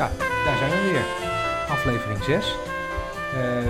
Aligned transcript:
Ja, 0.00 0.10
daar 0.44 0.56
zijn 0.56 0.70
we 0.70 0.90
weer. 0.90 1.04
Aflevering 1.70 2.22
6. 2.24 2.56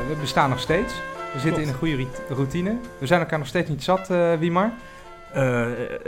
we 0.09 0.17
bestaan 0.21 0.51
nog 0.51 0.61
steeds. 0.61 0.95
We 1.33 1.41
zitten 1.41 1.41
Klopt. 1.63 1.63
in 1.63 1.69
een 1.69 1.75
goede 1.79 2.07
routine. 2.29 2.77
We 2.99 3.07
zijn 3.07 3.21
elkaar 3.21 3.39
nog 3.39 3.47
steeds 3.49 3.69
niet 3.69 3.83
zat, 3.85 4.11
eh 4.11 4.35
Wiemar. 4.39 4.73
Eh, 5.33 5.63
eh, 5.63 6.01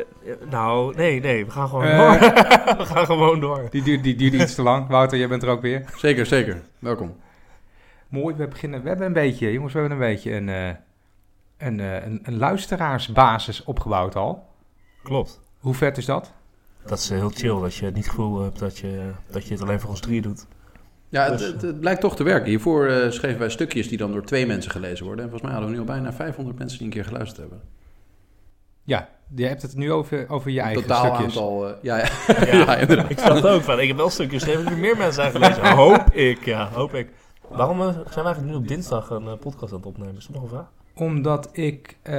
nou, 0.50 0.94
nee, 0.94 1.20
nee, 1.20 1.44
we 1.44 1.50
gaan 1.50 1.68
gewoon 1.68 1.84
Eh. 1.84 1.98
door. 1.98 2.18
we 2.78 2.84
gaan 2.86 3.06
gewoon 3.06 3.40
door. 3.40 3.66
Die 3.70 3.82
duurde, 3.82 4.02
die 4.02 4.14
duurde 4.14 4.36
iets 4.42 4.54
te 4.54 4.62
lang. 4.62 4.88
Wouter, 4.88 5.18
jij 5.18 5.28
bent 5.28 5.42
er 5.42 5.48
ook 5.48 5.60
weer. 5.62 5.84
Zeker, 5.96 6.26
zeker. 6.26 6.62
Welkom. 6.78 7.16
Mooi, 8.08 8.34
we, 8.34 8.48
beginnen, 8.48 8.82
we 8.82 8.88
hebben 8.88 9.06
een 9.06 9.12
beetje, 9.12 9.52
jongens, 9.52 9.72
we 9.72 9.78
hebben 9.80 9.98
een 9.98 10.04
beetje 10.12 10.34
een, 10.34 10.48
eh, 10.48 10.68
een, 11.58 11.80
eh, 11.80 12.04
een, 12.04 12.20
een 12.22 12.36
luisteraarsbasis 12.38 13.64
opgebouwd 13.64 14.16
al. 14.16 14.46
Klopt. 15.02 15.40
Hoe 15.58 15.74
vet 15.74 15.98
is 15.98 16.04
dat? 16.04 16.32
Dat 16.86 16.98
is 16.98 17.10
eh, 17.10 17.18
heel 17.18 17.30
chill, 17.30 17.60
dat 17.60 17.74
je 17.74 17.86
niet 17.86 17.96
het 17.96 18.08
gevoel 18.08 18.42
hebt 18.42 18.58
dat 18.58 18.78
je, 18.78 19.10
dat 19.30 19.46
je 19.46 19.52
het 19.54 19.62
alleen 19.62 19.80
voor 19.80 19.90
ons 19.90 20.00
drieën 20.00 20.22
doet. 20.22 20.46
Ja, 21.08 21.24
het, 21.24 21.38
Dus, 21.38 21.46
het, 21.46 21.62
het 21.62 21.80
blijkt 21.80 22.00
toch 22.00 22.16
te 22.16 22.22
werken. 22.22 22.48
Hiervoor 22.48 22.86
eh, 22.86 23.10
schreven 23.10 23.38
wij 23.38 23.50
stukjes 23.50 23.88
die 23.88 23.98
dan 23.98 24.12
door 24.12 24.24
twee 24.24 24.46
mensen 24.46 24.70
gelezen 24.70 25.04
worden. 25.06 25.24
En 25.24 25.30
volgens 25.30 25.50
mij 25.50 25.60
hadden 25.60 25.70
we 25.70 25.82
nu 25.82 25.88
al 25.88 25.94
bijna 25.94 26.12
500 26.12 26.58
mensen 26.58 26.78
die 26.78 26.86
een 26.86 26.92
keer 26.92 27.04
geluisterd 27.04 27.40
hebben. 27.40 27.60
Ja, 28.84 29.08
je 29.34 29.46
hebt 29.46 29.62
het 29.62 29.76
nu 29.76 29.92
over, 29.92 30.28
over 30.28 30.50
je 30.50 30.60
eigen 30.60 30.82
Totaal 30.82 31.04
stukjes. 31.04 31.24
aantal... 31.26 31.68
eh, 31.68 31.74
ja, 31.82 31.96
ja. 31.96 32.08
Ja, 32.26 32.56
ja, 32.64 32.76
inderdaad. 32.76 33.10
ik 33.10 33.16
dacht 33.16 33.46
ook 33.46 33.62
van, 33.62 33.80
ik 33.80 33.88
heb 33.88 33.96
wel 33.96 34.10
stukjes 34.10 34.42
geschreven 34.42 34.66
die 34.72 34.76
meer 34.80 34.96
mensen 34.96 35.14
zijn 35.14 35.30
gelezen. 35.30 35.70
Hoop 35.84 36.10
ik, 36.12 36.44
ja, 36.44 36.68
hoop 36.72 36.94
ik. 36.94 37.08
Waarom 37.48 37.78
zijn 37.78 37.94
we 38.04 38.12
eigenlijk 38.14 38.46
nu 38.46 38.54
op 38.54 38.68
dinsdag 38.68 39.10
een 39.10 39.38
podcast 39.38 39.72
aan 39.72 39.78
het 39.78 39.86
opnemen? 39.86 40.16
Is 40.16 40.26
dat 40.26 40.34
nog 40.34 40.42
een 40.42 40.48
vraag? 40.48 40.70
Omdat 40.94 41.48
ik 41.52 41.96
eh, 42.02 42.12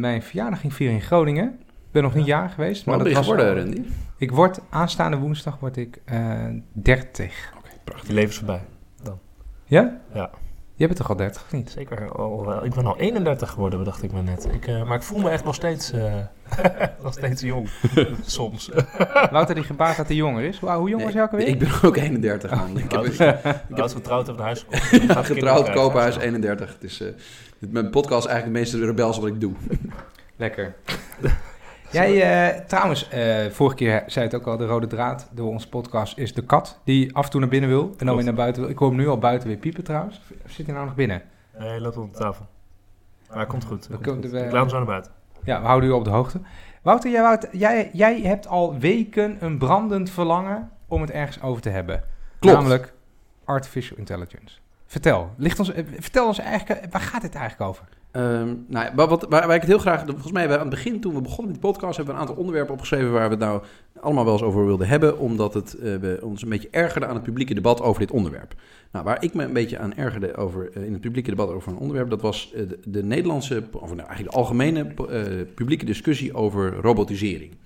mijn 0.00 0.22
verjaardag 0.22 0.60
ging 0.60 0.74
vieren 0.74 0.96
in 0.96 1.02
Groningen. 1.02 1.58
Ik 1.94 2.00
ben 2.00 2.08
nog 2.08 2.18
niet 2.18 2.26
jaar 2.28 2.48
geweest. 2.50 2.86
Maar 2.86 2.96
Maar 2.96 3.04
wat 3.04 3.14
ben 3.14 3.22
dat 3.22 3.24
je 3.24 3.30
was 3.34 3.40
geworden, 3.44 3.74
Randy? 3.74 3.90
Ik 4.16 4.30
word 4.30 4.60
aanstaande 4.70 5.16
woensdag 5.16 5.58
word 5.60 5.76
ik 5.76 5.98
eh 6.04 6.44
30. 6.72 7.52
Je 8.06 8.12
leven 8.12 8.30
is 8.30 8.36
voorbij. 8.36 8.60
Ja? 9.64 10.00
Ja. 10.14 10.30
Jij 10.74 10.86
bent 10.86 10.96
toch 10.98 11.08
al 11.08 11.16
30 11.16 11.42
of 11.42 11.52
niet? 11.52 11.70
Zeker 11.70 12.12
al, 12.12 12.46
wel. 12.46 12.64
ik 12.64 12.74
ben 12.74 12.86
al 12.86 12.98
31 12.98 13.50
geworden, 13.50 13.78
bedacht 13.78 14.02
ik 14.02 14.12
me 14.12 14.22
net. 14.22 14.48
Ik, 14.52 14.66
eh, 14.66 14.84
maar 14.84 14.96
ik 14.96 15.02
voel 15.02 15.18
me 15.20 15.30
echt 15.30 15.44
nog 15.44 15.54
steeds, 15.54 15.92
eh, 15.92 16.14
nog 17.02 17.12
steeds 17.12 17.42
jong. 17.42 17.68
Soms. 18.24 18.70
Wouter 19.30 19.54
die 19.54 19.64
gebaard 19.64 19.96
dat 19.96 20.06
hij 20.06 20.16
jonger 20.16 20.42
is. 20.44 20.58
Hoe, 20.58 20.70
hoe 20.70 20.88
jong 20.88 21.02
was 21.04 21.12
jij 21.12 21.22
ook 21.22 21.30
alweer? 21.30 21.46
Ik 21.46 21.58
ben 21.58 21.68
ook 21.82 21.96
31 21.96 22.50
man. 22.54 22.78
Ik 22.78 22.90
heb 22.92 23.00
Oud 23.80 23.92
getrouwd 23.92 24.26
heb 24.26 24.36
naar 24.36 24.44
huis 24.46 24.66
gekomen. 24.68 25.06
ja, 25.14 25.22
getrouwd, 25.22 25.70
koophuis, 25.70 26.16
31. 26.16 26.72
Het 26.72 26.84
is, 26.84 27.00
eh, 27.00 27.08
dit- 27.58 27.72
mijn 27.72 27.90
podcast 27.90 28.24
is 28.26 28.30
eigenlijk 28.30 28.58
het 28.64 28.72
meeste 28.72 28.86
rebels 28.86 29.18
wat 29.18 29.26
ik 29.28 29.40
doe. 29.40 29.52
Lekker. 30.36 30.74
Jij, 31.94 32.52
eh, 32.54 32.60
trouwens, 32.66 33.08
eh, 33.08 33.46
vorige 33.50 33.76
keer 33.76 34.02
zei 34.06 34.24
het 34.26 34.34
ook 34.34 34.46
al, 34.46 34.56
de 34.56 34.66
rode 34.66 34.86
draad 34.86 35.28
door 35.32 35.48
onze 35.48 35.68
podcast 35.68 36.18
is 36.18 36.34
de 36.34 36.42
kat 36.42 36.80
die 36.84 37.14
af 37.16 37.24
en 37.24 37.30
toe 37.30 37.40
naar 37.40 37.48
binnen 37.48 37.70
wil 37.70 37.82
en 37.82 37.88
dan 37.88 37.96
Klopt. 37.98 38.16
weer 38.16 38.24
naar 38.24 38.34
buiten 38.34 38.62
wil. 38.62 38.70
Ik 38.70 38.78
hoor 38.78 38.88
hem 38.88 38.96
nu 38.96 39.08
al 39.08 39.18
buiten 39.18 39.48
weer 39.48 39.56
piepen 39.56 39.84
trouwens. 39.84 40.20
Of 40.44 40.50
zit 40.50 40.66
hij 40.66 40.74
nou 40.74 40.86
nog 40.86 40.94
binnen? 40.94 41.22
Nee, 41.58 41.68
hij 41.68 41.80
loopt 41.80 41.96
op 41.96 42.12
de 42.12 42.18
tafel. 42.18 42.46
Maar 43.28 43.36
hij 43.36 43.46
komt 43.46 43.64
goed. 43.64 43.88
hij 43.88 43.96
komt 43.98 44.22
goed. 44.22 44.30
we- 44.30 44.38
Ik 44.38 44.44
laat 44.52 44.60
hem 44.60 44.68
zo 44.68 44.76
naar 44.76 44.86
buiten. 44.86 45.12
Ja, 45.44 45.60
we 45.60 45.66
houden 45.66 45.88
u 45.88 45.92
op 45.92 46.04
de 46.04 46.10
hoogte. 46.10 46.40
Wouter, 46.82 47.10
jij, 47.10 47.22
Wouter, 47.22 47.56
jij, 47.56 47.90
jij 47.92 48.20
hebt 48.20 48.46
al 48.46 48.78
weken 48.78 49.36
een 49.40 49.58
brandend 49.58 50.10
verlangen 50.10 50.70
om 50.88 51.00
het 51.00 51.10
ergens 51.10 51.42
over 51.42 51.62
te 51.62 51.68
hebben. 51.68 52.04
Klopt. 52.38 52.56
Namelijk 52.56 52.92
artificial 53.44 53.98
intelligence. 53.98 54.58
Vertel, 54.86 55.30
licht 55.36 55.58
ons, 55.58 55.72
eh, 55.72 55.84
vertel 55.98 56.26
ons 56.26 56.38
eigenlijk, 56.38 56.80
eh, 56.80 56.90
waar 56.90 57.00
gaat 57.00 57.20
dit 57.22 57.34
eigenlijk 57.34 57.70
over? 57.70 57.84
Ehm, 58.14 58.54
nou, 58.66 58.90
wat, 58.94 59.26
waar, 59.28 59.46
waar 59.46 59.54
ik 59.54 59.60
het 59.60 59.70
heel 59.70 59.78
graag... 59.78 60.04
Volgens 60.04 60.32
mij 60.32 60.52
aan 60.52 60.58
het 60.60 60.70
begin, 60.70 61.00
toen 61.00 61.14
we 61.14 61.20
begonnen 61.20 61.52
met 61.52 61.62
die 61.62 61.70
podcast... 61.70 61.96
hebben 61.96 62.14
we 62.14 62.20
een 62.20 62.26
aantal 62.26 62.40
onderwerpen 62.40 62.74
opgeschreven... 62.74 63.12
waar 63.12 63.24
we 63.24 63.34
het 63.34 63.44
nou 63.44 63.62
allemaal 64.00 64.24
wel 64.24 64.32
eens 64.32 64.42
over 64.42 64.66
wilden 64.66 64.88
hebben... 64.88 65.18
omdat 65.18 65.54
het, 65.54 65.74
eh, 65.74 65.96
we 65.96 66.18
ons 66.22 66.42
een 66.42 66.48
beetje 66.48 66.68
ergerden 66.70 67.08
aan 67.08 67.14
het 67.14 67.24
publieke 67.24 67.54
debat 67.54 67.82
over 67.82 68.00
dit 68.00 68.10
onderwerp. 68.10 68.54
Nou, 68.92 69.04
waar 69.04 69.22
ik 69.22 69.34
me 69.34 69.44
een 69.44 69.52
beetje 69.52 69.78
aan 69.78 69.94
ergerde 69.94 70.36
over, 70.36 70.70
eh, 70.72 70.84
in 70.84 70.92
het 70.92 71.00
publieke 71.00 71.30
debat 71.30 71.50
over 71.50 71.72
een 71.72 71.78
onderwerp... 71.78 72.10
dat 72.10 72.20
was 72.20 72.52
eh, 72.52 72.68
de, 72.68 72.78
de 72.84 73.02
Nederlandse, 73.02 73.64
of 73.72 73.94
nou, 73.94 73.98
eigenlijk 73.98 74.30
de 74.30 74.36
algemene 74.36 74.86
publieke 75.54 75.84
discussie 75.84 76.34
over 76.34 76.74
robotisering. 76.74 77.56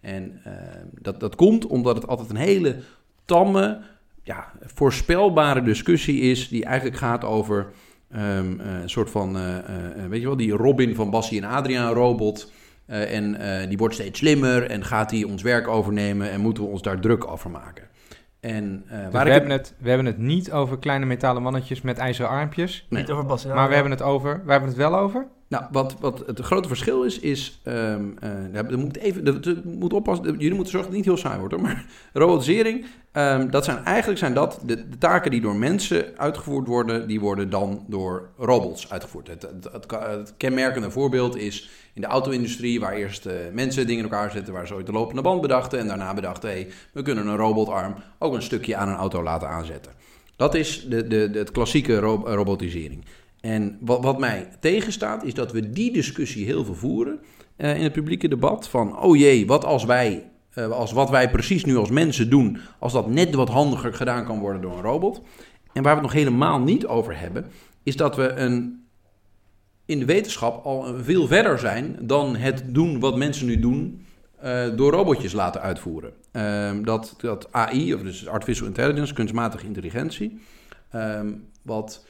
En 0.00 0.40
eh, 0.44 0.52
dat, 1.00 1.20
dat 1.20 1.36
komt 1.36 1.66
omdat 1.66 1.96
het 1.96 2.06
altijd 2.06 2.30
een 2.30 2.36
hele 2.36 2.76
tamme, 3.24 3.80
ja, 4.22 4.52
voorspelbare 4.60 5.62
discussie 5.62 6.20
is... 6.20 6.48
die 6.48 6.64
eigenlijk 6.64 6.96
gaat 6.96 7.24
over... 7.24 7.66
Ehm, 8.10 8.60
eh, 8.60 8.80
een 8.80 8.90
soort 8.90 9.10
van, 9.10 9.36
eh, 9.36 9.58
eh, 9.58 9.64
weet 10.08 10.20
je 10.20 10.26
wel, 10.26 10.36
die 10.36 10.52
Robin 10.52 10.94
van 10.94 11.10
Bassie 11.10 11.42
en 11.42 11.48
Adriaan 11.48 11.92
robot. 11.92 12.52
Eh, 12.88 13.16
en 13.16 13.40
eh, 13.40 13.68
die 13.68 13.78
wordt 13.78 13.94
steeds 13.94 14.18
slimmer 14.18 14.70
en 14.70 14.84
gaat 14.84 15.10
die 15.10 15.26
ons 15.26 15.42
werk 15.42 15.68
overnemen 15.68 16.30
en 16.30 16.40
moeten 16.40 16.62
we 16.62 16.68
ons 16.68 16.82
daar 16.82 17.00
druk 17.00 17.26
over 17.26 17.50
maken. 17.50 17.84
En 18.40 18.84
eh, 18.88 19.02
Dus 19.02 19.12
waar 19.12 19.24
we, 19.24 19.30
ik 19.30 19.36
hebben 19.36 19.50
het, 19.50 19.74
we 19.78 19.88
hebben 19.88 20.06
het 20.06 20.18
niet 20.18 20.52
over 20.52 20.78
kleine 20.78 21.06
metalen 21.06 21.42
mannetjes 21.42 21.80
met 21.80 21.98
ijzeren 21.98 22.30
armpjes. 22.30 22.86
Nee. 22.88 23.00
Niet 23.00 23.10
over 23.10 23.26
Bas. 23.26 23.42
ja, 23.42 23.54
maar 23.54 23.68
we 23.68 23.74
hebben 23.74 23.92
het 23.92 24.02
over, 24.02 24.30
waar 24.44 24.58
hebben 24.58 24.74
we 24.74 24.82
het 24.82 24.90
wel 24.90 25.00
over? 25.00 25.26
Nou, 25.48 25.64
wat, 25.70 25.96
wat 26.00 26.22
het 26.26 26.40
grote 26.40 26.68
verschil 26.68 27.02
is, 27.02 27.18
is. 27.18 27.60
er 27.62 28.78
moet 28.78 28.96
even, 28.96 29.62
moet 29.64 29.92
oppassen, 29.92 30.24
jullie 30.24 30.54
moeten 30.54 30.72
zorgen 30.72 30.90
dat 30.90 30.98
het 30.98 31.06
niet 31.06 31.14
heel 31.14 31.16
saai 31.16 31.38
wordt 31.38 31.54
hoor. 31.54 31.62
Maar 31.66 31.84
robotisering, 32.12 32.86
ehm, 33.12 33.50
dat 33.50 33.64
zijn 33.64 33.84
eigenlijk 33.84 34.18
zijn 34.18 34.34
dat 34.34 34.60
de, 34.64 34.88
taken 34.98 35.30
die 35.30 35.40
door 35.40 35.56
mensen 35.56 36.06
uitgevoerd 36.16 36.66
worden, 36.66 37.08
die 37.08 37.20
worden 37.20 37.50
dan 37.50 37.84
door 37.86 38.28
robots 38.36 38.90
uitgevoerd. 38.90 39.28
Het, 39.28 39.48
het, 39.72 40.34
kenmerkende 40.36 40.90
voorbeeld 40.90 41.36
is 41.36 41.70
in 41.92 42.00
de 42.00 42.06
auto-industrie, 42.06 42.80
waar 42.80 42.92
eerst 42.92 43.28
mensen 43.52 43.86
dingen 43.86 44.04
in 44.04 44.10
elkaar 44.10 44.30
zetten, 44.30 44.52
waar 44.52 44.66
ze 44.66 44.74
ooit 44.74 44.86
de 44.86 44.92
lopende 44.92 45.22
band 45.22 45.40
bedachten. 45.40 45.78
En 45.78 45.86
daarna 45.86 46.14
bedachten, 46.14 46.48
hey, 46.48 46.68
we 46.92 47.02
kunnen 47.02 47.26
een 47.26 47.36
robotarm 47.36 47.94
ook 48.18 48.34
een 48.34 48.42
stukje 48.42 48.76
aan 48.76 48.88
een 48.88 48.94
auto 48.94 49.22
laten 49.22 49.48
aanzetten. 49.48 49.92
Dat 50.36 50.54
is 50.54 50.86
de, 50.88 51.06
de, 51.06 51.30
het 51.32 51.50
klassieke 51.50 51.98
ro- 51.98 52.22
robotisering. 52.24 53.04
En 53.40 53.78
wat, 53.80 54.02
wat 54.02 54.18
mij 54.18 54.48
tegenstaat, 54.60 55.24
is 55.24 55.34
dat 55.34 55.52
we 55.52 55.70
die 55.70 55.92
discussie 55.92 56.44
heel 56.44 56.64
veel 56.64 56.74
voeren 56.74 57.20
eh, 57.56 57.76
in 57.76 57.82
het 57.82 57.92
publieke 57.92 58.28
debat. 58.28 58.68
Van, 58.68 58.98
oh 58.98 59.16
jee, 59.16 59.46
wat 59.46 59.64
als 59.64 59.84
wij, 59.84 60.30
eh, 60.50 60.70
als 60.70 60.92
wat 60.92 61.10
wij 61.10 61.30
precies 61.30 61.64
nu 61.64 61.76
als 61.76 61.90
mensen 61.90 62.30
doen, 62.30 62.58
als 62.78 62.92
dat 62.92 63.10
net 63.10 63.34
wat 63.34 63.48
handiger 63.48 63.94
gedaan 63.94 64.24
kan 64.24 64.38
worden 64.38 64.60
door 64.62 64.72
een 64.72 64.82
robot. 64.82 65.22
En 65.72 65.82
waar 65.82 65.94
we 65.94 66.00
het 66.00 66.12
nog 66.12 66.22
helemaal 66.22 66.60
niet 66.60 66.86
over 66.86 67.18
hebben, 67.18 67.46
is 67.82 67.96
dat 67.96 68.16
we 68.16 68.28
een, 68.28 68.86
in 69.86 69.98
de 69.98 70.04
wetenschap 70.04 70.64
al 70.64 70.94
veel 71.02 71.26
verder 71.26 71.58
zijn 71.58 71.98
dan 72.00 72.36
het 72.36 72.62
doen 72.66 73.00
wat 73.00 73.16
mensen 73.16 73.46
nu 73.46 73.58
doen 73.58 74.06
eh, 74.40 74.76
door 74.76 74.92
robotjes 74.92 75.32
laten 75.32 75.60
uitvoeren. 75.60 76.12
Ehm, 76.32 76.82
dat, 76.82 77.14
dat 77.20 77.52
AI, 77.52 77.94
of 77.94 78.02
dus 78.02 78.28
artificial 78.28 78.66
intelligence, 78.66 79.14
kunstmatige 79.14 79.66
intelligentie, 79.66 80.40
ehm, 80.90 81.32
wat 81.62 82.06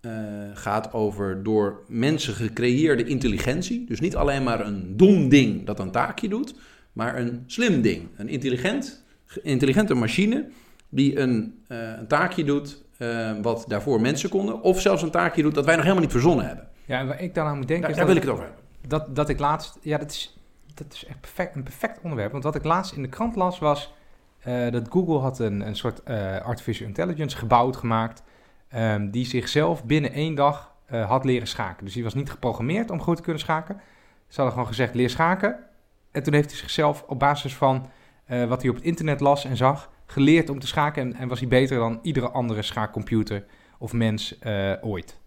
eh, 0.00 0.12
gaat 0.54 0.92
over 0.92 1.42
door 1.42 1.84
mensen 1.88 2.34
gecreëerde 2.34 3.04
intelligentie. 3.04 3.84
Dus 3.86 4.00
niet 4.00 4.16
alleen 4.16 4.42
maar 4.42 4.66
een 4.66 4.96
dom 4.96 5.28
ding 5.28 5.66
dat 5.66 5.78
een 5.78 5.90
taakje 5.90 6.28
doet, 6.28 6.54
maar 6.92 7.18
een 7.18 7.42
slim 7.46 7.82
ding. 7.82 8.08
Een 8.16 8.28
intelligent, 8.28 9.04
intelligente 9.42 9.94
machine 9.94 10.48
die 10.88 11.18
een, 11.18 11.62
eh, 11.68 11.78
een 11.98 12.06
taakje 12.06 12.44
doet 12.44 12.82
eh, 12.98 13.32
wat 13.42 13.64
daarvoor 13.68 14.00
mensen 14.00 14.30
konden. 14.30 14.62
Of 14.62 14.80
zelfs 14.80 15.02
een 15.02 15.10
taakje 15.10 15.42
doet 15.42 15.54
dat 15.54 15.64
wij 15.64 15.74
nog 15.74 15.82
helemaal 15.82 16.04
niet 16.04 16.12
verzonnen 16.12 16.46
hebben. 16.46 16.68
Ja, 16.84 16.98
en 16.98 17.06
waar 17.06 17.22
ik 17.22 17.34
dan 17.34 17.46
aan 17.46 17.56
moet 17.56 17.68
denken 17.68 17.82
Daar, 17.82 17.90
is 17.90 17.96
daar 17.96 18.06
wil 18.06 18.16
ik 18.16 18.22
het 18.22 18.30
over 18.30 18.44
hebben. 18.44 18.62
dat, 18.88 19.16
dat 19.16 19.28
ik 19.28 19.38
laatst... 19.38 19.78
Ja, 19.82 19.98
dat 19.98 20.10
is, 20.10 20.38
dat 20.74 20.92
is 20.92 21.04
echt 21.04 21.20
perfect, 21.20 21.54
een 21.54 21.62
perfect 21.62 22.00
onderwerp. 22.02 22.32
Want 22.32 22.44
wat 22.44 22.54
ik 22.54 22.64
laatst 22.64 22.92
in 22.92 23.02
de 23.02 23.08
krant 23.08 23.36
las 23.36 23.58
was... 23.58 23.92
dat 24.70 24.86
Google 24.90 25.18
had 25.18 25.38
een, 25.38 25.66
een 25.66 25.76
soort 25.76 26.04
artificial 26.44 26.88
intelligence 26.88 27.36
gebouwd, 27.36 27.76
gemaakt... 27.76 28.22
ehm, 28.68 29.10
die 29.10 29.26
zichzelf 29.26 29.84
binnen 29.84 30.12
één 30.12 30.34
dag 30.34 30.74
eh, 30.86 31.08
had 31.08 31.24
leren 31.24 31.48
schaken. 31.48 31.84
Dus 31.84 31.94
die 31.94 32.02
was 32.02 32.14
niet 32.14 32.30
geprogrammeerd 32.30 32.90
om 32.90 33.00
goed 33.00 33.16
te 33.16 33.22
kunnen 33.22 33.40
schaken. 33.40 33.80
Ze 34.28 34.34
hadden 34.34 34.52
gewoon 34.52 34.68
gezegd, 34.68 34.94
leer 34.94 35.10
schaken. 35.10 35.56
En 36.10 36.22
toen 36.22 36.34
heeft 36.34 36.50
hij 36.50 36.58
zichzelf 36.58 37.04
op 37.06 37.18
basis 37.18 37.54
van 37.54 37.90
eh, 38.24 38.44
wat 38.44 38.60
hij 38.60 38.70
op 38.70 38.76
het 38.76 38.84
internet 38.84 39.20
las 39.20 39.44
en 39.44 39.56
zag... 39.56 39.90
geleerd 40.06 40.50
om 40.50 40.58
te 40.58 40.66
schaken 40.66 41.02
en, 41.02 41.14
en 41.14 41.28
was 41.28 41.38
hij 41.38 41.48
beter 41.48 41.78
dan 41.78 41.98
iedere 42.02 42.30
andere 42.30 42.62
schaakcomputer 42.62 43.44
of 43.78 43.92
mens 43.92 44.38
eh, 44.38 44.72
ooit. 44.80 45.18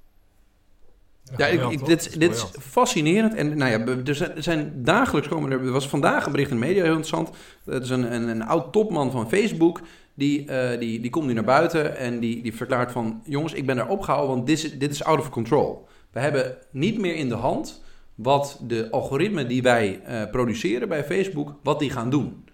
Ja, 1.38 1.46
ik, 1.46 1.86
dit, 1.86 2.20
dit 2.20 2.32
is 2.32 2.46
fascinerend. 2.60 3.34
En 3.34 3.58
nou 3.58 3.72
ja, 3.72 3.96
er 4.06 4.16
zijn, 4.16 4.36
er 4.36 4.44
zijn 4.44 4.84
dagelijks 4.84 5.28
komen 5.28 5.52
er. 5.52 5.66
Er 5.66 5.72
was 5.72 5.88
vandaag 5.88 6.26
een 6.26 6.32
bericht 6.32 6.52
in 6.52 6.60
de 6.60 6.66
media 6.66 6.84
heel 6.84 6.96
interessant. 6.96 7.30
Het 7.66 7.84
is 7.84 7.90
een, 7.90 8.14
een, 8.14 8.28
een 8.28 8.46
oud 8.46 8.74
topman 8.74 9.12
van 9.12 9.30
Facebook. 9.30 9.82
Die, 10.22 10.46
eh, 10.46 10.80
die, 10.80 11.00
die 11.00 11.10
komt 11.10 11.28
nu 11.28 11.34
naar 11.34 11.44
buiten 11.44 11.98
en 11.98 12.20
die, 12.20 12.42
die 12.42 12.56
verklaart 12.56 12.92
van... 12.92 13.22
jongens, 13.24 13.54
ik 13.54 13.66
ben 13.66 13.76
daar 13.76 13.90
opgehouden, 13.90 14.36
want 14.36 14.48
dit 14.48 14.58
is, 14.58 14.78
dit 14.78 14.92
is 14.92 15.04
out 15.04 15.20
of 15.20 15.30
control. 15.30 15.88
We 16.12 16.20
hebben 16.20 16.58
niet 16.72 17.00
meer 17.00 17.16
in 17.16 17.30
de 17.30 17.36
hand 17.36 17.84
wat 18.16 18.60
de 18.68 18.88
algoritmen 18.92 19.48
die 19.48 19.62
wij 19.62 20.02
eh, 20.04 20.30
produceren 20.32 20.88
bij 20.88 21.04
Facebook... 21.04 21.56
wat 21.64 21.80
die 21.80 21.90
gaan 21.90 22.10
doen. 22.10 22.46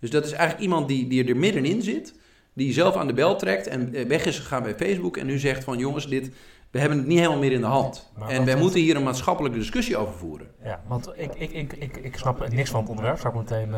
Dus 0.00 0.10
dat 0.10 0.24
is 0.24 0.32
eigenlijk 0.32 0.62
iemand 0.62 0.88
die, 0.88 1.06
die 1.06 1.28
er 1.28 1.36
middenin 1.36 1.82
zit... 1.82 2.14
die 2.52 2.72
zelf 2.72 2.96
aan 2.96 3.06
de 3.06 3.12
bel 3.12 3.36
trekt 3.36 3.66
en 3.66 3.94
eh, 3.94 4.06
weg 4.06 4.24
is 4.24 4.38
gegaan 4.38 4.62
bij 4.62 4.74
Facebook... 4.74 5.16
en 5.16 5.26
nu 5.26 5.38
zegt 5.38 5.64
van 5.64 5.78
jongens, 5.78 6.08
dit, 6.08 6.30
we 6.70 6.78
hebben 6.78 6.98
het 6.98 7.06
niet 7.06 7.18
helemaal 7.18 7.38
meer 7.38 7.52
in 7.52 7.60
de 7.60 7.66
hand. 7.66 8.12
Maar 8.18 8.28
en 8.28 8.44
wij 8.44 8.56
moeten 8.56 8.80
hier 8.80 8.96
een 8.96 9.02
maatschappelijke 9.02 9.58
discussie 9.58 9.96
over 9.96 10.14
voeren. 10.14 10.46
Ja, 10.64 10.82
want 10.86 11.12
ik, 11.16 11.34
ik, 11.34 11.52
ik, 11.52 11.72
ik, 11.72 11.96
ik 11.96 12.16
snap 12.16 12.48
niks 12.48 12.70
van 12.70 12.80
het 12.80 12.88
onderwerp. 12.88 13.18
Zal 13.18 13.30
ik 13.30 13.36
meteen 13.36 13.74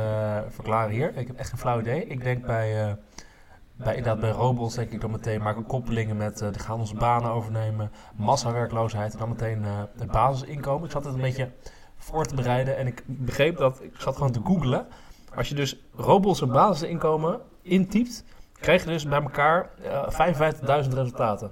verklaren 0.49 0.95
hier. 0.95 1.13
Ik 1.17 1.27
heb 1.27 1.37
echt 1.37 1.53
een 1.53 1.59
flauw 1.59 1.81
idee. 1.81 2.07
Ik 2.07 2.23
denk 2.23 2.47
bij, 2.47 2.97
bij, 3.77 3.97
inderdaad, 3.97 4.21
bij 4.21 4.31
robots 4.31 4.75
denk 4.75 4.91
ik 4.91 5.01
dan 5.01 5.11
meteen 5.11 5.43
maken 5.43 5.67
koppelingen 5.67 6.17
met 6.17 6.41
uh, 6.41 6.49
die 6.53 6.61
gaan 6.61 6.79
onze 6.79 6.95
banen 6.95 7.31
overnemen, 7.31 7.91
massawerkloosheid 8.17 9.13
en 9.13 9.19
dan 9.19 9.29
meteen 9.29 9.63
uh, 9.63 9.83
het 9.97 10.11
basisinkomen. 10.11 10.85
Ik 10.85 10.91
zat 10.91 11.05
het 11.05 11.15
een 11.15 11.21
beetje 11.21 11.51
voor 11.97 12.25
te 12.25 12.35
bereiden 12.35 12.77
en 12.77 12.87
ik 12.87 13.03
begreep 13.07 13.57
dat, 13.57 13.83
ik 13.83 14.01
zat 14.01 14.17
gewoon 14.17 14.33
te 14.33 14.41
googlen. 14.45 14.87
Als 15.35 15.49
je 15.49 15.55
dus 15.55 15.77
robots 15.95 16.41
en 16.41 16.49
basisinkomen 16.49 17.41
intypt, 17.63 18.25
krijg 18.53 18.85
je 18.85 18.91
dus 18.91 19.09
bij 19.09 19.23
elkaar 19.23 19.71
uh, 19.85 20.85
55.000 20.85 20.93
resultaten. 20.93 21.51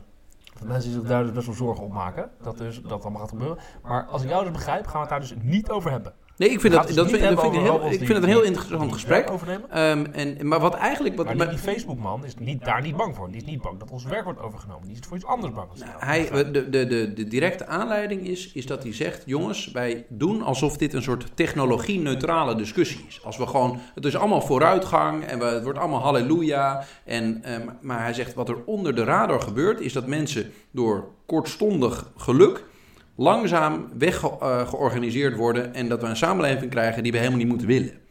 Dat 0.59 0.69
mensen 0.69 0.93
zich 0.93 1.03
daar 1.03 1.23
dus 1.23 1.33
best 1.33 1.47
wel 1.47 1.55
zorgen 1.55 1.85
op 1.85 1.93
maken, 1.93 2.31
dat, 2.43 2.59
dus, 2.59 2.83
dat 2.83 3.03
allemaal 3.03 3.21
gaat 3.21 3.31
gebeuren. 3.31 3.59
Maar 3.83 4.07
als 4.07 4.23
ik 4.23 4.29
jou 4.29 4.45
dus 4.45 4.53
begrijp, 4.53 4.87
gaan 4.87 4.93
we 4.93 4.99
het 4.99 5.09
daar 5.09 5.21
dus 5.21 5.35
niet 5.43 5.71
over 5.71 5.91
hebben. 5.91 6.13
Nee, 6.37 6.49
ik 6.49 6.61
vind, 6.61 6.73
dat, 6.73 6.89
dat, 6.89 7.11
vind, 7.11 7.23
dat 7.23 7.41
vind 7.41 7.55
ik, 7.55 7.61
heel, 7.61 7.81
vind 7.81 8.09
het 8.09 8.23
een 8.23 8.29
heel 8.29 8.43
interessant 8.43 8.93
gesprek. 8.93 9.29
Ehm, 9.71 10.05
en, 10.13 10.49
maar 10.49 10.61
wat 10.61 10.75
eigenlijk... 10.75 11.17
Wat, 11.17 11.27
Maar 11.27 11.37
die, 11.37 11.49
die 11.49 11.59
Facebook-man 11.59 12.25
is 12.25 12.35
niet, 12.39 12.65
daar 12.65 12.83
niet 12.83 12.97
bang 12.97 13.17
voor. 13.17 13.29
Die 13.31 13.37
is 13.37 13.45
niet 13.45 13.63
bang 13.63 13.79
dat 13.79 13.91
ons 13.91 14.05
werk 14.05 14.25
wordt 14.25 14.41
overgenomen. 14.41 14.89
Die 14.89 14.97
is 14.97 15.07
voor 15.09 15.17
iets 15.17 15.27
anders 15.27 15.53
bang. 15.53 15.71
als 15.71 15.81
Nou, 15.81 15.93
hij, 15.99 16.31
de, 16.53 16.71
de, 16.71 16.87
de, 16.87 17.13
de 17.13 17.29
directe 17.29 17.67
aanleiding 17.67 18.27
is, 18.27 18.53
is 18.53 18.67
dat 18.67 18.83
hij 18.83 18.95
zegt: 18.95 19.23
jongens, 19.27 19.71
wij 19.71 20.07
doen 20.09 20.43
alsof 20.43 20.77
dit 20.77 20.93
een 20.93 21.03
soort 21.03 21.27
technologie-neutrale 21.35 22.55
discussie 22.55 23.05
is. 23.09 23.21
Als 23.25 23.37
we 23.37 23.47
gewoon, 23.47 23.81
het 23.95 24.05
is 24.05 24.17
allemaal 24.17 24.43
vooruitgang 24.43 25.25
en 25.25 25.39
we, 25.39 25.45
het 25.45 25.65
wordt 25.65 25.79
allemaal 25.79 26.01
halleluja. 26.01 26.85
En, 27.05 27.43
ehm, 27.43 27.69
maar 27.81 28.03
hij 28.03 28.15
zegt: 28.15 28.35
wat 28.35 28.49
er 28.49 28.65
onder 28.65 28.95
de 28.95 29.05
radar 29.05 29.41
gebeurt, 29.41 29.81
is 29.81 29.93
dat 29.93 30.07
mensen 30.07 30.53
door 30.71 31.09
kortstondig 31.27 32.11
geluk 32.17 32.65
langzaam 33.17 33.89
weggeorganiseerd 33.99 35.37
worden 35.37 35.75
en 35.75 35.89
dat 35.89 36.01
we 36.01 36.07
een 36.07 36.17
samenleving 36.17 36.71
krijgen 36.71 37.03
die 37.03 37.13
we 37.13 37.19
helemaal 37.19 37.39
niet 37.39 37.49
moeten 37.49 37.67
willen. 37.67 38.03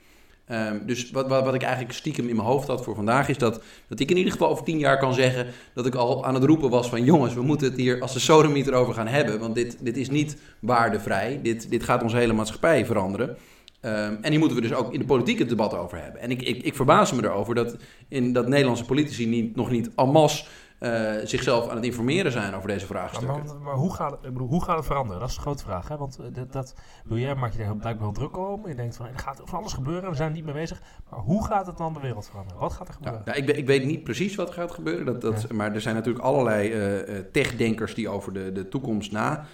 Ehm, 0.45 0.85
dus 0.85 1.11
wat, 1.11 1.27
wat, 1.27 1.43
wat 1.43 1.53
ik 1.53 1.61
eigenlijk 1.61 1.93
stiekem 1.93 2.27
in 2.27 2.35
mijn 2.35 2.47
hoofd 2.47 2.67
had 2.67 2.83
voor 2.83 2.95
vandaag 2.95 3.29
is 3.29 3.37
dat, 3.37 3.61
dat 3.87 3.99
ik 3.99 4.09
in 4.09 4.17
ieder 4.17 4.31
geval 4.31 4.49
over 4.49 4.63
tien 4.63 4.77
jaar 4.77 4.97
kan 4.97 5.13
zeggen 5.13 5.47
dat 5.73 5.85
ik 5.85 5.95
al 5.95 6.25
aan 6.25 6.33
het 6.33 6.43
roepen 6.43 6.69
was 6.69 6.89
van 6.89 7.03
jongens, 7.03 7.33
we 7.33 7.41
moeten 7.41 7.67
het 7.67 7.77
hier 7.77 8.01
als 8.01 8.13
de 8.13 8.19
sodemieter 8.19 8.73
over 8.73 8.93
gaan 8.93 9.07
hebben. 9.07 9.39
Want 9.39 9.55
dit, 9.55 9.77
dit 9.79 9.97
is 9.97 10.09
niet 10.09 10.37
waardevrij. 10.59 11.39
Dit, 11.43 11.69
dit 11.69 11.83
gaat 11.83 12.03
onze 12.03 12.17
hele 12.17 12.33
maatschappij 12.33 12.85
veranderen. 12.85 13.37
Ehm, 13.79 14.15
en 14.21 14.29
hier 14.29 14.39
moeten 14.39 14.57
we 14.57 14.67
dus 14.67 14.73
ook 14.73 14.93
in 14.93 14.99
de 14.99 15.05
politiek 15.05 15.39
het 15.39 15.49
debat 15.49 15.73
over 15.73 16.01
hebben. 16.01 16.21
En 16.21 16.31
ik, 16.31 16.41
ik, 16.41 16.63
ik 16.63 16.75
verbaas 16.75 17.11
me 17.11 17.23
erover 17.23 17.55
dat, 17.55 17.75
in, 18.07 18.33
dat 18.33 18.47
Nederlandse 18.47 18.85
politici 18.85 19.27
niet, 19.27 19.55
nog 19.55 19.71
niet 19.71 19.89
en 19.95 20.45
eh, 20.83 21.25
zichzelf 21.25 21.69
aan 21.69 21.75
het 21.75 21.85
informeren 21.85 22.31
zijn 22.31 22.53
over 22.53 22.67
deze 22.67 22.85
vraagstukken. 22.85 23.45
maar, 23.45 23.55
maar 23.61 23.73
hoe, 23.73 23.93
gaat 23.93 24.11
het, 24.11 24.19
ik 24.23 24.33
bedoel, 24.33 24.47
hoe 24.47 24.63
gaat 24.63 24.77
het 24.77 24.85
veranderen? 24.85 25.19
Dat 25.19 25.29
is 25.29 25.35
de 25.35 25.41
grote 25.41 25.63
vraag. 25.63 25.87
Hè? 25.87 25.97
Want 25.97 26.19
eh, 26.19 26.25
dat, 26.31 26.51
dat, 26.51 26.75
wil 27.05 27.17
jij 27.17 27.35
maakt 27.35 27.53
je 27.55 27.59
daar 27.59 27.75
blijkbaar 27.75 28.03
wel 28.03 28.11
druk 28.11 28.37
om. 28.37 28.67
Je 28.67 28.75
denkt 28.75 28.95
van 28.95 29.05
er 29.05 29.19
gaat 29.19 29.41
van 29.45 29.59
alles 29.59 29.73
gebeuren. 29.73 30.09
We 30.09 30.15
zijn 30.15 30.29
er 30.29 30.35
niet 30.35 30.45
mee 30.45 30.53
bezig. 30.53 30.81
Maar 31.09 31.19
hoe 31.19 31.45
gaat 31.45 31.65
het 31.65 31.77
dan 31.77 31.93
de 31.93 31.99
wereld 31.99 32.27
veranderen? 32.29 32.61
Wat 32.61 32.73
gaat 32.73 32.87
er 32.87 32.93
Ja, 32.93 32.95
gebeuren? 32.95 33.21
nou, 33.25 33.37
ik, 33.37 33.45
weet, 33.45 33.57
ik 33.57 33.65
weet 33.65 33.85
niet 33.85 34.03
precies 34.03 34.35
wat 34.35 34.47
er 34.47 34.53
gaat 34.53 34.71
gebeuren. 34.71 35.05
Dat, 35.05 35.21
dat, 35.21 35.51
Maar 35.51 35.73
er 35.73 35.81
zijn 35.81 35.95
natuurlijk 35.95 36.25
allerlei 36.25 36.71
eh, 36.71 37.19
techdenkers 37.31 37.93
die 37.93 38.09
over 38.09 38.33
de, 38.33 38.51
de 38.51 38.67
toekomst 38.67 39.11
na 39.11 39.45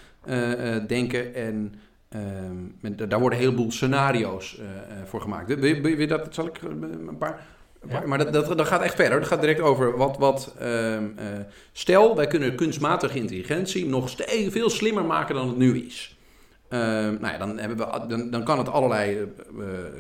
denken. 0.88 1.36
En 1.36 1.74
ehm, 2.10 2.96
daar 3.10 3.20
worden 3.20 3.40
een 3.40 3.46
heleboel 3.46 3.72
scenario's 3.72 4.62
voor 5.06 5.22
gemaakt. 5.22 5.60
Wil, 5.60 5.82
wil 5.82 6.08
dat, 6.08 6.34
zal 6.34 6.46
ik 6.46 6.62
een 6.62 7.18
paar... 7.18 7.46
Ja. 7.88 8.06
Maar 8.06 8.18
dat, 8.18 8.34
dat, 8.34 8.58
dat 8.58 8.68
gaat 8.68 8.82
echt 8.82 8.96
verder. 8.96 9.20
Dat 9.20 9.28
gaat 9.28 9.42
direct 9.42 9.60
over 9.62 9.98
wat... 9.98 10.18
wat 10.18 10.56
ehm, 10.60 11.04
eh, 11.16 11.26
stel, 11.72 12.16
wij 12.16 12.28
kunnen 12.28 12.56
kunstmatige 12.56 13.18
intelligentie 13.18 13.86
nog 13.86 14.10
ste- 14.10 14.48
veel 14.52 14.70
slimmer 14.70 15.06
maken 15.06 15.36
dan 15.36 15.48
het 15.48 15.58
nu 15.58 15.86
is. 15.86 16.18
Ehm, 16.70 17.14
nou 17.20 17.28
ja, 17.34 17.38
dan, 17.38 17.58
hebben 17.58 17.78
we, 17.78 18.08
dan, 18.08 18.30
dan 18.30 18.44
kan 18.44 18.58
het 18.58 18.70
allerlei 18.70 19.16
eh, 19.16 19.22
eh, 19.22 19.28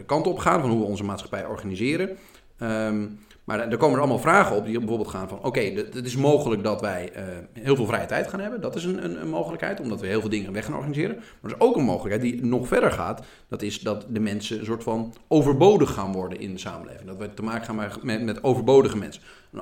kanten 0.05 0.31
op 0.31 0.37
gaan 0.37 0.61
van 0.61 0.69
hoe 0.69 0.79
we 0.79 0.85
onze 0.85 1.03
maatschappij 1.03 1.45
organiseren. 1.45 2.17
Ehm, 2.57 3.05
maar 3.49 3.69
er 3.69 3.77
komen 3.77 3.95
er 3.95 4.01
allemaal 4.01 4.19
vragen 4.19 4.55
op 4.55 4.65
die 4.65 4.77
bijvoorbeeld 4.77 5.09
gaan 5.09 5.27
van... 5.27 5.43
oké, 5.43 5.59
het 5.59 6.05
is 6.05 6.15
mogelijk 6.15 6.63
dat 6.63 6.81
wij 6.81 7.11
eh, 7.11 7.23
heel 7.53 7.75
veel 7.75 7.85
vrije 7.85 8.05
tijd 8.05 8.27
gaan 8.27 8.39
hebben. 8.39 8.61
Dat 8.61 8.75
is 8.75 8.83
een, 8.83 9.03
een, 9.03 9.21
een 9.21 9.29
mogelijkheid, 9.29 9.79
omdat 9.79 10.01
we 10.01 10.07
heel 10.07 10.19
veel 10.19 10.29
dingen 10.29 10.53
weg 10.53 10.65
gaan 10.65 10.75
organiseren. 10.75 11.15
Maar 11.15 11.51
er 11.51 11.57
is 11.57 11.63
ook 11.63 11.75
een 11.75 11.83
mogelijkheid 11.83 12.21
die 12.21 12.45
nog 12.45 12.67
verder 12.67 12.91
gaat. 12.91 13.25
Dat 13.47 13.61
is 13.61 13.79
dat 13.79 14.05
de 14.09 14.19
mensen 14.19 14.59
een 14.59 14.65
soort 14.65 14.83
van 14.83 15.13
overbodig 15.27 15.93
gaan 15.93 16.11
worden 16.11 16.39
in 16.39 16.53
de 16.53 16.59
samenleving. 16.59 17.07
Dat 17.07 17.17
we 17.17 17.33
te 17.33 17.43
maken 17.43 17.65
gaan 17.65 18.01
met, 18.01 18.23
met, 18.23 18.43
overbodige 18.43 18.97
mensen. 18.97 19.21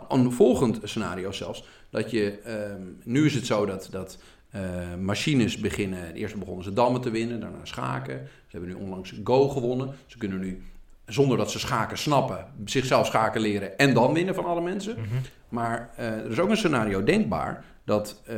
Een 0.10 0.32
volgend 0.32 0.80
scenario 0.84 1.32
zelfs, 1.32 1.68
dat 1.90 2.12
je... 2.12 2.40
ehm, 2.44 2.82
nu 3.04 3.26
is 3.26 3.34
het 3.34 3.46
zo 3.46 3.66
dat... 3.66 3.88
dat 3.92 4.18
eh, 4.50 4.96
machines 5.00 5.58
beginnen, 5.58 6.14
eerst 6.14 6.36
begonnen 6.36 6.64
ze 6.64 6.74
dammen 6.74 7.02
te 7.02 7.10
winnen, 7.10 7.40
daarna 7.40 7.66
schaken. 7.66 8.18
Ze 8.26 8.58
hebben 8.58 8.70
nu 8.70 8.76
onlangs 8.76 9.14
Go 9.24 9.50
gewonnen. 9.50 9.96
Ze 10.06 10.18
kunnen 10.18 10.40
nu, 10.40 10.62
zonder 11.08 11.38
dat 11.38 11.52
ze 11.52 11.60
schaken 11.60 11.98
snappen, 11.98 12.46
zichzelf 12.66 13.06
schaken 13.06 13.42
leren 13.42 13.78
en 13.78 13.94
dan 13.94 14.14
winnen 14.14 14.36
van 14.36 14.46
alle 14.46 14.62
mensen. 14.62 14.94
Mhm. 14.94 15.16
Maar 15.50 15.90
eh, 15.96 16.08
er 16.08 16.32
is 16.32 16.40
ook 16.40 16.50
een 16.50 16.58
scenario 16.58 17.04
denkbaar 17.04 17.64
dat 17.86 18.22
eh, 18.26 18.38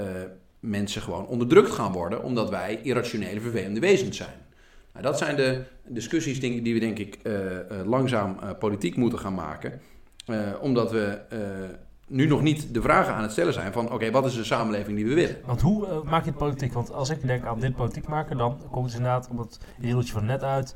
mensen 0.60 1.02
gewoon 1.02 1.28
onderdrukt 1.28 1.72
gaan 1.72 1.92
worden 1.92 2.24
omdat 2.24 2.50
wij 2.50 2.80
irrationele, 2.84 3.42
vervelende 3.42 3.80
wezens 3.80 4.18
zijn. 4.18 4.48
Nou, 4.94 5.06
dat 5.06 5.18
zijn 5.18 5.36
de 5.36 5.64
discussies 5.88 6.40
die 6.40 6.62
die 6.62 6.74
we 6.74 6.80
denk 6.80 7.00
ik 7.00 7.16
eh, 7.24 7.34
langzaam 7.86 8.38
eh, 8.42 8.50
politiek 8.60 8.96
moeten 8.96 9.20
gaan 9.20 9.34
maken. 9.34 9.82
Eh, 10.26 10.38
omdat 10.62 10.92
we 10.92 11.20
eh, 11.30 11.40
nu 12.08 12.28
nog 12.28 12.42
niet 12.42 12.74
de 12.74 12.82
vragen 12.82 13.14
aan 13.14 13.22
het 13.22 13.32
stellen 13.32 13.54
zijn 13.54 13.72
van 13.72 13.92
oké, 13.92 14.12
wat 14.12 14.26
is 14.26 14.36
de 14.36 14.44
samenleving 14.44 14.98
die 14.98 15.06
we 15.06 15.14
willen? 15.14 15.38
Want 15.46 15.62
hoe 15.62 16.04
maak 16.04 16.24
je 16.24 16.30
het 16.30 16.40
politiek? 16.40 16.74
Want 16.74 16.94
als 16.94 17.10
ik 17.10 17.28
denk 17.28 17.46
aan 17.46 17.60
dit 17.60 17.76
politiek 17.76 18.08
maken, 18.08 18.38
dan 18.38 18.58
komt 18.72 18.86
het 18.86 18.96
inderdaad 18.96 19.28
op 19.32 19.38
het 19.38 19.60
rieltje 19.80 20.14
van 20.14 20.26
net 20.26 20.44
uit. 20.44 20.76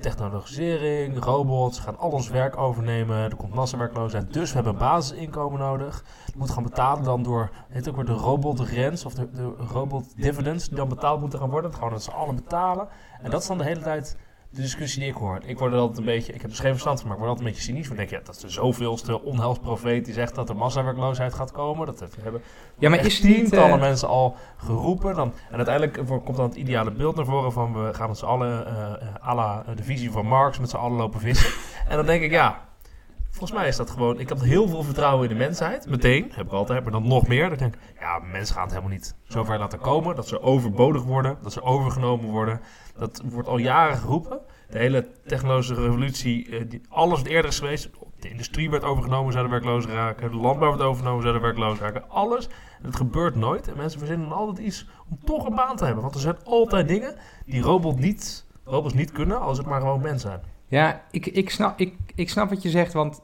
Technologisering, 0.00 1.24
robots 1.24 1.78
gaan 1.78 1.98
al 1.98 2.10
ons 2.10 2.28
werk 2.28 2.56
overnemen. 2.56 3.16
Er 3.16 3.36
komt 3.36 3.54
massawerkloosheid, 3.54 4.32
dus 4.32 4.48
we 4.48 4.54
hebben 4.54 4.72
een 4.72 4.78
basisinkomen 4.78 5.58
nodig. 5.58 6.04
Je 6.26 6.32
moet 6.36 6.50
gaan 6.50 6.62
betalen 6.62 7.04
dan 7.04 7.22
door, 7.22 7.50
heet 7.68 7.88
ook 7.88 7.96
weer 7.96 8.04
de 8.04 8.12
robotgrens 8.12 9.04
of 9.04 9.14
de, 9.14 9.30
de 9.30 9.54
robot 9.72 10.12
dividends 10.16 10.68
die 10.68 10.76
dan 10.76 10.88
betaald 10.88 11.20
moeten 11.20 11.38
gaan 11.38 11.50
worden. 11.50 11.74
Gewoon 11.74 11.90
dat 11.90 12.02
ze 12.02 12.10
allen 12.10 12.34
betalen. 12.34 12.88
En 13.22 13.30
dat 13.30 13.40
is 13.40 13.48
dan 13.48 13.58
de 13.58 13.64
hele 13.64 13.80
tijd 13.80 14.16
de 14.50 14.60
discussie 14.60 15.00
die 15.00 15.10
ik 15.10 15.16
hoor. 15.16 15.40
Ik 15.44 15.58
word 15.58 15.72
er 15.72 15.78
altijd 15.78 15.98
een 15.98 16.04
beetje, 16.04 16.32
ik 16.32 16.40
heb 16.40 16.50
er 16.50 16.56
geen 16.56 16.70
verstand 16.70 16.98
van, 16.98 17.08
maar 17.08 17.16
ik 17.16 17.22
word 17.22 17.30
altijd 17.30 17.48
een 17.48 17.54
beetje 17.54 17.72
cynisch. 17.72 17.88
Want 17.88 18.00
ik 18.00 18.08
denk, 18.08 18.20
ja, 18.20 18.26
dat 18.26 18.36
is 18.36 18.40
de 18.40 18.48
zoveelste 18.48 19.22
onheilsprofeet 19.22 20.04
die 20.04 20.14
zegt 20.14 20.34
dat 20.34 20.48
er 20.48 20.56
massawerkloosheid 20.56 21.34
gaat 21.34 21.52
komen. 21.52 21.86
Dat 21.86 22.04
hebben 22.20 22.42
Ja, 22.78 22.88
maar 22.90 23.04
is 23.04 23.20
tientallen 23.20 23.74
eh, 23.74 23.80
mensen 23.80 24.08
al 24.08 24.36
geroepen. 24.56 25.14
Dan, 25.14 25.32
en 25.50 25.56
uiteindelijk 25.56 26.24
komt 26.24 26.36
dan 26.36 26.48
het 26.48 26.54
ideale 26.54 26.90
beeld 26.90 27.16
naar 27.16 27.24
voren 27.24 27.52
van 27.52 27.72
we 27.72 27.94
gaan 27.94 28.08
met 28.08 28.18
z'n 28.18 28.24
allen, 28.24 28.66
eh, 28.66 29.28
à 29.28 29.34
la 29.34 29.64
de 29.74 29.82
visie 29.82 30.10
van 30.10 30.26
Marx, 30.26 30.58
met 30.58 30.70
z'n 30.70 30.76
allen 30.76 30.96
lopen 30.96 31.20
vissen. 31.20 31.50
en 31.88 31.96
dan 31.96 32.06
denk 32.06 32.22
ik, 32.22 32.30
ja, 32.30 32.68
volgens 33.30 33.52
mij 33.52 33.68
is 33.68 33.76
dat 33.76 33.90
gewoon, 33.90 34.20
ik 34.20 34.28
heb 34.28 34.40
heel 34.40 34.68
veel 34.68 34.82
vertrouwen 34.82 35.28
in 35.28 35.38
de 35.38 35.44
mensheid, 35.44 35.86
meteen, 35.88 36.32
heb 36.34 36.46
ik 36.46 36.52
altijd, 36.52 36.82
maar 36.82 36.92
dan 36.92 37.08
nog 37.08 37.26
meer. 37.26 37.48
Dan 37.48 37.58
denk 37.58 37.74
ik, 37.74 37.80
ja, 38.00 38.18
mensen 38.18 38.54
gaan 38.54 38.64
het 38.64 38.72
helemaal 38.72 38.94
niet 38.94 39.14
zo 39.24 39.44
ver 39.44 39.58
laten 39.58 39.78
komen, 39.78 40.16
dat 40.16 40.28
ze 40.28 40.42
overbodig 40.42 41.02
worden, 41.02 41.38
dat 41.42 41.52
ze 41.52 41.62
overgenomen 41.62 42.30
worden. 42.30 42.60
Dat 42.98 43.22
wordt 43.24 43.48
al 43.48 43.58
jaren 43.58 43.96
geroepen. 43.96 44.40
De 44.70 44.78
hele 44.78 45.08
technologische 45.26 45.74
revolutie, 45.74 46.58
eh, 46.58 46.64
die, 46.68 46.80
alles 46.88 47.18
wat 47.18 47.28
eerder 47.28 47.50
is 47.50 47.58
geweest, 47.58 47.90
de 48.18 48.30
industrie 48.30 48.70
werd 48.70 48.84
overgenomen, 48.84 49.32
zouden 49.32 49.52
werkloos 49.52 49.86
raken, 49.86 50.30
de 50.30 50.36
landbouw 50.36 50.70
werd 50.70 50.82
overgenomen, 50.82 51.22
zouden 51.22 51.42
werkloos 51.42 51.78
raken, 51.78 52.08
alles. 52.08 52.48
Het 52.82 52.96
gebeurt 52.96 53.34
nooit. 53.34 53.68
En 53.68 53.76
mensen 53.76 53.98
verzinnen 53.98 54.32
altijd 54.32 54.66
iets 54.66 54.88
om 55.10 55.18
toch 55.24 55.46
een 55.46 55.54
baan 55.54 55.76
te 55.76 55.84
hebben. 55.84 56.02
Want 56.02 56.14
er 56.14 56.20
zijn 56.20 56.44
altijd 56.44 56.88
dingen 56.88 57.14
die 57.46 57.62
robot 57.62 57.98
niet, 57.98 58.46
robots 58.64 58.94
niet 58.94 59.12
kunnen 59.12 59.40
als 59.40 59.58
het 59.58 59.66
maar 59.66 59.80
gewoon 59.80 60.00
mensen 60.00 60.30
zijn. 60.30 60.40
Ja, 60.70 61.04
ik, 61.10 61.26
ik, 61.26 61.50
snap, 61.50 61.80
ik, 61.80 61.94
ik 62.14 62.28
snap 62.30 62.48
wat 62.50 62.62
je 62.62 62.70
zegt, 62.70 62.92
want 62.92 63.20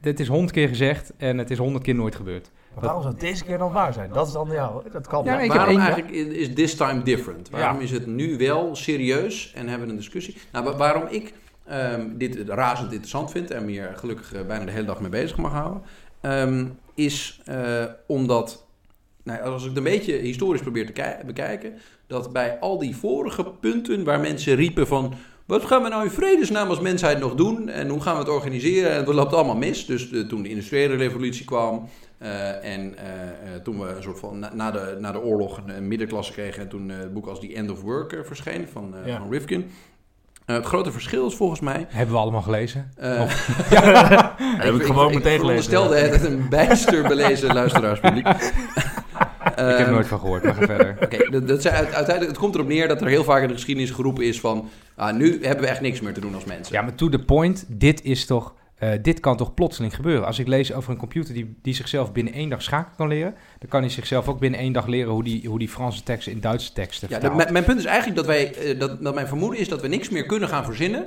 dit 0.00 0.20
is 0.20 0.28
honderd 0.28 0.52
keer 0.52 0.68
gezegd 0.68 1.12
en 1.16 1.38
het 1.38 1.50
is 1.50 1.58
honderd 1.58 1.84
keer 1.84 1.94
nooit 1.94 2.14
gebeurd. 2.14 2.50
Maar 2.74 2.84
waarom 2.84 3.02
zou 3.02 3.14
het 3.14 3.22
deze 3.22 3.44
keer 3.44 3.58
dan 3.58 3.72
waar 3.72 3.92
zijn? 3.92 4.10
Dat 4.12 4.26
is 4.26 4.32
dan, 4.32 4.48
ja, 4.50 4.72
dat 4.92 5.06
kan. 5.06 5.24
Ja, 5.24 5.34
maar 5.36 5.46
Waarom 5.46 5.78
eigenlijk 5.80 6.10
is 6.10 6.54
this 6.54 6.74
time 6.74 7.02
different? 7.02 7.50
Waarom 7.50 7.76
Ja. 7.76 7.82
is 7.82 7.90
het 7.90 8.06
nu 8.06 8.36
wel 8.38 8.76
serieus 8.76 9.52
en 9.54 9.68
hebben 9.68 9.86
we 9.86 9.92
een 9.92 9.98
discussie? 9.98 10.36
Nou, 10.52 10.64
wa- 10.64 10.76
waarom 10.76 11.06
ik 11.10 11.32
ehm, 11.66 12.06
dit 12.16 12.48
razend 12.48 12.90
interessant 12.90 13.30
vind 13.30 13.50
en 13.50 13.64
me 13.64 13.70
hier 13.70 13.92
gelukkig 13.96 14.32
eh, 14.34 14.46
bijna 14.46 14.64
de 14.64 14.70
hele 14.70 14.86
dag 14.86 15.00
mee 15.00 15.10
bezig 15.10 15.36
mag 15.36 15.52
houden, 15.52 15.82
ehm, 16.20 16.66
is 16.94 17.40
eh, 17.44 17.84
omdat, 18.06 18.66
nou, 19.22 19.40
als 19.42 19.62
ik 19.62 19.68
het 19.68 19.76
een 19.76 19.82
beetje 19.84 20.12
historisch 20.16 20.60
probeer 20.62 20.86
te 20.86 20.92
ki- 20.92 21.26
bekijken, 21.26 21.72
dat 22.06 22.32
bij 22.32 22.58
al 22.60 22.78
die 22.78 22.96
vorige 22.96 23.44
punten 23.60 24.04
waar 24.04 24.20
mensen 24.20 24.54
riepen 24.54 24.86
van 24.86 25.14
wat 25.46 25.64
gaan 25.64 25.82
we 25.82 25.88
nou 25.88 26.04
in 26.04 26.10
vredesnaam 26.10 26.68
als 26.68 26.80
mensheid 26.80 27.18
nog 27.18 27.34
doen? 27.34 27.68
En 27.68 27.88
hoe 27.88 28.00
gaan 28.00 28.12
we 28.14 28.18
het 28.20 28.28
organiseren? 28.28 28.90
En 28.90 28.96
het 28.96 29.06
loopt 29.08 29.32
allemaal 29.34 29.56
mis. 29.56 29.86
Dus 29.86 30.10
de- 30.10 30.26
toen 30.26 30.42
de 30.42 30.48
industriële 30.48 30.94
revolutie 30.96 31.44
kwam. 31.44 31.88
eh, 32.18 32.48
en 32.74 32.98
eh, 32.98 33.04
eh, 33.54 33.60
toen 33.62 33.78
we 33.80 33.88
een 33.88 34.02
soort 34.02 34.18
van 34.18 34.38
na, 34.38 34.50
na 34.54 34.70
de, 34.70 34.96
na 35.00 35.12
de 35.12 35.20
oorlog 35.20 35.60
een, 35.66 35.88
middenklasse 35.88 36.32
kregen. 36.32 36.62
En 36.62 36.68
toen 36.68 36.90
eh, 36.90 36.96
het 36.98 37.12
boek 37.12 37.26
als 37.26 37.40
The 37.40 37.54
End 37.54 37.70
of 37.70 37.80
Work 37.82 38.20
verscheen 38.24 38.68
van, 38.72 38.94
eh, 38.96 39.06
Ja. 39.06 39.18
van 39.18 39.30
Rifkin. 39.30 39.70
Het 40.44 40.64
grote 40.64 40.92
verschil 40.92 41.26
is 41.26 41.34
volgens 41.34 41.60
mij. 41.60 41.86
Hebben 41.88 42.14
we 42.14 42.20
allemaal 42.20 42.42
gelezen. 42.42 42.90
eh, 42.96 43.24
heb 44.58 44.74
ik 44.80 44.82
gewoon 44.82 45.14
meteen 45.14 45.38
gelezen. 45.38 45.38
veronderstelde 45.38 45.96
het 45.96 46.24
een 46.24 46.48
bijster 46.48 47.02
belezen 47.08 47.54
luisteraarspubliek. 47.54 48.26
ik 49.58 49.76
heb 49.78 49.90
nooit 49.90 50.06
van 50.06 50.18
gehoord, 50.18 50.42
maar 50.42 50.54
ga 50.54 50.66
verder. 50.66 50.96
Oké, 51.04 51.30
dat, 51.30 51.48
dat 51.48 51.62
zijn, 51.62 51.74
uiteindelijk, 51.74 52.26
het 52.26 52.38
komt 52.38 52.54
erop 52.54 52.66
neer 52.68 52.88
dat 52.88 53.00
er 53.00 53.06
heel 53.06 53.24
vaak 53.24 53.42
in 53.42 53.48
de 53.48 53.54
geschiedenis 53.54 53.90
geroepen 53.90 54.24
is 54.24 54.40
van... 54.40 54.68
ah, 54.96 55.14
nu 55.16 55.38
hebben 55.44 55.64
we 55.64 55.70
echt 55.70 55.80
niks 55.80 56.00
meer 56.00 56.12
te 56.14 56.20
doen 56.20 56.34
als 56.34 56.44
mensen. 56.44 56.74
Ja, 56.74 56.82
maar 56.82 56.94
to 56.94 57.08
the 57.08 57.18
point, 57.18 57.64
dit 57.68 58.02
is 58.02 58.26
toch 58.26 58.54
eh, 58.74 58.90
dit 59.02 59.20
kan 59.20 59.36
toch 59.36 59.54
plotseling 59.54 59.94
gebeuren. 59.94 60.26
Als 60.26 60.38
ik 60.38 60.46
lees 60.48 60.72
over 60.72 60.90
een 60.90 60.96
computer 60.98 61.34
die, 61.34 61.56
die 61.62 61.74
zichzelf 61.74 62.12
binnen 62.12 62.32
één 62.32 62.48
dag 62.48 62.62
schakelen 62.62 62.96
kan 62.96 63.08
leren, 63.08 63.34
dan 63.58 63.68
kan 63.68 63.80
hij 63.80 63.90
zichzelf 63.90 64.28
ook 64.28 64.38
binnen 64.38 64.60
één 64.60 64.72
dag 64.72 64.86
leren 64.86 65.12
hoe 65.12 65.24
die, 65.24 65.48
hoe 65.48 65.58
die 65.58 65.68
Franse 65.68 66.02
teksten 66.02 66.32
in 66.32 66.40
Duitse 66.40 66.72
teksten 66.72 67.08
Ja, 67.10 67.18
dat- 67.18 67.50
mijn, 67.52 67.64
punt 67.64 67.78
is 67.78 67.84
eigenlijk 67.84 68.16
dat, 68.16 68.26
wij, 68.26 68.54
eh, 68.54 68.78
dat, 68.78 69.02
dat 69.02 69.14
mijn 69.14 69.26
vermoeden 69.26 69.60
is 69.60 69.68
dat 69.68 69.80
we 69.80 69.88
niks 69.88 70.08
meer 70.08 70.26
kunnen 70.26 70.48
gaan 70.48 70.64
verzinnen... 70.64 71.06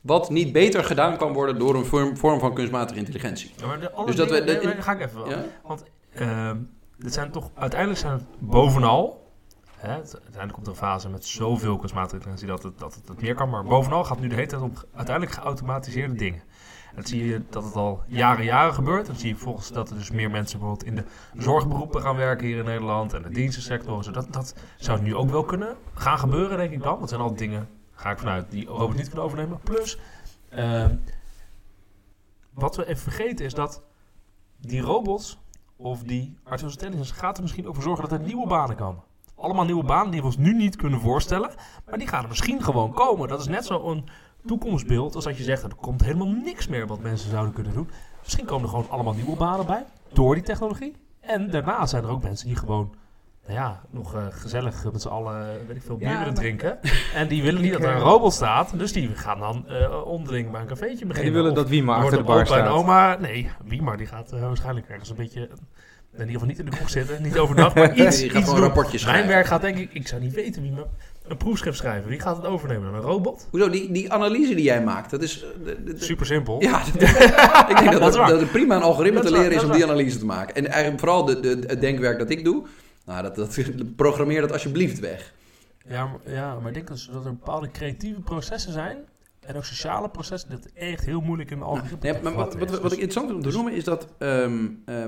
wat 0.00 0.30
niet 0.30 0.52
beter 0.52 0.84
gedaan 0.84 1.16
kan 1.16 1.32
worden 1.32 1.58
door 1.58 1.74
een 1.74 1.84
vorm, 1.84 2.16
vorm 2.16 2.40
van 2.40 2.54
kunstmatige 2.54 2.98
intelligentie. 2.98 3.50
Ja, 3.56 3.66
maar 3.66 3.80
de, 3.80 3.90
alle 3.90 4.06
Dus 4.06 4.16
dat 4.16 4.28
dingen- 4.28 4.46
we- 4.46 4.60
de- 4.76 4.82
ga 4.82 4.92
ik 4.92 5.00
even 5.00 5.16
wel. 5.18 5.28
Ja? 5.30 5.44
Want 5.62 5.84
ehm 6.14 6.56
dit 7.04 7.12
zijn 7.14 7.30
toch, 7.30 7.50
uiteindelijk 7.54 8.00
zijn 8.00 8.12
het 8.12 8.24
bovenal, 8.38 9.32
hè, 9.76 9.92
uiteindelijk 9.92 10.52
komt 10.52 10.66
er 10.66 10.72
een 10.72 10.78
fase 10.78 11.08
met 11.08 11.24
zoveel 11.24 11.76
kunstmatige 11.76 12.14
intelligentie 12.14 12.48
dat 12.48 12.62
het, 12.62 12.78
dat 12.78 12.94
het, 12.94 13.20
meer 13.20 13.34
kan, 13.34 13.50
maar 13.50 13.64
bovenal 13.64 14.04
gaat 14.04 14.20
nu 14.20 14.28
de 14.28 14.34
hele 14.34 14.46
tijd 14.46 14.62
om 14.62 14.72
uiteindelijk 14.94 15.36
geautomatiseerde 15.36 16.14
dingen. 16.14 16.42
En 16.90 16.96
dat 16.96 17.08
zie 17.08 17.26
je 17.26 17.42
dat 17.50 17.64
het 17.64 17.74
al 17.74 18.02
jaren 18.06 18.44
jaren 18.44 18.74
gebeurt. 18.74 19.06
Dan 19.06 19.16
zie 19.16 19.28
je 19.28 19.36
volgens 19.36 19.68
dat 19.68 19.90
er 19.90 19.96
dus 19.96 20.10
meer 20.10 20.30
mensen 20.30 20.58
bijvoorbeeld 20.58 20.88
in 20.88 20.94
de 20.94 21.04
zorgberoepen 21.42 22.02
gaan 22.02 22.16
werken 22.16 22.46
hier 22.46 22.58
in 22.58 22.64
Nederland 22.64 23.12
en 23.12 23.22
de 23.22 23.30
dienstensector. 23.30 24.12
Dat, 24.12 24.32
dat 24.32 24.54
zou 24.76 25.02
nu 25.02 25.14
ook 25.14 25.30
wel 25.30 25.44
kunnen 25.44 25.76
gaan 25.94 26.18
gebeuren, 26.18 26.56
denk 26.56 26.72
ik 26.72 26.82
dan. 26.82 27.00
Het 27.00 27.08
zijn 27.08 27.20
al 27.20 27.34
dingen, 27.34 27.68
ga 27.92 28.10
ik 28.10 28.18
vanuit, 28.18 28.50
die 28.50 28.66
robots 28.66 28.96
niet 28.96 29.06
kunnen 29.06 29.24
overnemen. 29.24 29.60
Plus, 29.60 29.98
ehm, 30.48 30.96
wat 32.50 32.76
we 32.76 32.86
even 32.86 33.02
vergeten 33.02 33.44
is 33.44 33.54
dat 33.54 33.84
die 34.56 34.80
robots 34.80 35.43
of 35.84 36.02
die 36.02 36.36
artificial 36.44 37.04
gaat 37.04 37.36
er 37.36 37.42
misschien 37.42 37.66
ook 37.66 37.74
voor 37.74 37.82
zorgen 37.82 38.08
dat 38.08 38.18
er 38.18 38.26
nieuwe 38.26 38.46
banen 38.46 38.76
komen. 38.76 39.02
Allemaal 39.34 39.64
nieuwe 39.64 39.84
banen 39.84 40.10
die 40.10 40.20
we 40.20 40.26
ons 40.26 40.36
nu 40.36 40.54
niet 40.54 40.76
kunnen 40.76 41.00
voorstellen, 41.00 41.50
maar 41.86 41.98
die 41.98 42.08
gaan 42.08 42.22
er 42.22 42.28
misschien 42.28 42.62
gewoon 42.62 42.92
komen. 42.92 43.28
Dat 43.28 43.40
is 43.40 43.46
net 43.46 43.64
zo'n 43.64 44.08
toekomstbeeld 44.46 45.14
als 45.14 45.24
dat 45.24 45.36
je 45.36 45.42
zegt, 45.42 45.62
er 45.62 45.74
komt 45.74 46.04
helemaal 46.04 46.26
niks 46.26 46.68
meer 46.68 46.86
wat 46.86 47.00
mensen 47.00 47.30
zouden 47.30 47.52
kunnen 47.54 47.72
doen. 47.72 47.90
Misschien 48.22 48.44
komen 48.44 48.62
er 48.62 48.68
gewoon 48.68 48.90
allemaal 48.90 49.14
nieuwe 49.14 49.36
banen 49.36 49.66
bij, 49.66 49.84
door 50.12 50.34
die 50.34 50.44
technologie. 50.44 50.96
En 51.20 51.50
daarna 51.50 51.86
zijn 51.86 52.04
er 52.04 52.10
ook 52.10 52.22
mensen 52.22 52.46
die 52.46 52.56
gewoon, 52.56 52.94
nou 53.46 53.58
ja, 53.58 53.80
nog 53.90 54.14
eh, 54.14 54.22
gezellig 54.30 54.84
met 54.92 55.02
z'n 55.02 55.08
allen, 55.08 55.40
eh, 55.40 55.46
weet 55.66 55.76
ik 55.76 55.82
veel, 55.82 55.96
bier 55.96 56.08
Ja, 56.08 56.12
willen 56.18 56.32
maar- 56.32 56.42
drinken. 56.42 56.78
En 57.14 57.28
die 57.28 57.42
willen 57.42 57.62
niet 57.62 57.72
dat 57.72 57.82
er 57.82 57.88
een 57.94 57.98
robot 58.12 58.32
staat, 58.32 58.78
dus 58.78 58.92
die 58.92 59.08
gaan 59.14 59.38
dan 59.38 59.64
eh 59.68 60.06
onderling 60.06 60.50
bij 60.50 60.60
een 60.60 60.66
cafeetje 60.66 61.00
En 61.02 61.08
beginnen. 61.08 61.22
die 61.32 61.32
willen 61.32 61.50
Of- 61.50 61.56
dat 61.56 61.68
Wiema 61.68 61.92
Wordt 62.00 62.04
achter 62.04 62.18
de 62.18 62.24
bar 62.24 62.34
opa 62.42 62.56
en 62.56 62.64
staat. 62.64 62.72
oma, 62.78 63.16
nee, 63.20 63.50
wie 63.64 63.82
maar 63.82 63.96
die 63.96 64.06
gaat 64.06 64.30
waarschijnlijk 64.30 64.88
ergens 64.88 65.10
een 65.10 65.16
beetje, 65.16 65.40
in 65.40 66.20
ieder 66.20 66.32
geval 66.32 66.46
niet 66.48 66.58
in 66.58 66.64
de 66.64 66.70
kroeg 66.70 66.90
zitten, 66.90 67.22
niet 67.22 67.38
overdag, 67.38 67.74
maar 67.74 67.94
iets, 67.96 68.18
Die 68.18 68.30
gaat 68.30 68.38
iets 68.38 68.48
gewoon 68.48 68.54
doen. 68.54 68.64
rapportjes 68.64 69.04
Mijn 69.04 69.14
schrijven. 69.14 69.28
werk 69.34 69.46
gaat 69.46 69.60
denk 69.60 69.78
ik, 69.78 69.92
ik 69.92 70.08
zou 70.08 70.20
niet 70.20 70.34
weten 70.34 70.62
wie 70.62 70.70
me 70.72 70.84
een 71.28 71.36
proefschrift 71.36 71.76
schrijven, 71.78 72.08
wie 72.10 72.20
gaat 72.20 72.36
het 72.36 72.46
overnemen? 72.46 72.94
Een 72.94 73.00
robot? 73.00 73.46
Hoezo, 73.50 73.68
die, 73.70 73.92
die 73.92 74.12
analyse 74.12 74.54
die 74.54 74.64
jij 74.64 74.82
maakt, 74.82 75.10
dat 75.10 75.22
is... 75.22 75.44
de- 75.64 75.82
de- 75.84 75.92
de- 75.94 76.04
Super 76.04 76.26
simpel. 76.26 76.62
ja, 76.62 76.80
ik 77.68 77.78
denk 77.78 77.92
dat, 78.00 78.14
het 78.28 78.50
prima 78.50 78.76
een 78.76 78.82
algoritme 78.82 79.20
Dat 79.22 79.32
te 79.32 79.38
leren 79.38 79.52
is 79.52 79.64
om 79.64 79.72
die 79.72 79.84
analyse 79.84 80.18
te 80.18 80.24
maken. 80.24 80.54
En 80.54 80.66
eigenlijk 80.66 80.98
vooral 81.00 81.24
de, 81.24 81.40
de, 81.40 81.62
het 81.66 81.80
denkwerk 81.80 82.18
dat 82.18 82.30
ik 82.30 82.44
doe, 82.44 82.64
nou, 83.04 83.22
dat, 83.22 83.34
dat, 83.34 83.58
programmeer 83.96 84.40
dat 84.40 84.52
alsjeblieft 84.52 85.00
weg. 85.00 85.32
Ja, 85.86 86.06
maar, 86.06 86.34
ja, 86.34 86.58
maar 86.58 86.68
ik 86.68 86.74
denk 86.74 86.88
dus 86.88 87.08
dat 87.12 87.24
er 87.24 87.30
bepaalde 87.30 87.70
creatieve 87.70 88.20
processen 88.20 88.72
zijn 88.72 88.98
en 89.46 89.56
ook 89.56 89.64
sociale 89.64 90.08
processen 90.08 90.50
dat 90.50 90.68
echt 90.74 91.04
heel 91.04 91.20
moeilijk 91.20 91.50
in 91.50 91.58
de 91.58 91.64
algoritme 91.64 91.98
Nee, 92.00 92.12
te 92.12 92.22
maar 92.22 92.32
wat, 92.32 92.54
wat, 92.54 92.70
wat 92.70 92.74
ik 92.74 92.82
Dus- 92.82 92.90
interessant 92.90 93.26
vind 93.26 93.44
om 93.44 93.50
te 93.50 93.56
noemen 93.56 93.72
is 93.72 93.84
dat 93.84 94.08
eh, 94.18 94.52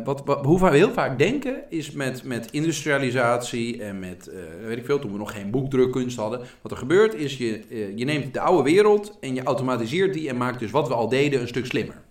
wat, 0.05 0.23
wat, 0.25 0.45
hoe 0.45 0.61
we 0.61 0.77
heel 0.77 0.93
vaak 0.93 1.19
denken 1.19 1.63
is 1.71 1.91
met, 1.91 2.25
met 2.25 2.51
industrialisatie 2.51 3.83
en 3.83 3.99
met, 3.99 4.29
eh, 4.29 4.39
weet 4.67 4.79
ik 4.79 4.85
veel, 4.85 4.99
toen 4.99 5.13
we 5.13 5.19
nog 5.19 5.33
geen 5.33 5.51
boekdrukkunst 5.51 6.17
hadden. 6.17 6.41
Wat 6.63 6.73
er 6.73 6.79
gebeurt 6.79 7.15
is 7.15 7.37
je, 7.37 7.65
eh, 7.71 7.97
je 7.97 8.05
neemt 8.05 8.35
de 8.35 8.41
oude 8.41 8.63
wereld 8.63 9.17
en 9.21 9.35
je 9.35 9.43
automatiseert 9.43 10.15
die 10.15 10.29
en 10.29 10.37
maakt 10.37 10.59
dus 10.59 10.71
wat 10.71 10.89
we 10.89 10.95
al 10.95 11.09
deden 11.09 11.41
een 11.41 11.49
stuk 11.49 11.67
slimmer. 11.67 12.03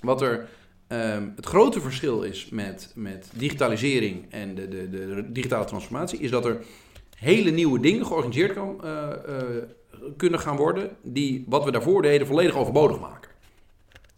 Wat 0.00 0.22
er 0.22 0.48
ehm, 0.92 1.28
het 1.36 1.46
grote 1.46 1.80
verschil 1.80 2.22
is 2.22 2.48
met, 2.50 2.92
met 2.94 3.30
digitalisering 3.34 4.26
en 4.30 4.54
de, 4.54 4.68
de, 4.68 4.90
de 4.90 5.32
digitale 5.32 5.64
transformatie, 5.64 6.18
is 6.18 6.30
dat 6.30 6.44
er 6.44 6.64
hele 7.22 7.50
nieuwe 7.50 7.80
dingen 7.80 8.06
georganiseerd 8.06 8.52
kan, 8.52 8.84
eh, 8.84 9.10
eh, 9.10 9.46
kunnen 10.16 10.40
gaan 10.40 10.56
worden, 10.56 10.90
die 11.02 11.44
wat 11.48 11.64
we 11.64 11.70
daarvoor 11.70 12.02
deden 12.02 12.26
volledig 12.26 12.56
overbodig 12.56 13.00
maken. 13.00 13.30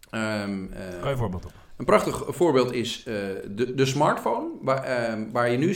Ehm, 0.09 0.65
eh, 0.73 0.89
Kan 0.89 1.03
je 1.03 1.09
een 1.09 1.17
voorbeeld 1.17 1.45
op? 1.45 1.51
een 1.77 1.85
prachtig 1.85 2.23
voorbeeld 2.27 2.73
is 2.73 3.03
de, 3.03 3.73
de 3.75 3.85
smartphone, 3.85 4.47
waar, 4.61 4.83
ehm, 4.83 5.31
waar 5.31 5.51
je 5.51 5.57
nu 5.57 5.73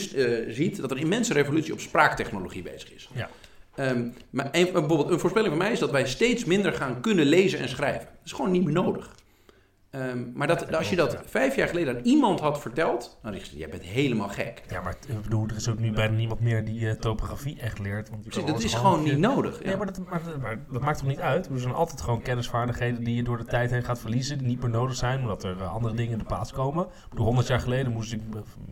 ziet 0.48 0.80
dat 0.80 0.90
er 0.90 0.96
een 0.96 1.02
immense 1.02 1.32
revolutie 1.32 1.72
op 1.72 1.80
spraaktechnologie 1.80 2.62
bezig 2.62 2.94
is. 2.94 3.10
Ja. 3.14 3.28
Maar 4.30 4.48
een, 4.52 4.72
bijvoorbeeld 4.72 5.10
een 5.10 5.18
voorspelling 5.18 5.50
van 5.50 5.62
mij 5.62 5.72
is 5.72 5.78
dat 5.78 5.90
wij 5.90 6.06
steeds 6.06 6.44
minder 6.44 6.72
gaan 6.72 7.00
kunnen 7.00 7.26
lezen 7.26 7.58
en 7.58 7.68
schrijven. 7.68 8.06
Dat 8.06 8.24
is 8.24 8.32
gewoon 8.32 8.50
niet 8.50 8.64
meer 8.64 8.72
nodig. 8.72 9.14
Ehm, 9.90 10.18
maar 10.34 10.46
dat, 10.46 10.74
als 10.76 10.90
je 10.90 10.96
dat 10.96 11.18
vijf 11.26 11.56
jaar 11.56 11.68
geleden 11.68 11.96
aan 11.96 12.02
iemand 12.02 12.40
had 12.40 12.60
verteld, 12.60 13.18
dan 13.22 13.34
is 13.34 13.52
jij 13.56 13.68
bent 13.68 13.82
helemaal 13.82 14.28
gek. 14.28 14.62
Ja, 14.68 14.80
maar 14.80 14.96
ik 15.08 15.22
bedoel, 15.22 15.46
er 15.48 15.56
is 15.56 15.68
ook 15.68 15.78
nu 15.78 15.92
bijna 15.92 16.14
niemand 16.14 16.40
meer 16.40 16.64
die 16.64 16.88
eh, 16.88 16.94
topografie 16.94 17.60
echt 17.60 17.78
leert. 17.78 18.10
Want 18.10 18.34
je 18.34 18.44
dat 18.44 18.62
is 18.62 18.74
gewoon 18.74 19.02
niet 19.02 19.10
je- 19.12 19.18
nodig. 19.18 19.58
Ja. 19.58 19.66
Nee, 19.66 19.76
maar 19.76 19.86
dat, 19.86 19.98
maar, 20.08 20.20
maar 20.40 20.58
dat 20.70 20.82
maakt 20.82 20.98
toch 20.98 21.08
niet 21.08 21.20
uit? 21.20 21.46
Er 21.48 21.58
zijn 21.60 21.74
altijd 21.74 22.00
gewoon 22.00 22.22
kennisvaardigheden 22.22 23.04
die 23.04 23.14
je 23.16 23.22
door 23.22 23.38
de 23.38 23.44
tijd 23.44 23.70
heen 23.70 23.82
gaat 23.84 23.98
verliezen, 24.00 24.38
die 24.38 24.46
niet 24.46 24.60
meer 24.60 24.70
nodig 24.70 24.96
zijn, 24.96 25.20
omdat 25.20 25.44
er 25.44 25.56
eh, 25.60 25.72
andere 25.74 25.94
dingen 25.94 26.12
in 26.12 26.18
de 26.18 26.24
plaats 26.24 26.52
komen. 26.52 26.84
Ik 26.84 27.08
bedoel, 27.10 27.24
100 27.26 27.46
jaar 27.46 27.60
geleden 27.60 27.92
moest 27.92 28.12
ik, 28.12 28.20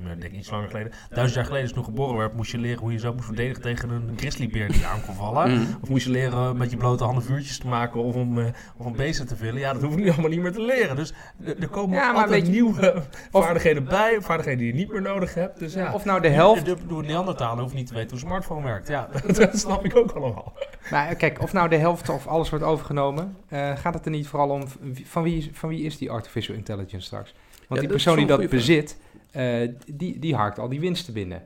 eh, 0.05 0.11
ik 0.13 0.21
denk 0.21 0.35
iets 0.35 0.51
langer 0.51 0.69
geleden, 0.69 0.93
duizend 1.09 1.35
jaar 1.37 1.45
geleden 1.47 1.69
is 1.69 1.75
nog 1.75 1.85
geboren 1.85 2.17
werd, 2.17 2.35
moest 2.35 2.51
je 2.51 2.59
leren 2.59 2.81
hoe 2.81 2.93
je 2.93 2.99
zo 2.99 3.13
moest 3.13 3.25
verdedigen 3.27 3.63
tegen 3.63 3.91
een 3.91 4.13
grizzlybeer 4.17 4.69
die 4.69 4.79
je 4.81 4.87
aan 4.87 5.05
kon 5.07 5.15
vallen. 5.15 5.51
Mhm. 5.53 5.73
Of 5.81 5.89
moest 5.89 6.05
je 6.05 6.11
leren 6.11 6.57
met 6.57 6.71
je 6.71 6.77
blote 6.77 7.05
handen 7.05 7.23
vuurtjes 7.23 7.59
te 7.59 7.67
maken 7.67 8.03
of 8.03 8.15
om, 8.15 8.39
of 8.77 8.87
om 8.87 8.97
beesten 8.97 9.27
te 9.27 9.37
villen. 9.37 9.61
Ja, 9.61 9.73
dat 9.73 9.83
hoef 9.83 9.93
ik 9.93 9.99
nu 9.99 10.11
allemaal 10.11 10.31
niet 10.31 10.41
meer 10.41 10.53
te 10.53 10.63
leren. 10.63 10.97
Dus 10.97 11.08
er, 11.45 11.59
er 11.63 11.69
komen 11.69 11.97
Ja, 11.97 12.07
maar 12.13 12.23
altijd 12.23 12.31
weet 12.31 12.47
je- 12.47 12.53
nieuwe 12.53 13.03
vaardigheden 13.31 13.85
bij, 13.85 14.17
vaardigheden 14.21 14.59
die 14.65 14.73
je 14.73 14.79
niet 14.79 14.93
meer 14.93 15.03
nodig 15.03 15.35
hebt. 15.35 15.59
Dus 15.59 15.75
ja, 15.75 15.93
Of 15.95 16.05
nou 16.05 16.21
de 16.21 16.29
helft 16.29 16.65
de, 16.65 16.77
de 16.89 16.95
Neandertaler 16.95 17.63
hoeft 17.63 17.75
niet 17.75 17.87
te 17.87 17.95
weten 17.95 18.11
hoe 18.11 18.19
een 18.21 18.27
smartphone 18.27 18.63
werkt. 18.65 18.89
Ja, 18.89 19.09
dat 19.39 19.59
snap 19.59 19.85
ik 19.85 19.97
ook 19.97 20.11
allemaal. 20.11 20.53
Maar 20.91 21.15
kijk, 21.15 21.43
of 21.43 21.53
nou 21.53 21.69
de 21.69 21.77
helft 21.77 22.09
of 22.09 22.27
alles 22.27 22.51
wordt 22.51 22.65
overgenomen, 22.65 23.37
eh, 23.49 23.77
gaat 23.77 23.95
het 23.95 24.05
er 24.05 24.11
niet 24.11 24.27
vooral 24.29 24.49
om 24.51 24.63
van 25.05 25.23
wie, 25.23 25.37
is- 25.37 25.49
van 25.53 25.69
wie 25.69 25.83
is 25.83 25.99
die 25.99 26.11
artificial 26.11 26.57
intelligence 26.57 27.07
straks? 27.07 27.35
Want 27.69 27.81
die 27.81 27.89
persoon 27.91 28.17
die 28.17 28.27
dat 28.27 28.49
bezit, 28.49 28.99
eh, 29.31 29.69
die, 29.87 30.19
die 30.19 30.35
harkt 30.35 30.59
al 30.59 30.69
die 30.69 30.81
winsten 30.81 31.13
binnen. 31.15 31.43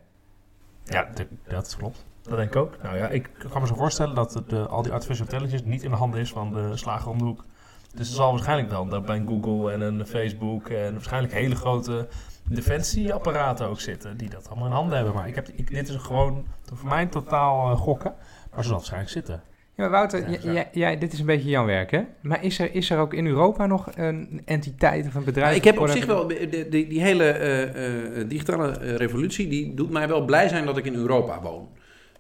Ja, 0.85 1.09
dat 1.49 1.77
klopt. 1.77 2.05
Dat 2.23 2.37
denk 2.37 2.49
ik 2.51 2.57
ook. 2.57 2.77
Nou 2.83 2.97
ja, 2.97 3.09
ik 3.09 3.29
kan 3.53 3.61
me 3.61 3.67
zo 3.67 3.75
voorstellen 3.75 4.15
dat 4.15 4.43
eh, 4.49 4.67
al 4.67 4.83
die 4.83 4.93
artificial 4.93 5.27
intelligence 5.27 5.65
niet 5.67 5.83
in 5.83 5.91
de 5.91 5.97
handen 5.97 6.21
is 6.21 6.31
van 6.33 6.53
de 6.53 6.77
slager 6.77 7.11
om 7.11 7.19
de 7.19 7.25
hoek. 7.25 7.45
Dus 7.95 8.09
er 8.09 8.15
zal 8.15 8.31
waarschijnlijk 8.33 8.71
wel 8.71 8.87
dat 8.89 9.07
bij 9.07 9.17
een 9.17 9.27
Google 9.29 9.73
en 9.73 9.81
een 9.81 10.07
Facebook 10.07 10.69
en 10.69 10.93
waarschijnlijk 10.93 11.33
hele 11.35 11.55
grote 11.55 12.09
defensieapparaten 12.49 13.67
ook 13.67 13.81
zitten 13.81 14.17
die 14.17 14.31
dat 14.31 14.49
allemaal 14.49 14.67
in 14.69 14.73
handen 14.75 14.97
hebben. 14.97 15.15
Maar 15.15 15.29
ik 15.29 15.35
heb, 15.35 15.49
ik, 15.55 15.71
dit 15.71 15.89
is 15.89 15.97
gewoon 15.97 16.45
voor 16.75 16.89
mij 16.89 17.07
totaal 17.07 17.71
eh, 17.71 17.77
gokken, 17.77 18.15
maar 18.51 18.63
ze 18.63 18.67
zal 18.69 18.77
waarschijnlijk 18.77 19.13
zitten. 19.13 19.43
Ja, 19.75 19.83
maar 19.83 19.91
Wouter, 19.91 20.71
Ja, 20.73 20.95
dit 20.97 21.13
is 21.13 21.19
een 21.19 21.27
beetje 21.27 21.49
jouw 21.49 21.65
werk, 21.65 21.91
hè? 21.91 22.01
Maar 22.21 22.45
is 22.45 22.59
er, 22.59 22.75
is 22.75 22.91
er 22.91 22.99
ook 22.99 23.15
in 23.15 23.27
Europa 23.27 23.67
nog 23.67 23.89
een 23.95 24.43
entiteit 24.45 25.07
of 25.07 25.15
een 25.15 25.25
bedrijf? 25.25 25.47
Nou, 25.47 25.59
ik 25.59 25.65
heb 25.65 25.79
op 25.79 25.89
zich 25.89 26.07
wel, 26.07 26.27
de, 26.27 26.49
de- 26.49 26.69
die, 26.69 26.87
die 26.89 27.01
hele 27.03 27.25
eh, 27.25 28.21
eh, 28.21 28.29
digitale 28.29 28.73
revolutie, 28.97 29.49
die 29.49 29.75
doet 29.75 29.91
mij 29.91 30.09
wel 30.09 30.25
blij 30.25 30.49
zijn 30.49 30.67
dat 30.67 30.77
ik 30.77 30.85
in 30.85 30.95
Europa 30.95 31.41
woon. 31.41 31.69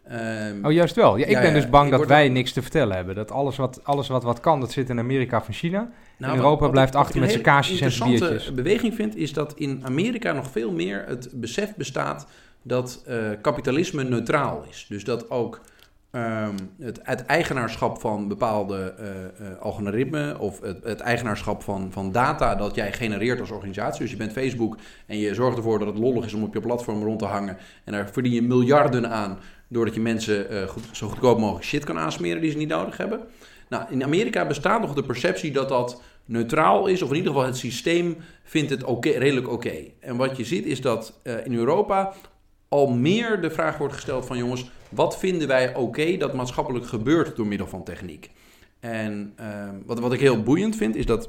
Ehm, 0.08 0.64
Oh, 0.66 0.72
juist 0.72 0.94
wel. 0.94 1.16
Ja, 1.16 1.24
ik 1.24 1.30
Ja, 1.30 1.40
ben 1.40 1.48
ja, 1.48 1.54
dus 1.54 1.70
bang 1.70 1.90
dat 1.90 2.06
wij 2.06 2.28
niks 2.28 2.52
te 2.52 2.62
vertellen 2.62 2.96
hebben. 2.96 3.14
Dat 3.14 3.30
alles 3.30 3.56
wat, 3.56 3.80
alles 3.84 4.08
wat 4.08 4.22
wat 4.22 4.40
kan, 4.40 4.60
dat 4.60 4.72
zit 4.72 4.88
in 4.90 4.98
Amerika 4.98 5.42
in 5.46 5.54
China. 5.54 5.78
nou, 5.78 5.90
in 6.18 6.28
wat- 6.28 6.36
Europa 6.36 6.60
wat 6.62 6.70
blijft 6.70 6.92
wat 6.94 7.02
achter 7.02 7.20
met 7.20 7.30
zijn 7.30 7.42
kaasjes 7.42 7.80
en 7.80 7.90
zijn 7.90 8.10
interessante 8.10 8.34
biertjes. 8.34 8.54
beweging 8.64 8.94
vind, 8.94 9.16
is 9.16 9.32
dat 9.32 9.52
in 9.56 9.80
Amerika 9.84 10.32
nog 10.32 10.50
veel 10.50 10.72
meer 10.72 11.04
het 11.06 11.28
besef 11.32 11.74
bestaat 11.74 12.26
dat 12.62 13.02
eh, 13.06 13.16
kapitalisme 13.40 14.02
neutraal 14.04 14.64
is. 14.70 14.86
Dus 14.88 15.04
dat 15.04 15.30
ook 15.30 15.60
ehm, 16.10 16.54
het, 16.80 17.00
het 17.02 17.24
eigenaarschap 17.26 18.00
van 18.00 18.28
bepaalde 18.28 18.94
eh, 18.98 19.06
eh, 19.50 19.58
algoritmen 19.60 20.38
of 20.38 20.60
het, 20.60 20.84
het 20.84 21.00
eigenaarschap 21.00 21.62
van, 21.62 21.88
van 21.92 22.12
data 22.12 22.54
dat 22.54 22.74
jij 22.74 22.92
genereert 22.92 23.40
als 23.40 23.50
organisatie. 23.50 24.00
Dus 24.02 24.10
je 24.10 24.16
bent 24.16 24.32
Facebook 24.32 24.76
en 25.06 25.18
je 25.18 25.34
zorgt 25.34 25.56
ervoor 25.56 25.78
dat 25.78 25.88
het 25.88 25.98
lollig 25.98 26.24
is 26.24 26.34
om 26.34 26.42
op 26.42 26.54
je 26.54 26.60
platform 26.60 27.02
rond 27.02 27.18
te 27.18 27.24
hangen. 27.24 27.56
En 27.84 27.92
daar 27.92 28.08
verdien 28.12 28.32
je 28.32 28.42
miljarden 28.42 29.10
aan 29.10 29.38
doordat 29.72 29.94
je 29.94 30.00
mensen 30.00 30.50
eh, 30.50 30.68
goed, 30.68 30.82
zo 30.92 31.08
goedkoop 31.08 31.38
mogelijk 31.38 31.64
shit 31.64 31.84
kan 31.84 31.98
aansmeren 31.98 32.40
die 32.40 32.50
ze 32.50 32.56
niet 32.56 32.68
nodig 32.68 32.96
hebben. 32.96 33.20
Nou, 33.68 33.84
in 33.90 34.04
Amerika 34.04 34.46
bestaat 34.46 34.80
nog 34.80 34.94
de 34.94 35.02
perceptie 35.02 35.52
dat 35.52 35.68
dat 35.68 36.02
neutraal 36.24 36.86
is, 36.86 37.02
of 37.02 37.10
in 37.10 37.16
ieder 37.16 37.32
geval 37.32 37.46
het 37.46 37.56
systeem 37.56 38.16
vindt 38.44 38.70
het 38.70 38.84
redelijk 39.04 39.48
oké. 39.48 39.74
En 40.00 40.16
wat 40.16 40.36
je 40.36 40.44
ziet 40.44 40.64
is 40.66 40.80
dat 40.80 41.20
eh, 41.22 41.46
in 41.46 41.54
Europa 41.54 42.12
al 42.68 42.88
meer 42.90 43.40
de 43.40 43.50
vraag 43.50 43.78
wordt 43.78 43.94
gesteld 43.94 44.26
van 44.26 44.38
jongens, 44.38 44.70
wat 44.88 45.18
vinden 45.18 45.48
wij 45.48 45.74
oké 45.74 46.16
dat 46.16 46.34
maatschappelijk 46.34 46.86
gebeurt 46.86 47.36
door 47.36 47.46
middel 47.46 47.66
van 47.66 47.84
techniek? 47.84 48.30
En 48.80 49.32
ehm, 49.36 49.74
wat, 49.86 50.00
wat 50.00 50.12
ik 50.12 50.20
heel 50.20 50.42
boeiend 50.42 50.76
vind 50.76 50.96
is 50.96 51.06
dat 51.06 51.28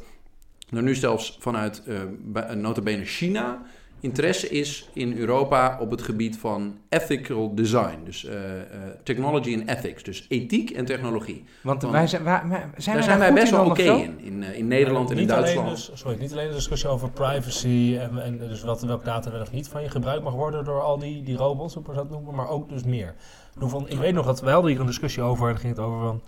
er 0.69 0.83
nu 0.83 0.95
zelfs 0.95 1.37
vanuit 1.39 1.83
eh, 1.85 1.95
bij- 2.19 2.55
nota 2.55 2.81
bene 2.81 3.05
China 3.05 3.61
interesse 4.03 4.49
is 4.49 4.89
in 4.93 5.17
Europa 5.17 5.77
op 5.79 5.91
het 5.91 6.01
gebied 6.01 6.37
van 6.37 6.77
ethical 6.89 7.55
design. 7.55 7.97
Dus 8.03 8.25
eh, 8.25 8.59
eh, 8.59 8.65
technology 9.03 9.55
and 9.55 9.69
ethics. 9.69 10.03
Dus 10.03 10.25
ethiek 10.29 10.69
en 10.69 10.85
technologie. 10.85 11.43
Want, 11.61 11.81
Want 11.81 11.93
wij 11.93 12.07
zijn, 12.07 12.23
wij, 12.23 12.41
wij- 12.47 12.59
zijn 12.59 12.69
Daar 12.85 12.95
wij 12.95 13.03
zijn 13.03 13.19
wij 13.19 13.33
best 13.33 13.51
wel 13.51 13.65
oké 13.65 13.81
in. 13.81 14.19
In, 14.19 14.43
eh, 14.43 14.57
in 14.57 14.67
Nederland 14.67 15.11
en 15.11 15.17
in 15.17 15.27
Duitsland. 15.27 15.69
Dus, 15.69 15.91
sorry, 15.93 16.17
niet 16.19 16.31
alleen 16.31 16.47
de 16.47 16.53
discussie 16.53 16.89
over 16.89 17.09
privacy 17.09 17.97
en, 17.99 18.23
en 18.23 18.37
dus 18.37 18.61
wat, 18.63 18.81
welke 18.81 19.05
data 19.05 19.31
wel 19.31 19.41
of 19.41 19.51
niet 19.51 19.67
van 19.67 19.81
je 19.81 19.89
gebruikt 19.89 20.23
mag 20.23 20.33
worden 20.33 20.65
door 20.65 20.81
al 20.81 20.97
die, 20.99 21.23
die 21.23 21.35
robots, 21.37 21.73
hoe 21.73 21.83
we 21.87 21.93
dat 21.93 22.09
noemen, 22.09 22.35
maar 22.35 22.49
ook 22.49 22.69
dus 22.69 22.83
meer. 22.83 23.15
Van, 23.59 23.89
ik 23.89 23.97
weet 23.97 24.13
nog 24.13 24.25
dat 24.25 24.41
we 24.41 24.49
hadden 24.49 24.71
hier 24.71 24.79
een 24.79 24.85
discussie 24.85 25.23
over 25.23 25.49
en 25.49 25.57
ging 25.57 25.75
het 25.75 25.85
over 25.85 25.99
van, 25.99 26.21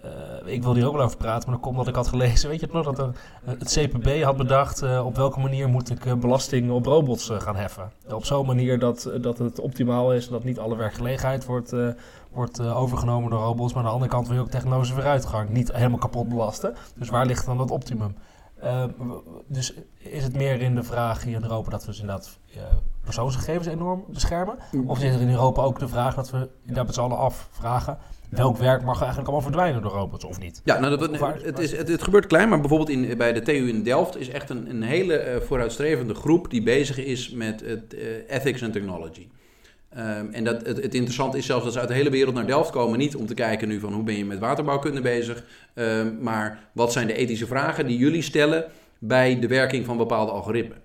eh, 0.00 0.52
ik 0.52 0.62
wil 0.62 0.74
hier 0.74 0.86
ook 0.86 0.94
wel 0.94 1.04
over 1.04 1.16
praten, 1.16 1.42
maar 1.42 1.54
dat 1.54 1.60
komt 1.60 1.76
omdat 1.76 1.88
ik 1.88 1.94
had 1.94 2.08
gelezen, 2.08 2.48
weet 2.48 2.60
je 2.60 2.66
het 2.66 2.74
nog, 2.74 2.84
dat 2.84 2.98
er, 2.98 3.10
eh, 3.44 3.54
het 3.58 3.72
CPB 3.72 4.22
had 4.22 4.36
bedacht 4.36 4.82
eh, 4.82 5.06
op 5.06 5.16
welke 5.16 5.40
manier 5.40 5.68
moet 5.68 5.90
ik 5.90 6.20
belasting 6.20 6.70
op 6.70 6.86
robots 6.86 7.30
gaan 7.32 7.56
heffen. 7.56 7.92
Op 8.08 8.24
zo'n 8.24 8.46
manier 8.46 8.78
dat, 8.78 9.10
dat 9.20 9.38
het 9.38 9.60
optimaal 9.60 10.12
is, 10.14 10.28
dat 10.28 10.44
niet 10.44 10.58
alle 10.58 10.76
werkgelegenheid 10.76 11.44
wordt, 11.44 11.74
wordt 12.30 12.60
overgenomen 12.60 13.30
door 13.30 13.40
robots, 13.40 13.72
maar 13.72 13.82
aan 13.82 13.88
de 13.88 13.94
andere 13.94 14.10
kant 14.10 14.26
wil 14.26 14.36
je 14.36 14.42
ook 14.42 14.50
technologische 14.50 14.94
vooruitgang 14.94 15.48
niet 15.48 15.72
helemaal 15.72 15.98
kapot 15.98 16.28
belasten. 16.28 16.74
Dus 16.94 17.08
waar 17.08 17.26
ligt 17.26 17.46
dan 17.46 17.58
dat 17.58 17.70
optimum? 17.70 18.16
Dus 19.46 19.74
is 19.98 20.22
het 20.22 20.36
meer 20.36 20.60
in 20.60 20.74
de 20.74 20.82
vraag 20.82 21.22
hier 21.22 21.36
in 21.36 21.42
Europa 21.42 21.70
dat 21.70 21.80
we 21.80 21.86
dus 21.86 22.00
inderdaad 22.00 22.38
persoonsgegevens 23.04 23.66
enorm 23.66 24.04
beschermen? 24.08 24.58
Of 24.86 25.02
is 25.02 25.14
er 25.14 25.20
in 25.20 25.30
Europa 25.30 25.62
ook 25.62 25.78
de 25.78 25.88
vraag 25.88 26.14
dat 26.14 26.30
we 26.30 26.48
daar 26.64 26.84
met 26.84 26.94
z'n 26.94 27.00
allen 27.00 27.18
afvragen... 27.18 27.98
welk 28.30 28.56
werk 28.56 28.84
mag 28.84 28.98
eigenlijk 28.98 29.28
allemaal 29.28 29.48
verdwijnen 29.48 29.82
door 29.82 29.90
robots 29.90 30.24
of 30.24 30.40
niet? 30.40 30.60
Ja, 30.64 30.78
nou, 30.78 30.96
dat, 30.96 31.10
het, 31.42 31.58
is, 31.58 31.76
het, 31.76 31.88
het 31.88 32.02
gebeurt 32.02 32.26
klein, 32.26 32.48
maar 32.48 32.60
bijvoorbeeld 32.60 32.90
in, 32.90 33.16
bij 33.16 33.32
de 33.32 33.42
TU 33.42 33.68
in 33.68 33.82
Delft 33.82 34.16
is 34.16 34.28
echt 34.28 34.50
een, 34.50 34.70
een 34.70 34.82
hele 34.82 35.14
eh, 35.14 35.40
vooruitstrevende 35.40 36.14
groep 36.14 36.50
die 36.50 36.62
bezig 36.62 36.98
is 36.98 37.30
met 37.30 37.60
het, 37.60 37.94
eh, 37.94 38.36
ethics 38.36 38.60
en 38.60 38.72
technology. 38.72 39.28
Ehm, 39.88 40.26
en 40.32 40.44
dat, 40.44 40.66
het, 40.66 40.82
het 40.82 40.94
interessante 40.94 41.38
is 41.38 41.46
zelfs 41.46 41.64
dat 41.64 41.72
ze 41.72 41.78
uit 41.78 41.88
de 41.88 41.94
hele 41.94 42.10
wereld 42.10 42.34
naar 42.34 42.46
Delft 42.46 42.70
komen. 42.70 42.98
Niet 42.98 43.16
om 43.16 43.26
te 43.26 43.34
kijken 43.34 43.68
nu 43.68 43.80
van 43.80 43.92
hoe 43.92 44.02
ben 44.02 44.16
je 44.16 44.24
met 44.24 44.38
waterbouwkunde 44.38 45.00
bezig. 45.00 45.44
ehm, 45.74 46.14
maar 46.20 46.68
wat 46.72 46.92
zijn 46.92 47.06
de 47.06 47.14
ethische 47.14 47.46
vragen 47.46 47.86
die 47.86 47.98
jullie 47.98 48.22
stellen 48.22 48.64
bij 48.98 49.38
de 49.38 49.46
werking 49.46 49.84
van 49.84 49.96
bepaalde 49.96 50.32
algoritmen. 50.32 50.78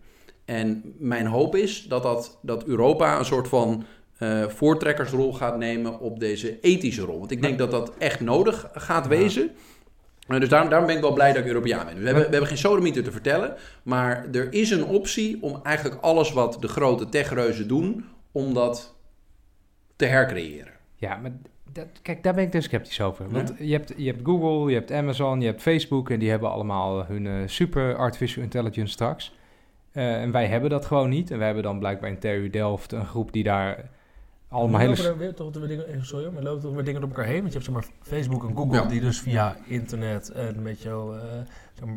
En 0.46 0.96
mijn 0.98 1.26
hoop 1.26 1.56
is 1.56 1.86
dat, 1.90 2.04
dat, 2.04 2.40
dat 2.42 2.66
Europa 2.66 3.20
een 3.20 3.26
soort 3.26 3.48
van 3.48 3.86
eh, 4.24 4.48
voortrekkersrol 4.48 5.34
gaat 5.34 5.58
nemen 5.58 6.00
op 6.00 6.20
deze 6.20 6.60
ethische 6.60 7.02
rol. 7.02 7.20
Want 7.20 7.32
ik 7.32 7.42
denk 7.42 7.58
dat 7.58 7.72
dat 7.72 7.94
echt 7.98 8.20
nodig 8.20 8.70
gaat 8.74 9.08
wezen. 9.08 9.52
Eh, 10.28 10.40
dus 10.40 10.50
daarom, 10.50 10.70
daarom 10.70 10.88
ben 10.88 10.96
ik 10.96 11.02
wel 11.02 11.14
blij 11.14 11.34
dat 11.34 11.42
ik 11.42 11.48
Europeaan 11.48 11.86
ben. 11.86 12.00
We 12.00 12.06
hebben, 12.06 12.24
we 12.24 12.30
hebben 12.30 12.48
geen 12.48 12.58
sodemieter 12.58 13.04
te 13.04 13.12
vertellen. 13.12 13.56
Maar 13.84 14.28
er 14.32 14.54
is 14.54 14.72
een 14.72 14.86
optie 14.86 15.38
om 15.42 15.60
eigenlijk 15.64 16.02
alles 16.02 16.34
wat 16.34 16.58
de 16.60 16.68
grote 16.68 17.10
techreuzen 17.10 17.68
doen... 17.68 18.06
om 18.32 18.54
dat 18.54 18.96
te 19.96 20.06
hercreëren. 20.06 20.74
Ja, 20.96 21.18
maar 21.18 21.32
dat, 21.72 21.88
kijk, 22.02 22.24
daar 22.24 22.34
ben 22.34 22.44
ik 22.44 22.52
dus 22.52 22.66
sceptisch 22.66 23.02
over. 23.02 23.26
Ja? 23.26 23.32
Want 23.32 23.54
je, 23.60 23.74
hebt, 23.74 23.94
je 23.98 24.06
hebt 24.06 24.26
Google, 24.26 24.70
je 24.72 24.78
hebt 24.78 24.92
Amazon, 24.92 25.42
je 25.42 25.48
hebt 25.48 25.62
Facebook... 25.62 26.10
en 26.10 26.20
die 26.20 26.30
hebben 26.30 26.52
allemaal 26.52 27.06
hun 27.06 27.28
eh, 27.28 27.34
super 27.46 27.96
artificial 27.96 28.44
intelligence 28.44 28.94
straks. 28.94 29.36
En 29.92 30.32
wij 30.32 30.46
hebben 30.46 30.70
dat 30.70 30.86
gewoon 30.86 31.10
niet. 31.10 31.32
En 31.32 31.38
wij 31.38 31.46
hebben 31.46 31.64
dan 31.64 31.80
blijkbaar 31.80 32.10
in 32.10 32.20
TU 32.20 32.50
Delft 32.50 32.92
een 32.92 33.06
groep 33.06 33.34
die 33.34 33.44
daar 33.44 33.90
allemaal 34.54 34.80
hele... 34.80 35.08
er 35.08 35.18
weer 35.18 35.34
toch 35.34 35.54
weer 35.54 35.68
dingen, 35.68 35.88
eh, 35.88 36.02
sorry, 36.02 36.30
maar 36.34 36.44
lopen 36.44 36.62
toch 36.62 36.74
weer 36.74 36.84
dingen 36.84 37.02
door 37.02 37.10
elkaar 37.10 37.26
heen? 37.26 37.42
Want 37.42 37.54
je 37.54 37.60
hebt 37.60 37.66
zeg 37.66 37.74
maar 37.74 37.86
Facebook 38.02 38.44
en 38.50 38.56
Google 38.56 38.82
Ja. 38.82 38.86
die 38.86 39.02
dus 39.02 39.20
via 39.20 39.56
internet 39.68 40.32
en 40.32 40.62
met 40.62 40.82
jou, 40.82 41.18
eh, 41.18 41.24
zeg 41.74 41.86
maar, 41.86 41.96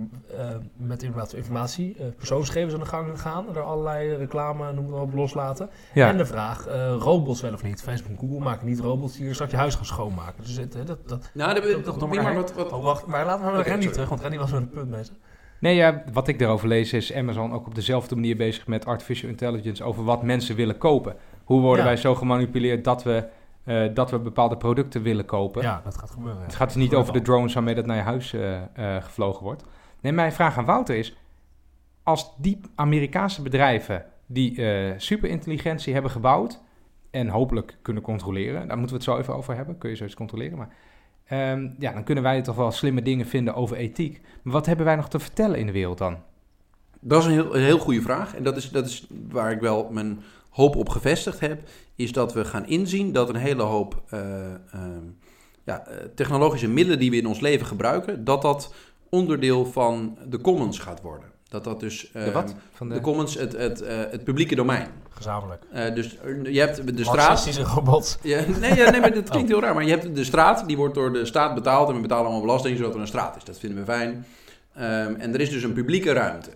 eh, 0.48 0.56
met 0.76 1.02
inderdaad 1.02 1.32
informatie, 1.32 1.96
eh, 1.98 2.06
persoonsgegevens 2.16 2.74
aan 2.74 2.80
de 2.80 2.86
gang 2.86 3.20
gaan, 3.20 3.56
er 3.56 3.60
allerlei 3.62 4.14
reclame 4.16 4.72
noem 4.72 4.90
maar 4.90 5.00
op 5.00 5.14
loslaten. 5.14 5.68
Ja, 5.94 6.08
En 6.08 6.16
de 6.16 6.26
vraag, 6.26 6.66
eh, 6.66 6.94
robots 6.98 7.40
wel 7.40 7.52
of 7.52 7.62
niet? 7.62 7.82
Facebook 7.82 8.10
en 8.10 8.18
Google 8.18 8.38
maken 8.44 8.66
niet 8.66 8.80
robots 8.80 9.12
die 9.14 9.24
hier 9.24 9.32
straks 9.34 9.50
je 9.50 9.56
huis 9.56 9.74
gaan 9.74 9.84
schoonmaken. 9.84 10.42
Dus 10.42 10.56
het, 10.56 10.72
dat, 10.72 11.08
dat, 11.08 11.30
Nou, 11.34 11.54
dat, 11.54 11.62
dat, 11.62 11.84
dat, 11.84 12.00
dat, 12.00 12.14
maar 12.14 12.34
wat, 12.34 12.54
wat, 12.54 12.72
Oh, 12.72 12.82
wacht, 12.84 13.06
maar 13.06 13.24
laten 13.24 13.44
we 13.44 13.50
naar 13.50 13.60
Oké, 13.60 13.68
Randy 13.70 13.88
terug, 13.88 14.08
want 14.08 14.20
Randy 14.20 14.38
was 14.38 14.50
met 14.52 14.60
een 14.60 14.70
punt 14.70 14.90
bezig. 14.90 15.14
Nee, 15.60 15.74
ja, 15.74 16.02
wat 16.12 16.28
ik 16.28 16.40
erover 16.40 16.68
lees 16.68 16.92
is 16.92 17.12
Amazon 17.14 17.52
ook 17.52 17.66
op 17.66 17.74
dezelfde 17.74 18.14
manier 18.14 18.36
bezig 18.36 18.66
met 18.66 18.86
artificial 18.86 19.30
intelligence 19.30 19.84
over 19.84 20.04
wat 20.04 20.22
mensen 20.22 20.56
willen 20.56 20.78
kopen. 20.78 21.16
Hoe 21.46 21.60
worden 21.60 21.84
Ja. 21.84 21.90
wij 21.90 21.96
zo 21.96 22.14
gemanipuleerd 22.14 22.84
dat 22.84 23.02
we, 23.02 23.24
eh, 23.64 23.84
dat 23.94 24.10
we 24.10 24.18
bepaalde 24.18 24.56
producten 24.56 25.02
willen 25.02 25.24
kopen? 25.24 25.62
Ja, 25.62 25.80
dat 25.84 25.98
gaat 25.98 26.10
gebeuren. 26.10 26.42
Het 26.42 26.54
gaat 26.54 26.68
dus 26.72 26.82
niet 26.82 26.94
over 26.94 27.12
de 27.12 27.22
drones 27.22 27.54
waarmee 27.54 27.74
dat 27.74 27.86
naar 27.86 27.96
je 27.96 28.02
huis 28.02 28.32
eh, 28.32 28.56
eh, 28.56 29.02
gevlogen 29.02 29.42
wordt. 29.42 29.64
Nee, 30.00 30.12
mijn 30.12 30.32
vraag 30.32 30.58
aan 30.58 30.64
Wouter 30.64 30.96
is: 30.96 31.16
als 32.02 32.32
die 32.36 32.60
Amerikaanse 32.74 33.42
bedrijven 33.42 34.04
die 34.26 34.64
eh, 34.64 34.94
superintelligentie 34.96 35.92
hebben 35.92 36.10
gebouwd 36.10 36.60
en 37.10 37.28
hopelijk 37.28 37.76
kunnen 37.82 38.02
controleren, 38.02 38.68
daar 38.68 38.78
moeten 38.78 38.96
we 38.96 39.02
het 39.02 39.12
zo 39.12 39.18
even 39.20 39.34
over 39.34 39.56
hebben, 39.56 39.78
kun 39.78 39.90
je 39.90 39.96
zoiets 39.96 40.14
controleren, 40.14 40.58
maar 40.58 40.68
ehm, 41.24 41.68
ja, 41.78 41.92
dan 41.92 42.04
kunnen 42.04 42.24
wij 42.24 42.42
toch 42.42 42.56
wel 42.56 42.70
slimme 42.70 43.02
dingen 43.02 43.26
vinden 43.26 43.54
over 43.54 43.76
ethiek. 43.76 44.20
Maar 44.42 44.52
wat 44.52 44.66
hebben 44.66 44.84
wij 44.86 44.96
nog 44.96 45.08
te 45.08 45.18
vertellen 45.18 45.58
in 45.58 45.66
de 45.66 45.72
wereld 45.72 45.98
dan? 45.98 46.16
Dat 47.00 47.20
is 47.20 47.26
een 47.26 47.32
heel, 47.32 47.56
een 47.56 47.62
heel 47.62 47.78
goede 47.78 48.02
vraag. 48.02 48.34
En 48.34 48.42
dat 48.42 48.56
is, 48.56 48.70
dat 48.70 48.86
is 48.86 49.06
waar 49.30 49.50
ik 49.52 49.60
wel 49.60 49.88
mijn 49.90 50.20
hoop 50.56 50.76
op 50.76 50.88
gevestigd 50.88 51.40
heb. 51.40 51.60
Is 51.94 52.12
dat 52.12 52.32
we 52.32 52.44
gaan 52.44 52.66
inzien 52.66 53.12
dat 53.12 53.28
een 53.28 53.36
hele 53.36 53.62
hoop 53.62 54.02
eh, 54.08 54.20
ehm, 54.72 55.04
ja, 55.64 55.86
eh, 55.86 55.96
technologische 56.14 56.68
middelen 56.68 56.98
die 56.98 57.10
we 57.10 57.16
in 57.16 57.26
ons 57.26 57.40
leven 57.40 57.66
gebruiken, 57.66 58.24
dat 58.24 58.42
dat 58.42 58.74
onderdeel 59.08 59.66
van 59.66 60.18
de 60.28 60.40
commons 60.40 60.78
gaat 60.78 61.00
worden. 61.02 61.28
Dat 61.48 61.64
dat 61.64 61.80
dus 61.80 62.10
De 62.12 62.18
ehm, 62.18 62.32
wat? 62.32 62.54
Van 62.72 62.88
de 62.88 62.94
de, 62.94 63.00
commons, 63.00 63.34
het, 63.34 63.56
het, 63.56 63.82
eh, 63.82 63.96
het 64.10 64.24
publieke 64.24 64.54
domein. 64.54 64.88
Gezamenlijk. 65.10 65.62
Dus 65.94 66.18
je 66.42 66.60
hebt 66.60 66.96
de 66.96 67.04
straat. 67.04 67.56
Robots. 67.56 68.18
Ja, 68.22 68.40
nee, 68.60 68.74
ja, 68.74 68.90
nee, 68.90 69.00
maar 69.00 69.14
dat 69.14 69.30
klinkt 69.34 69.48
heel 69.48 69.60
raar. 69.60 69.74
Maar 69.74 69.84
je 69.84 69.90
hebt 69.90 70.14
de 70.14 70.24
straat, 70.24 70.66
die 70.66 70.76
wordt 70.76 70.94
door 70.94 71.12
de 71.12 71.24
staat 71.24 71.54
betaald. 71.54 71.88
En 71.88 71.94
we 71.94 72.00
betalen 72.00 72.24
allemaal 72.24 72.40
belasting 72.40 72.76
zodat 72.76 72.94
er 72.94 73.00
een 73.00 73.06
straat 73.06 73.36
is. 73.36 73.44
Dat 73.44 73.58
vinden 73.58 73.78
we 73.78 73.84
fijn. 73.84 74.26
Ehm, 74.74 75.14
en 75.14 75.34
er 75.34 75.40
is 75.40 75.50
dus 75.50 75.62
een 75.62 75.72
publieke 75.72 76.12
ruimte. 76.12 76.50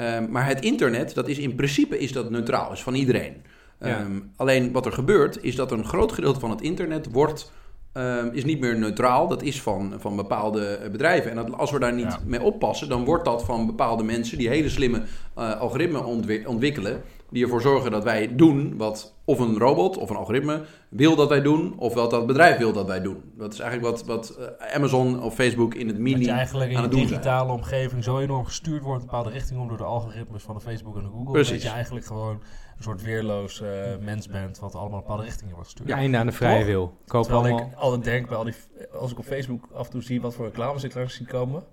Ehm, 0.00 0.30
maar 0.30 0.46
het 0.46 0.60
internet, 0.60 1.14
dat 1.14 1.28
is 1.28 1.38
in 1.38 1.54
principe 1.54 1.98
is 1.98 2.12
dat 2.12 2.30
neutraal. 2.30 2.72
is 2.72 2.82
van 2.82 2.94
iedereen. 2.94 3.34
Ja. 3.80 3.86
Ehm, 3.98 4.20
alleen 4.36 4.72
wat 4.72 4.86
er 4.86 4.92
gebeurt, 4.92 5.38
is 5.42 5.54
dat 5.56 5.72
een 5.72 5.84
groot 5.84 6.12
gedeelte 6.12 6.40
van 6.40 6.50
het 6.50 6.60
internet 6.60 7.06
wordt... 7.12 7.52
ehm, 7.92 8.28
is 8.32 8.44
niet 8.44 8.60
meer 8.60 8.78
neutraal, 8.78 9.28
dat 9.28 9.42
is 9.42 9.60
van, 9.62 9.94
van 9.98 10.16
bepaalde 10.16 10.64
eh, 10.66 10.90
bedrijven. 10.90 11.30
En 11.30 11.36
dat, 11.36 11.52
als 11.58 11.70
we 11.70 11.78
daar 11.78 11.92
niet 11.94 12.04
Ja. 12.04 12.18
mee 12.26 12.42
oppassen, 12.42 12.88
dan 12.88 13.04
wordt 13.04 13.24
dat 13.24 13.44
van 13.44 13.66
bepaalde 13.66 14.02
mensen 14.04 14.38
die 14.38 14.48
hele 14.48 14.68
slimme 14.68 15.02
eh, 15.34 15.60
algoritmen 15.60 16.04
ontwi- 16.04 16.44
ontwikkelen. 16.46 17.02
Die 17.30 17.42
ervoor 17.42 17.60
zorgen 17.60 17.90
dat 17.90 18.04
wij 18.04 18.34
doen 18.36 18.76
wat 18.76 19.14
of 19.24 19.38
een 19.38 19.58
robot 19.58 19.96
of 19.96 20.10
een 20.10 20.16
algoritme 20.16 20.62
wil 20.88 21.16
dat 21.16 21.28
wij 21.28 21.42
doen, 21.42 21.78
of 21.78 21.94
wat 21.94 22.10
dat 22.10 22.26
bedrijf 22.26 22.58
wil 22.58 22.72
dat 22.72 22.86
wij 22.86 23.00
doen. 23.00 23.22
Dat 23.36 23.52
is 23.52 23.58
eigenlijk 23.58 23.90
wat, 23.90 24.06
wat 24.06 24.36
eh, 24.36 24.74
Amazon 24.74 25.22
of 25.22 25.34
Facebook 25.34 25.74
in 25.74 25.86
het 25.86 25.96
Dat 25.96 26.04
mini 26.04 26.24
je 26.24 26.30
eigenlijk 26.30 26.70
in 26.70 26.76
zijn. 26.76 26.90
digitale 26.90 27.52
omgeving 27.52 28.04
zo 28.04 28.18
enorm 28.18 28.44
gestuurd 28.44 28.82
wordt 28.82 29.02
in 29.02 29.08
een 29.08 29.10
bepaalde 29.10 29.30
richting 29.38 29.60
om 29.60 29.68
door 29.68 29.76
de 29.76 29.84
algoritmes 29.84 30.42
van 30.42 30.54
de 30.54 30.60
Facebook 30.60 30.96
en 30.96 31.02
de 31.02 31.08
Google. 31.08 31.32
Precies. 31.32 31.52
Dat 31.52 31.62
je 31.62 31.68
eigenlijk 31.68 32.06
gewoon 32.06 32.42
een 32.76 32.82
soort 32.82 33.02
weerloos 33.02 33.60
eh, 33.60 33.68
mens 34.00 34.28
bent 34.28 34.58
wat 34.58 34.74
allemaal 34.74 34.98
een 34.98 35.04
bepaalde 35.04 35.22
richting 35.22 35.48
in 35.48 35.54
wordt 35.54 35.66
gestuurd. 35.68 35.88
ja, 35.88 35.96
einde 35.96 36.18
aan 36.18 36.26
de 36.26 36.32
vrije 36.32 36.64
wil. 36.64 36.96
Koop 37.06 37.22
Terwijl 37.22 37.44
allemaal. 37.44 37.66
ik 37.68 37.74
altijd 37.74 38.04
denk, 38.04 38.28
bij 38.28 38.36
al 38.36 38.44
die, 38.44 38.54
als 38.92 39.10
ik 39.10 39.18
op 39.18 39.24
Facebook 39.24 39.68
af 39.72 39.84
en 39.84 39.90
toe 39.92 40.02
zie 40.02 40.20
wat 40.20 40.34
voor 40.34 40.44
reclames 40.44 40.84
ik 40.84 40.94
langs 40.94 41.14
zie 41.14 41.26
komen, 41.26 41.64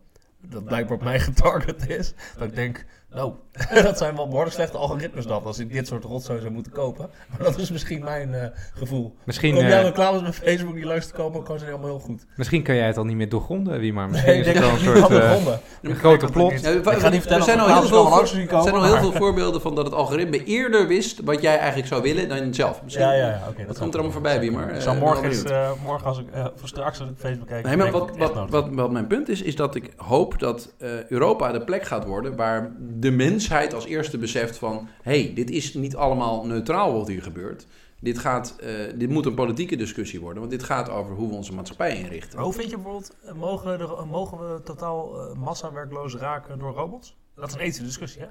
dat 0.42 0.66
blijkbaar 0.66 0.98
op 0.98 1.04
mij 1.04 1.20
getarget 1.30 1.90
is, 1.90 2.14
dat 2.38 2.48
ik 2.48 2.56
denk, 2.56 2.86
nou, 3.14 3.34
dat 3.84 3.98
zijn 3.98 4.16
wel 4.16 4.28
behoorlijk 4.28 4.54
slechte 4.56 4.78
algoritmes 4.78 5.26
dan, 5.26 5.44
als 5.44 5.60
ik 5.60 5.72
dit 5.74 5.88
soort 5.88 6.04
rotzooi 6.04 6.40
zou 6.40 6.52
moeten 6.52 6.72
kopen. 6.72 7.10
Maar 7.30 7.40
dat 7.48 7.58
is 7.58 7.72
misschien 7.72 8.04
mijn 8.04 8.34
eh, 8.34 8.48
gevoel. 8.74 9.16
Misschien, 9.24 9.58
Om 9.58 9.64
eh, 9.64 9.70
jouw 9.70 9.82
reclames 9.84 10.22
bij 10.22 10.34
Facebook 10.34 10.76
die 10.76 10.86
langs 10.86 11.08
te 11.08 11.14
komen, 11.14 11.44
kan 11.44 11.60
zijn 11.60 11.72
allemaal 11.72 11.90
heel 11.90 12.00
goed. 12.00 12.26
misschien 12.36 12.64
kan 12.64 12.76
jij 12.76 12.88
het 12.88 12.98
al 12.98 13.04
niet 13.06 13.16
meer 13.16 13.30
doorgronden, 13.30 13.80
wie 13.80 13.94
maar. 13.94 14.10
Misschien 14.10 14.32
Nee, 14.32 14.40
is 14.42 14.48
het 14.48 14.60
wel 14.60 14.70
een 14.70 14.80
soort 14.80 15.62
niet 15.82 15.92
eh, 15.92 15.98
grote 15.98 16.26
plot. 16.26 16.62
Ja, 16.62 16.70
Ik 16.70 16.84
ga 16.86 17.10
niet 17.10 17.22
vertellen 17.22 17.38
er 17.38 17.44
zijn 17.44 17.60
al 17.60 17.68
heel 17.68 17.84
veel, 17.88 18.08
voor- 18.08 18.22
er 18.22 18.28
zijn 18.64 18.76
al 18.76 18.84
heel 18.84 18.98
veel 18.98 19.12
voorbeelden 19.12 19.62
van 19.62 19.76
dat 19.76 19.86
het 19.86 19.94
algoritme 19.94 20.44
eerder 20.44 20.88
wist 20.88 21.22
wat 21.24 21.42
jij 21.42 21.58
eigenlijk 21.58 21.88
zou 21.88 22.02
willen 22.02 22.30
dan 22.30 22.54
zelf. 22.54 22.84
Misschien, 22.84 23.06
Ja, 23.06 23.14
ja, 23.14 23.28
ja. 23.28 23.66
dat 23.68 23.78
komt 23.78 23.90
er 23.94 24.00
allemaal 24.00 24.12
voorbij, 24.12 24.40
wie 24.40 24.52
maar. 24.52 24.70
Ik 24.76 24.84
eh, 24.84 25.00
morgen, 25.00 25.46
eh, 25.46 25.72
morgen 25.86 26.08
als 26.08 26.20
ik, 26.20 26.26
eh, 26.32 26.46
of 26.62 26.68
straks 26.68 27.00
als 27.00 27.10
ik 27.10 27.16
Facebook 27.18 27.48
kijk... 27.48 27.66
Nee, 27.66 27.78
maar 27.78 27.92
wat, 27.92 28.18
wat, 28.18 28.50
wat, 28.50 28.68
wat 28.72 28.92
mijn 28.92 29.08
punt 29.08 29.30
is, 29.30 29.42
is 29.42 29.56
dat 29.56 29.76
ik 29.76 29.94
hoop 29.96 30.40
dat 30.40 30.74
eh, 30.78 30.90
Europa 31.10 31.52
de 31.52 31.62
plek 31.64 31.84
gaat 31.84 32.06
worden 32.06 32.36
waar 32.36 32.72
de 33.00 33.12
mensheid 33.12 33.74
als 33.74 33.86
eerste 33.86 34.18
beseft 34.18 34.58
van... 34.58 34.90
hé, 35.02 35.22
hey, 35.24 35.34
dit 35.34 35.50
is 35.50 35.74
niet 35.74 35.96
allemaal 35.96 36.46
neutraal 36.46 36.94
wat 36.94 37.08
hier 37.08 37.24
gebeurt. 37.24 37.68
Dit, 38.00 38.18
gaat, 38.18 38.56
eh, 38.60 38.74
dit 38.96 39.10
moet 39.10 39.26
een 39.26 39.34
politieke 39.34 39.76
discussie 39.76 40.20
worden, 40.20 40.40
want 40.40 40.52
dit 40.52 40.64
gaat 40.64 40.90
over 40.90 41.16
hoe 41.16 41.30
we 41.30 41.36
onze 41.36 41.54
maatschappij 41.54 41.98
inrichten. 41.98 42.36
Maar 42.36 42.46
hoe 42.46 42.54
vind 42.54 42.70
je 42.70 42.76
bijvoorbeeld, 42.76 43.16
eh, 43.24 43.34
mogen, 43.34 43.80
er, 43.80 44.08
mogen 44.08 44.38
we 44.38 44.62
totaal 44.62 45.20
eh, 45.20 45.36
massawerkloos 45.36 46.16
raken 46.16 46.60
door 46.60 46.74
robots? 46.74 47.18
Dat 47.36 47.48
is 47.48 47.54
een 47.54 47.60
ethische 47.60 47.84
discussie, 47.84 48.22
hè? 48.22 48.28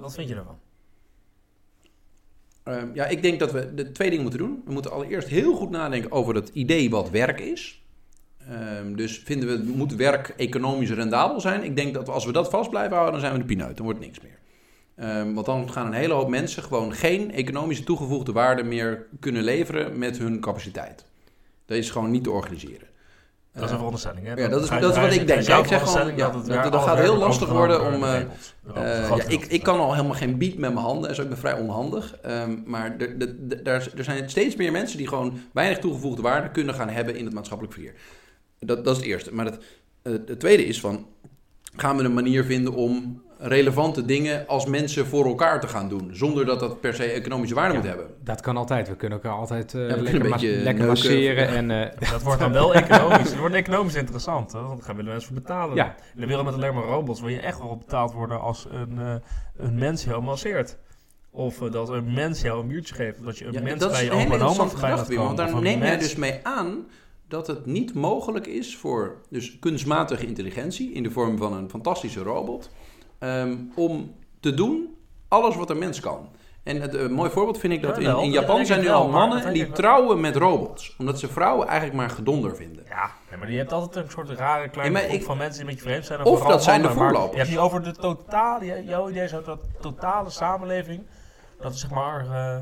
Wat 0.00 0.14
vind 0.14 0.28
je 0.28 0.34
daarvan? 0.34 0.58
Ehm, 2.62 2.94
ja, 2.94 3.06
ik 3.06 3.22
denk 3.22 3.38
dat 3.38 3.52
we 3.52 3.74
de 3.74 3.92
twee 3.92 4.08
dingen 4.08 4.22
moeten 4.22 4.40
doen. 4.40 4.62
We 4.64 4.72
moeten 4.72 4.90
allereerst 4.90 5.28
heel 5.28 5.54
goed 5.54 5.70
nadenken 5.70 6.12
over 6.12 6.34
het 6.34 6.48
idee 6.48 6.90
wat 6.90 7.10
werk 7.10 7.40
is. 7.40 7.79
Ehm, 8.50 8.94
dus 8.94 9.22
vinden 9.24 9.48
we, 9.48 9.72
moet 9.76 9.94
werk 9.94 10.34
economisch 10.36 10.90
rendabel 10.90 11.40
zijn? 11.40 11.62
Ik 11.64 11.76
denk 11.76 11.94
dat 11.94 12.08
als 12.08 12.24
we 12.24 12.32
dat 12.32 12.50
vast 12.50 12.70
blijven 12.70 12.92
houden, 12.92 13.12
dan 13.12 13.20
zijn 13.20 13.32
we 13.32 13.38
de 13.38 13.44
pineut. 13.54 13.76
Dan 13.76 13.84
wordt 13.84 14.00
niks 14.00 14.18
meer. 14.20 14.38
Ehm, 14.96 15.32
want 15.34 15.46
dan 15.46 15.70
gaan 15.72 15.86
een 15.86 15.92
hele 15.92 16.14
hoop 16.14 16.28
mensen 16.28 16.62
gewoon 16.62 16.92
geen 16.92 17.32
economische 17.32 17.84
toegevoegde 17.84 18.32
waarde 18.32 18.62
meer 18.62 19.06
kunnen 19.20 19.42
leveren 19.42 19.98
met 19.98 20.18
hun 20.18 20.40
capaciteit. 20.40 21.04
Dat 21.66 21.76
is 21.76 21.90
gewoon 21.90 22.10
niet 22.10 22.24
te 22.24 22.30
organiseren. 22.30 22.88
Dat 23.52 23.62
is 23.62 23.68
een 23.68 23.68
Eh, 23.68 23.74
veronderstelling, 23.74 24.26
hè? 24.26 24.32
ja, 24.34 24.48
dat 24.48 24.62
is- 24.62 24.68
dat 24.68 24.90
is 24.90 24.96
wat 25.00 25.12
ik 25.12 25.26
denk. 25.26 25.26
wij 25.46 25.58
Ik 25.60 25.66
zeg 25.66 25.82
gewoon, 25.82 26.16
ja, 26.16 26.30
dat- 26.70 26.82
gaat 26.82 26.98
heel 26.98 27.16
lastig 27.16 27.48
worden 27.48 27.82
om, 27.94 28.04
eh, 28.04 28.16
Eh, 28.16 28.24
ja, 28.74 29.02
groot 29.04 29.32
ik, 29.32 29.44
ik 29.46 29.62
kan 29.62 29.78
al 29.80 29.94
helemaal 29.94 30.14
geen 30.16 30.38
beat 30.38 30.54
met 30.56 30.72
mijn 30.72 30.84
handen, 30.86 31.08
dus 31.08 31.18
ik 31.18 31.28
ben 31.28 31.38
vrij 31.38 31.54
onhandig. 31.58 32.16
Ehm, 32.22 32.56
maar 32.64 32.96
er 33.64 33.92
zijn 34.04 34.30
steeds 34.30 34.56
meer 34.56 34.72
mensen 34.72 34.98
die 34.98 35.08
gewoon 35.08 35.40
weinig 35.52 35.78
toegevoegde 35.78 36.22
waarde 36.22 36.50
kunnen 36.50 36.74
gaan 36.74 36.88
hebben 36.88 37.16
in 37.16 37.24
het 37.24 37.34
maatschappelijk 37.34 37.74
verkeer. 37.76 37.94
Dat, 38.60 38.84
dat 38.84 38.96
is 38.96 38.96
het 39.02 39.06
eerste. 39.10 39.34
Maar 39.34 39.44
het, 39.44 39.58
het 40.02 40.40
tweede 40.40 40.64
is 40.64 40.80
van, 40.80 41.06
gaan 41.76 41.96
we 41.96 42.02
een 42.04 42.14
manier 42.14 42.44
vinden 42.44 42.74
om 42.74 43.22
relevante 43.38 44.04
dingen 44.04 44.46
als 44.46 44.66
mensen 44.66 45.06
voor 45.06 45.26
elkaar 45.26 45.60
te 45.60 45.68
gaan 45.68 45.88
doen, 45.88 46.10
zonder 46.12 46.44
dat 46.46 46.60
dat 46.60 46.80
per 46.80 46.94
se 46.94 47.04
economische 47.04 47.54
waarde 47.54 47.72
Ja. 47.74 47.78
moet 47.80 47.88
hebben. 47.88 48.06
Dat 48.24 48.40
kan 48.40 48.56
altijd. 48.56 48.88
We 48.88 48.96
kunnen 48.96 49.20
elkaar 49.22 49.38
altijd 49.38 49.74
eh, 49.74 49.80
lekker, 49.80 50.18
mas- 50.20 50.30
beetje 50.30 50.48
lekker 50.48 50.64
neuken. 50.74 50.86
masseren. 50.86 51.34
Ja. 51.48 51.54
En, 51.56 51.70
eh, 52.00 52.10
Dat 52.12 52.22
wordt 52.22 52.40
dan 52.40 52.52
wel 52.52 52.74
economisch. 52.74 53.30
Het 53.30 53.38
wordt 53.38 53.54
economisch 53.54 53.94
interessant. 53.94 54.52
Hè? 54.52 54.60
Want 54.60 54.86
daar 54.86 54.96
willen 54.96 55.10
mensen 55.10 55.28
voor 55.32 55.40
betalen. 55.42 55.76
Ja. 55.76 55.94
In 56.14 56.20
de 56.20 56.26
wereld 56.26 56.44
met 56.44 56.54
alleen 56.54 56.74
maar 56.74 56.84
robots 56.84 57.20
wil 57.20 57.28
je 57.28 57.40
echt 57.40 57.58
wel 57.58 57.76
betaald 57.76 58.12
worden 58.12 58.40
als 58.40 58.66
een, 58.70 58.98
eh, 58.98 59.14
een 59.56 59.74
mens 59.78 60.04
jou 60.04 60.22
masseert. 60.22 60.76
Of 61.30 61.58
dat 61.58 61.88
een 61.88 62.12
mens 62.12 62.40
jou 62.40 62.60
een 62.60 62.66
muurtje 62.66 62.94
geeft. 62.94 63.24
Dat 63.24 63.38
je 63.38 63.44
een 63.46 63.52
Ja, 63.52 63.60
mens 63.60 63.80
dat 63.80 63.90
bij 63.90 64.04
je 64.04 64.10
opa 64.10 64.34
en 64.34 64.42
oma 64.42 64.66
voorbij 64.66 65.16
want 65.16 65.36
daar 65.36 65.62
neem 65.62 65.82
jij 65.82 65.98
dus 65.98 66.16
mee 66.16 66.40
aan 66.42 66.86
dat 67.30 67.46
het 67.46 67.66
niet 67.66 67.94
mogelijk 67.94 68.46
is 68.46 68.76
voor 68.76 69.20
dus 69.28 69.58
kunstmatige 69.58 70.26
intelligentie 70.26 70.92
in 70.92 71.02
de 71.02 71.10
vorm 71.10 71.38
van 71.38 71.52
een 71.52 71.70
fantastische 71.70 72.22
robot 72.22 72.70
ehm, 73.18 73.56
om 73.74 74.14
te 74.40 74.54
doen 74.54 74.96
alles 75.28 75.56
wat 75.56 75.70
een 75.70 75.78
mens 75.78 76.00
kan. 76.00 76.28
En 76.62 76.80
het, 76.80 76.94
een 76.94 77.12
mooi 77.12 77.30
voorbeeld 77.30 77.58
vind 77.58 77.72
ik 77.72 77.82
dat 77.82 77.98
in, 77.98 78.30
Japan 78.30 78.66
zijn 78.66 78.80
nu 78.80 78.88
al 78.88 79.08
mannen 79.08 79.52
die 79.52 79.70
trouwen 79.70 80.20
met 80.20 80.36
robots, 80.36 80.96
omdat 80.98 81.18
ze 81.18 81.28
vrouwen 81.28 81.66
eigenlijk 81.66 81.96
maar 81.98 82.10
gedonder 82.10 82.56
vinden. 82.56 82.84
Ja, 82.88 83.10
nee, 83.30 83.38
maar 83.38 83.50
je 83.50 83.56
hebt 83.56 83.72
altijd 83.72 84.04
een 84.04 84.10
soort 84.10 84.30
rare 84.30 84.68
kleine 84.68 85.00
Ja, 85.00 85.08
groep 85.08 85.22
van 85.22 85.36
mensen 85.36 85.58
die 85.58 85.70
met 85.70 85.82
je 85.82 85.88
vreemd 85.88 86.06
zijn. 86.06 86.24
Of 86.24 86.42
dat 86.46 86.62
zijn 86.62 86.82
de 86.82 86.88
mannen, 86.88 87.04
voorlopers. 87.04 87.32
Je 87.32 87.38
hebt 87.38 87.50
niet 87.50 87.58
over 87.58 87.82
de 87.82 87.92
totale, 87.92 88.84
jouw 88.84 89.10
idee 89.10 89.24
is 89.24 89.30
dat 89.30 89.58
totale 89.80 90.30
samenleving, 90.30 91.02
dat 91.60 91.74
is 91.74 91.80
zeg 91.80 91.90
maar, 91.90 92.30
eh, 92.30 92.56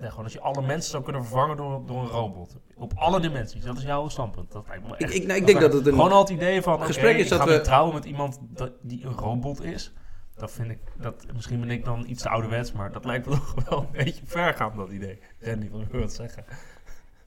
ja, 0.00 0.08
gewoon 0.08 0.24
dat 0.24 0.32
je 0.32 0.40
alle 0.40 0.62
mensen 0.66 0.90
zou 0.90 1.02
kunnen 1.02 1.22
vervangen 1.22 1.56
door, 1.56 1.82
door 1.86 2.00
een 2.02 2.08
robot. 2.08 2.56
Op 2.76 2.92
alle 2.94 3.20
dimensies, 3.20 3.62
dat 3.64 3.76
is 3.76 3.82
jouw 3.82 4.08
standpunt. 4.08 4.52
Dat 4.52 4.64
lijkt 4.68 4.86
me 4.86 4.92
Ik, 4.92 5.00
echt- 5.00 5.14
ik, 5.14 5.26
nou, 5.26 5.38
ik 5.40 5.46
denk 5.46 5.60
dat 5.60 5.72
het 5.72 5.86
een... 5.86 5.92
Gewoon 5.92 6.12
al 6.12 6.20
het 6.20 6.28
idee 6.28 6.62
van, 6.62 6.82
gesprek 6.82 7.10
oké, 7.12 7.22
is 7.22 7.28
dat 7.28 7.40
ik 7.40 7.48
ga 7.48 7.54
we- 7.56 7.60
trouwen 7.60 7.94
met 7.94 8.04
iemand 8.04 8.38
dat, 8.42 8.70
die 8.82 9.04
een 9.04 9.12
robot 9.12 9.62
is. 9.62 9.92
Dat 10.36 10.50
vind 10.50 10.70
ik, 10.70 10.78
dat, 11.00 11.26
misschien 11.34 11.60
ben 11.60 11.70
ik 11.70 11.84
dan 11.84 12.04
iets 12.08 12.22
te 12.22 12.28
ouderwets, 12.28 12.72
maar 12.72 12.92
dat 12.92 13.04
lijkt 13.04 13.26
me 13.26 13.32
toch 13.54 13.54
wel 13.68 13.78
een 13.80 14.04
beetje 14.04 14.22
vergaand, 14.24 14.76
dat 14.76 14.90
idee. 14.90 15.18
Randy, 15.40 15.70
wat 15.70 15.80
wil 15.80 16.00
je 16.00 16.06
wat 16.06 16.12
zeggen? 16.14 16.44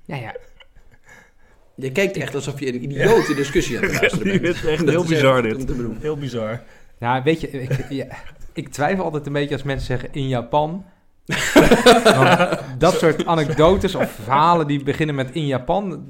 ja, 0.06 0.16
ja. 0.16 0.36
Je 1.76 1.92
kijkt 1.92 2.18
echt 2.18 2.36
alsof 2.36 2.60
je 2.60 2.68
een 2.68 2.84
idiote 2.84 3.34
discussie 3.36 3.78
aan 3.78 3.84
het 3.84 3.94
luisteren 4.02 4.42
bent. 4.42 4.56
is 4.56 4.66
echt 4.66 4.80
Dat 4.80 4.90
heel 4.90 5.04
is 5.04 5.08
bizar, 5.10 5.46
echt 5.46 5.68
dit. 5.68 5.78
Heel 6.02 6.18
bizar. 6.18 6.62
Nou, 7.00 7.24
weet 7.24 7.42
je, 7.42 7.48
ik, 7.52 7.86
ja, 7.90 8.06
ik 8.54 8.70
twijfel 8.70 9.04
altijd 9.04 9.26
een 9.26 9.34
beetje 9.34 9.54
als 9.54 9.64
mensen 9.64 9.86
zeggen 9.88 10.14
in 10.14 10.28
Japan. 10.28 10.86
Dat 12.78 12.94
soort 12.94 13.26
anekdotes 13.26 13.96
of 13.96 14.12
verhalen 14.24 14.68
die 14.68 14.84
beginnen 14.84 15.16
met 15.16 15.30
in 15.32 15.46
Japan. 15.46 16.06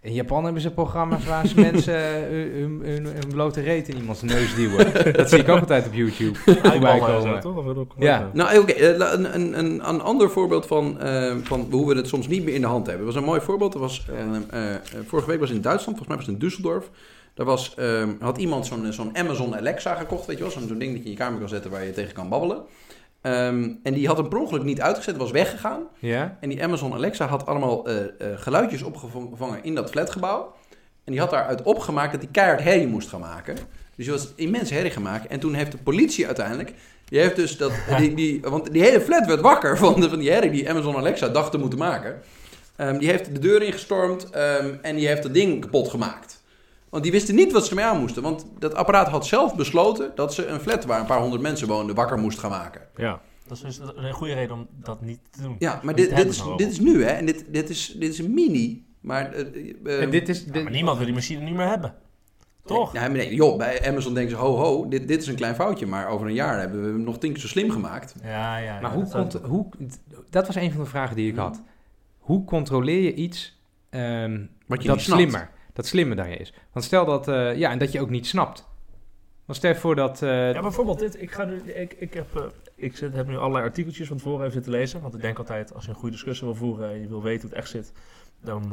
In 0.00 0.12
Japan 0.12 0.44
hebben 0.44 0.62
ze 0.62 0.70
programma's 0.70 1.24
waar 1.24 1.46
ze 1.46 1.60
mensen 1.60 1.94
eh, 1.94 2.30
hun, 2.30 2.80
hun, 2.84 3.04
hun 3.04 3.28
blote 3.28 3.60
reet 3.60 3.88
in 3.88 3.96
iemands 3.96 4.22
neus 4.22 4.54
duwen. 4.54 5.12
Dat 5.16 5.28
zie 5.30 5.38
ik 5.38 5.48
ook 5.48 5.60
altijd 5.60 5.86
op 5.86 5.92
YouTube. 5.94 6.38
voorbij 6.38 6.98
komen. 6.98 7.40
toch? 7.40 7.56
Of 7.56 7.64
wil 7.64 7.76
ook- 7.76 7.92
Ja. 7.98 8.30
Nou, 8.32 8.58
oké. 8.58 8.72
eh, 8.72 8.88
een, 9.12 9.34
een, 9.34 9.58
een, 9.58 9.88
een 9.88 10.00
ander 10.00 10.30
voorbeeld 10.30 10.66
van, 10.66 11.00
eh, 11.00 11.34
van 11.42 11.66
hoe 11.70 11.88
we 11.88 11.94
het 11.96 12.08
soms 12.08 12.28
niet 12.28 12.44
meer 12.44 12.54
in 12.54 12.60
de 12.60 12.66
hand 12.66 12.86
hebben. 12.86 13.04
Dat 13.04 13.14
was 13.14 13.22
een 13.22 13.28
mooi 13.28 13.40
voorbeeld. 13.40 13.72
Dat 13.72 13.80
was, 13.80 14.06
vorige 15.06 15.28
week 15.28 15.40
was 15.40 15.50
in 15.50 15.60
Duitsland, 15.60 15.98
volgens 15.98 16.08
mij 16.08 16.16
was 16.16 16.26
het 16.26 16.36
in 16.42 16.48
Düsseldorf. 16.50 16.90
Daar 17.34 17.46
was, 17.46 17.74
eh, 17.74 18.02
had 18.20 18.38
iemand 18.38 18.66
zo'n 18.66 18.92
zo'n 18.92 19.16
Amazon 19.16 19.56
Alexa 19.56 19.94
gekocht, 19.94 20.26
weet 20.26 20.36
je 20.36 20.42
wel. 20.42 20.52
Zo'n 20.52 20.68
zo'n 20.68 20.78
ding 20.78 20.90
dat 20.92 20.98
je 21.00 21.04
in 21.04 21.10
je 21.10 21.16
kamer 21.16 21.38
kan 21.38 21.48
zetten 21.48 21.70
waar 21.70 21.84
je 21.84 21.92
tegen 21.92 22.14
kan 22.14 22.28
babbelen. 22.28 22.62
Ehm, 23.20 23.70
en 23.82 23.94
die 23.94 24.06
had 24.06 24.16
hem 24.16 24.28
per 24.28 24.38
ongeluk 24.38 24.62
niet 24.62 24.80
uitgezet, 24.80 25.16
was 25.16 25.30
weggegaan. 25.30 25.82
Ja? 25.98 26.36
En 26.40 26.48
die 26.48 26.62
Amazon 26.62 26.92
Alexa 26.92 27.26
had 27.26 27.46
allemaal 27.46 27.86
eh, 27.86 27.96
eh, 28.04 28.08
geluidjes 28.36 28.82
opgevangen 28.82 29.64
in 29.64 29.74
dat 29.74 29.90
flatgebouw. 29.90 30.54
En 31.04 31.12
die 31.12 31.20
had 31.20 31.30
daaruit 31.30 31.62
opgemaakt 31.62 32.12
dat 32.12 32.22
hij 32.22 32.30
keihard 32.32 32.62
herrie 32.62 32.86
moest 32.86 33.08
gaan 33.08 33.20
maken. 33.20 33.54
Dus 33.96 34.04
die 34.04 34.10
was 34.10 34.32
immens 34.36 34.70
herrie 34.70 34.90
gemaakt. 34.90 35.26
En 35.26 35.40
toen 35.40 35.54
heeft 35.54 35.72
de 35.72 35.78
politie 35.78 36.26
uiteindelijk... 36.26 36.72
Die 37.08 37.20
heeft 37.20 37.36
dus 37.36 37.56
dat... 37.56 37.72
Die, 37.98 38.14
die, 38.14 38.40
want 38.40 38.72
die 38.72 38.82
hele 38.82 39.00
flat 39.00 39.26
werd 39.26 39.40
wakker 39.40 39.78
van, 39.86 40.00
de, 40.00 40.08
van 40.08 40.18
die 40.18 40.30
herrie 40.30 40.50
die 40.50 40.70
Amazon 40.70 40.96
Alexa 40.96 41.28
dacht 41.28 41.50
te 41.50 41.58
moeten 41.58 41.78
maken. 41.78 42.20
Ehm, 42.76 42.98
die 42.98 43.08
heeft 43.08 43.34
de 43.34 43.38
deur 43.38 43.62
ingestormd 43.62 44.30
ehm, 44.30 44.74
en 44.82 44.96
die 44.96 45.06
heeft 45.06 45.22
dat 45.22 45.34
ding 45.34 45.60
kapot 45.60 45.88
gemaakt. 45.88 46.42
Want 46.96 47.08
die 47.08 47.16
wisten 47.18 47.34
niet 47.34 47.52
wat 47.52 47.64
ze 47.64 47.70
ermee 47.70 47.84
aan 47.84 48.00
moesten. 48.00 48.22
Want 48.22 48.46
dat 48.58 48.74
apparaat 48.74 49.08
had 49.08 49.26
zelf 49.26 49.54
besloten 49.54 50.12
dat 50.14 50.34
ze 50.34 50.46
een 50.46 50.60
flat 50.60 50.84
waar 50.84 51.00
een 51.00 51.06
paar 51.06 51.20
honderd 51.20 51.42
mensen 51.42 51.68
woonden 51.68 51.94
wakker 51.94 52.18
moest 52.18 52.38
gaan 52.38 52.50
maken. 52.50 52.80
Ja. 52.96 53.20
Dat 53.46 53.56
is 53.56 53.78
dus 53.78 53.90
een 53.96 54.12
goede 54.12 54.34
reden 54.34 54.56
om 54.56 54.66
dat 54.82 55.00
niet 55.00 55.18
te 55.30 55.42
doen. 55.42 55.56
Ja, 55.58 55.80
maar 55.82 55.94
dit, 55.94 56.16
dit, 56.16 56.26
is, 56.26 56.38
van 56.38 56.56
dit 56.56 56.70
is 56.70 56.80
nu, 56.80 57.04
hè? 57.04 57.10
En 57.10 57.26
dit, 57.26 57.44
dit, 57.48 57.68
is, 57.68 57.94
dit 57.98 58.12
is 58.12 58.18
een 58.18 58.34
mini. 58.34 58.84
Maar. 59.00 59.32
eh, 59.32 59.74
eh, 59.84 60.02
En 60.02 60.10
dit 60.10 60.28
is... 60.28 60.44
Ja, 60.52 60.62
maar 60.62 60.72
niemand 60.72 60.96
wil 60.96 61.06
die 61.06 61.14
machine 61.14 61.44
niet 61.44 61.54
meer 61.54 61.68
hebben. 61.68 61.94
Toch? 62.64 62.92
Nee, 62.92 63.08
nee, 63.08 63.34
joh, 63.34 63.58
bij 63.58 63.88
Amazon 63.88 64.14
denken 64.14 64.36
ze: 64.36 64.42
ho, 64.42 64.56
ho, 64.56 64.88
dit, 64.88 65.08
dit 65.08 65.20
is 65.22 65.26
een 65.26 65.34
klein 65.34 65.54
foutje. 65.54 65.86
Maar 65.86 66.08
over 66.08 66.26
een 66.26 66.34
jaar 66.34 66.58
hebben 66.58 66.82
we 66.82 66.88
hem 66.88 67.02
nog 67.02 67.18
tien 67.18 67.32
keer 67.32 67.40
zo 67.40 67.48
slim 67.48 67.70
gemaakt. 67.70 68.14
Ja, 68.22 68.56
ja. 68.56 68.80
maar 68.80 68.90
ja, 68.90 68.96
hoe 68.96 69.04
dat 69.04 69.12
komt... 69.12 69.32
Hoe, 69.32 69.66
dat 70.30 70.46
was 70.46 70.56
een 70.56 70.72
van 70.72 70.80
de 70.80 70.86
vragen 70.86 71.16
die 71.16 71.30
ik 71.30 71.36
had. 71.36 71.62
Hoe 72.18 72.44
controleer 72.44 73.02
je 73.02 73.14
iets 73.14 73.60
ehm, 73.90 74.40
Wat 74.66 74.82
je 74.82 74.88
dat 74.88 74.96
niet 74.96 75.04
snapt. 75.04 75.20
slimmer, 75.20 75.50
dat 75.76 75.86
slimmer 75.86 76.16
dan 76.16 76.30
je 76.30 76.36
is? 76.36 76.52
Want 76.72 76.84
stel 76.84 77.04
dat... 77.04 77.28
eh, 77.28 77.56
ja, 77.56 77.70
en 77.70 77.78
dat 77.78 77.92
je 77.92 78.00
ook 78.00 78.10
niet 78.10 78.26
snapt. 78.26 78.66
Want 79.44 79.58
stel 79.58 79.74
voor 79.74 79.94
dat... 79.94 80.22
eh, 80.22 80.52
Ja, 80.52 80.60
bijvoorbeeld 80.60 80.98
dit. 80.98 81.22
Ik, 81.22 81.32
ga 81.32 81.44
nu, 81.44 81.56
ik, 81.62 81.92
ik, 81.92 82.14
heb, 82.14 82.36
eh, 82.36 82.42
ik 82.74 82.96
zit, 82.96 83.14
heb 83.14 83.26
nu 83.26 83.36
allerlei 83.36 83.64
artikeltjes 83.64 84.08
van 84.08 84.16
tevoren 84.16 84.40
even 84.40 84.52
zitten 84.52 84.72
lezen. 84.72 85.00
Want 85.00 85.14
ik 85.14 85.20
denk 85.20 85.38
altijd, 85.38 85.74
als 85.74 85.84
je 85.84 85.90
een 85.90 85.96
goede 85.96 86.14
discussie 86.14 86.46
wil 86.46 86.56
voeren 86.56 86.90
en 86.90 87.00
je 87.00 87.08
wil 87.08 87.22
weten 87.22 87.40
hoe 87.40 87.50
het 87.50 87.58
echt 87.58 87.68
zit, 87.70 87.92
dan 88.40 88.72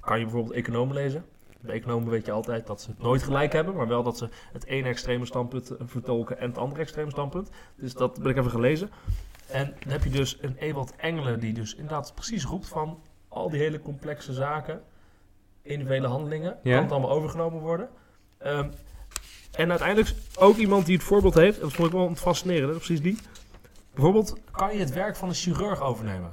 kan 0.00 0.18
je 0.18 0.24
bijvoorbeeld 0.24 0.54
economen 0.54 0.94
lezen. 0.94 1.24
Bij 1.60 1.74
economen 1.74 2.10
weet 2.10 2.26
je 2.26 2.32
altijd 2.32 2.66
dat 2.66 2.82
ze 2.82 2.90
het 2.90 2.98
nooit 3.02 3.22
gelijk 3.22 3.52
hebben, 3.52 3.74
maar 3.74 3.88
wel 3.88 4.02
dat 4.02 4.18
ze 4.18 4.28
het 4.52 4.66
ene 4.66 4.88
extreme 4.88 5.26
standpunt 5.26 5.70
vertolken 5.86 6.38
en 6.38 6.48
het 6.48 6.58
andere 6.58 6.80
extreme 6.80 7.10
standpunt. 7.10 7.50
Dus 7.76 7.94
dat 7.94 8.22
ben 8.22 8.30
ik 8.30 8.36
even 8.36 8.50
gelezen. 8.50 8.90
En 9.50 9.74
dan 9.80 9.92
heb 9.92 10.04
je 10.04 10.10
dus 10.10 10.38
een 10.40 10.56
Ewald 10.58 10.96
Engelen 10.96 11.40
die 11.40 11.52
dus 11.52 11.74
inderdaad 11.74 12.12
precies 12.14 12.44
roept 12.44 12.68
van 12.68 13.00
al 13.28 13.50
die 13.50 13.60
hele 13.60 13.80
complexe 13.80 14.32
zaken, 14.32 14.82
individuele 15.62 16.06
handelingen, 16.06 16.56
Ja. 16.62 16.74
kan 16.74 16.82
het 16.82 16.92
allemaal 16.92 17.10
overgenomen 17.10 17.60
worden. 17.60 17.88
Ehm, 18.38 18.68
en 19.52 19.70
uiteindelijk 19.70 20.14
ook 20.38 20.56
iemand 20.56 20.86
die 20.86 20.96
het 20.96 21.04
voorbeeld 21.04 21.34
heeft, 21.34 21.56
en 21.56 21.62
dat 21.62 21.72
vond 21.72 21.88
ik 21.88 21.94
wel 21.94 22.14
fascinerend, 22.14 22.76
precies 22.76 23.02
die. 23.02 23.18
Bijvoorbeeld, 23.94 24.36
kan 24.50 24.72
je 24.72 24.78
het 24.78 24.92
werk 24.92 25.16
van 25.16 25.28
een 25.28 25.34
chirurg 25.34 25.80
overnemen? 25.80 26.32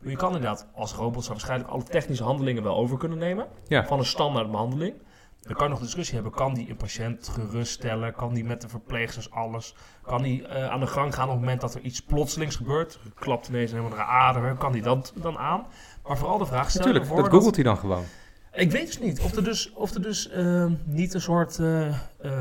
Je 0.00 0.16
kan 0.16 0.34
inderdaad 0.34 0.66
als 0.74 0.92
robot 0.92 1.22
zou 1.24 1.32
waarschijnlijk 1.34 1.70
alle 1.70 1.82
technische 1.82 2.24
handelingen 2.24 2.62
wel 2.62 2.76
over 2.76 2.98
kunnen 2.98 3.18
nemen. 3.18 3.46
Ja. 3.68 3.86
Van 3.86 3.98
een 3.98 4.04
standaard 4.04 4.50
behandeling. 4.50 4.94
Dan 5.40 5.54
kan 5.54 5.64
je 5.66 5.72
nog 5.72 5.80
discussie 5.82 6.14
hebben. 6.14 6.32
Kan 6.32 6.54
die 6.54 6.70
een 6.70 6.76
patiënt 6.76 7.28
geruststellen? 7.28 8.14
Kan 8.14 8.34
die 8.34 8.44
met 8.44 8.60
de 8.60 8.68
verpleegsters 8.68 9.30
alles? 9.30 9.74
Kan 10.02 10.22
die 10.22 10.46
eh, 10.46 10.70
aan 10.70 10.80
de 10.80 10.86
gang 10.86 11.14
gaan 11.14 11.24
op 11.24 11.30
het 11.30 11.40
moment 11.40 11.60
dat 11.60 11.74
er 11.74 11.80
iets 11.80 12.02
plotselings 12.02 12.56
gebeurt? 12.56 12.98
Klapt 13.14 13.48
ineens 13.48 13.70
een 13.70 13.76
helemaal 13.76 13.98
naar 13.98 14.06
ader. 14.06 14.54
Kan 14.54 14.72
die 14.72 14.82
dat 14.82 15.12
dan 15.16 15.38
aan? 15.38 15.66
Maar 16.06 16.18
vooral 16.18 16.38
de 16.38 16.46
vraag, 16.46 16.74
Natuurlijk, 16.74 17.08
dat 17.08 17.28
googelt 17.28 17.54
hij 17.54 17.64
dan 17.64 17.76
gewoon. 17.76 18.04
Ik 18.52 18.70
weet 18.70 18.86
dus 18.86 18.98
niet 18.98 19.20
of 19.20 19.36
er 19.36 19.44
dus, 19.44 19.72
of 19.72 19.94
er 19.94 20.02
dus 20.02 20.28
eh, 20.28 20.66
niet 20.84 21.14
een 21.14 21.20
soort 21.20 21.58
eh, 21.58 21.88
eh, 21.88 21.94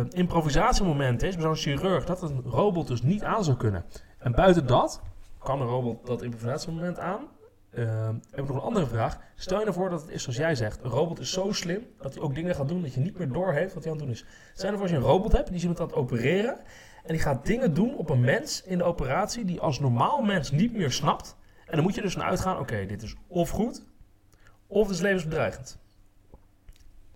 improvisatiemoment 0.10 1.24
is 1.24 1.36
bij 1.36 1.44
zo'n 1.44 1.56
chirurg 1.56 2.06
dat 2.06 2.22
een 2.22 2.42
robot 2.46 2.88
dus 2.88 3.02
niet 3.02 3.24
aan 3.24 3.44
zou 3.44 3.58
kunnen. 3.58 3.86
En 4.18 4.32
buiten 4.32 4.68
dat 4.68 5.02
kan 5.40 5.62
een 5.62 5.68
robot 5.68 6.06
dat 6.06 6.22
improvisatiemoment 6.22 7.00
aan. 7.00 7.28
Eh, 7.72 8.08
heb 8.08 8.40
ik 8.40 8.48
nog 8.48 8.56
een 8.56 8.62
andere 8.62 8.86
vraag. 8.86 9.20
Stel 9.36 9.60
je 9.60 9.66
ervoor 9.66 9.90
dat 9.90 10.02
het 10.02 10.10
is 10.10 10.22
zoals 10.22 10.38
jij 10.38 10.56
zegt. 10.56 10.84
Een 10.84 10.90
robot 10.90 11.20
is 11.20 11.32
zo 11.32 11.52
slim 11.52 11.86
dat 12.02 12.14
hij 12.14 12.24
ook 12.24 12.36
dingen 12.36 12.56
gaat 12.56 12.68
doen 12.68 12.82
dat 12.82 12.94
je 12.94 13.00
niet 13.00 13.18
meer 13.18 13.32
doorheeft 13.32 13.74
wat 13.74 13.84
hij 13.84 13.92
aan 13.92 13.98
het 13.98 14.08
doen 14.08 14.16
is. 14.16 14.26
Stel 14.54 14.66
je 14.66 14.72
ervoor 14.72 14.82
als 14.82 14.92
je 14.92 14.98
een 14.98 15.04
robot 15.04 15.32
hebt 15.32 15.48
die 15.48 15.56
is 15.56 15.62
iemand 15.62 15.80
aan 15.80 15.88
het 15.88 15.96
opereren. 15.96 16.58
En 17.04 17.14
die 17.14 17.20
gaat 17.20 17.46
dingen 17.46 17.74
doen 17.74 17.98
op 17.98 18.10
een 18.10 18.22
mens 18.22 18.64
in 18.64 18.78
de 18.78 18.84
operatie 18.84 19.46
die 19.46 19.60
als 19.60 19.80
normaal 19.80 20.22
mens 20.22 20.52
niet 20.52 20.74
meer 20.74 20.92
snapt. 20.92 21.38
En 21.66 21.76
dan 21.76 21.84
moet 21.84 21.96
je 21.96 22.02
dus 22.02 22.16
naar 22.16 22.30
uitgaan, 22.30 22.60
oké, 22.60 22.86
dit 22.86 23.02
is 23.02 23.16
of 23.28 23.50
goed, 23.50 23.86
of 24.68 24.88
het 24.88 24.96
is 24.96 25.02
levensbedreigend. 25.02 25.80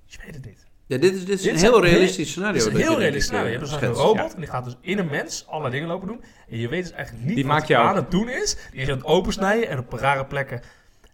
Je 0.06 0.18
weet 0.26 0.36
het 0.36 0.46
niet. 0.46 0.66
Ja, 0.88 0.98
dit 0.98 1.14
is, 1.14 1.20
dit 1.26 1.30
is 1.30 1.42
Dit 1.42 1.54
een 1.54 1.60
heel 1.60 1.82
realistisch 1.84 2.30
scenario. 2.30 2.56
Is 2.58 2.66
een 2.66 2.76
heel 2.76 2.92
je, 2.92 2.98
realistisch 2.98 3.24
scenario. 3.26 3.50
Je 3.50 3.56
eh, 3.56 3.62
hebt 3.62 3.80
dus 3.82 3.90
een 3.90 3.96
robot 3.96 4.34
en 4.34 4.40
die 4.40 4.50
gaat 4.50 4.66
dus 4.66 4.78
in 4.82 4.98
een 4.98 5.08
mens 5.10 5.46
allerlei 5.48 5.74
dingen 5.74 5.88
lopen 5.88 6.08
doen. 6.08 6.24
En 6.50 6.58
je 6.58 6.68
weet 6.68 6.84
dus 6.84 6.92
eigenlijk 6.92 7.26
niet 7.26 7.36
Die 7.36 7.46
wat 7.46 7.54
maakt 7.54 7.68
hij 7.68 7.78
jou- 7.78 7.90
aan 7.90 7.96
het 7.96 8.12
doen 8.12 8.30
is. 8.30 8.58
Die 8.72 8.82
is 8.82 8.90
aan 8.90 8.96
het 8.98 9.06
opensnijden 9.06 9.70
en 9.70 9.78
op 9.80 9.94
rare 9.94 10.26
plekken. 10.26 10.62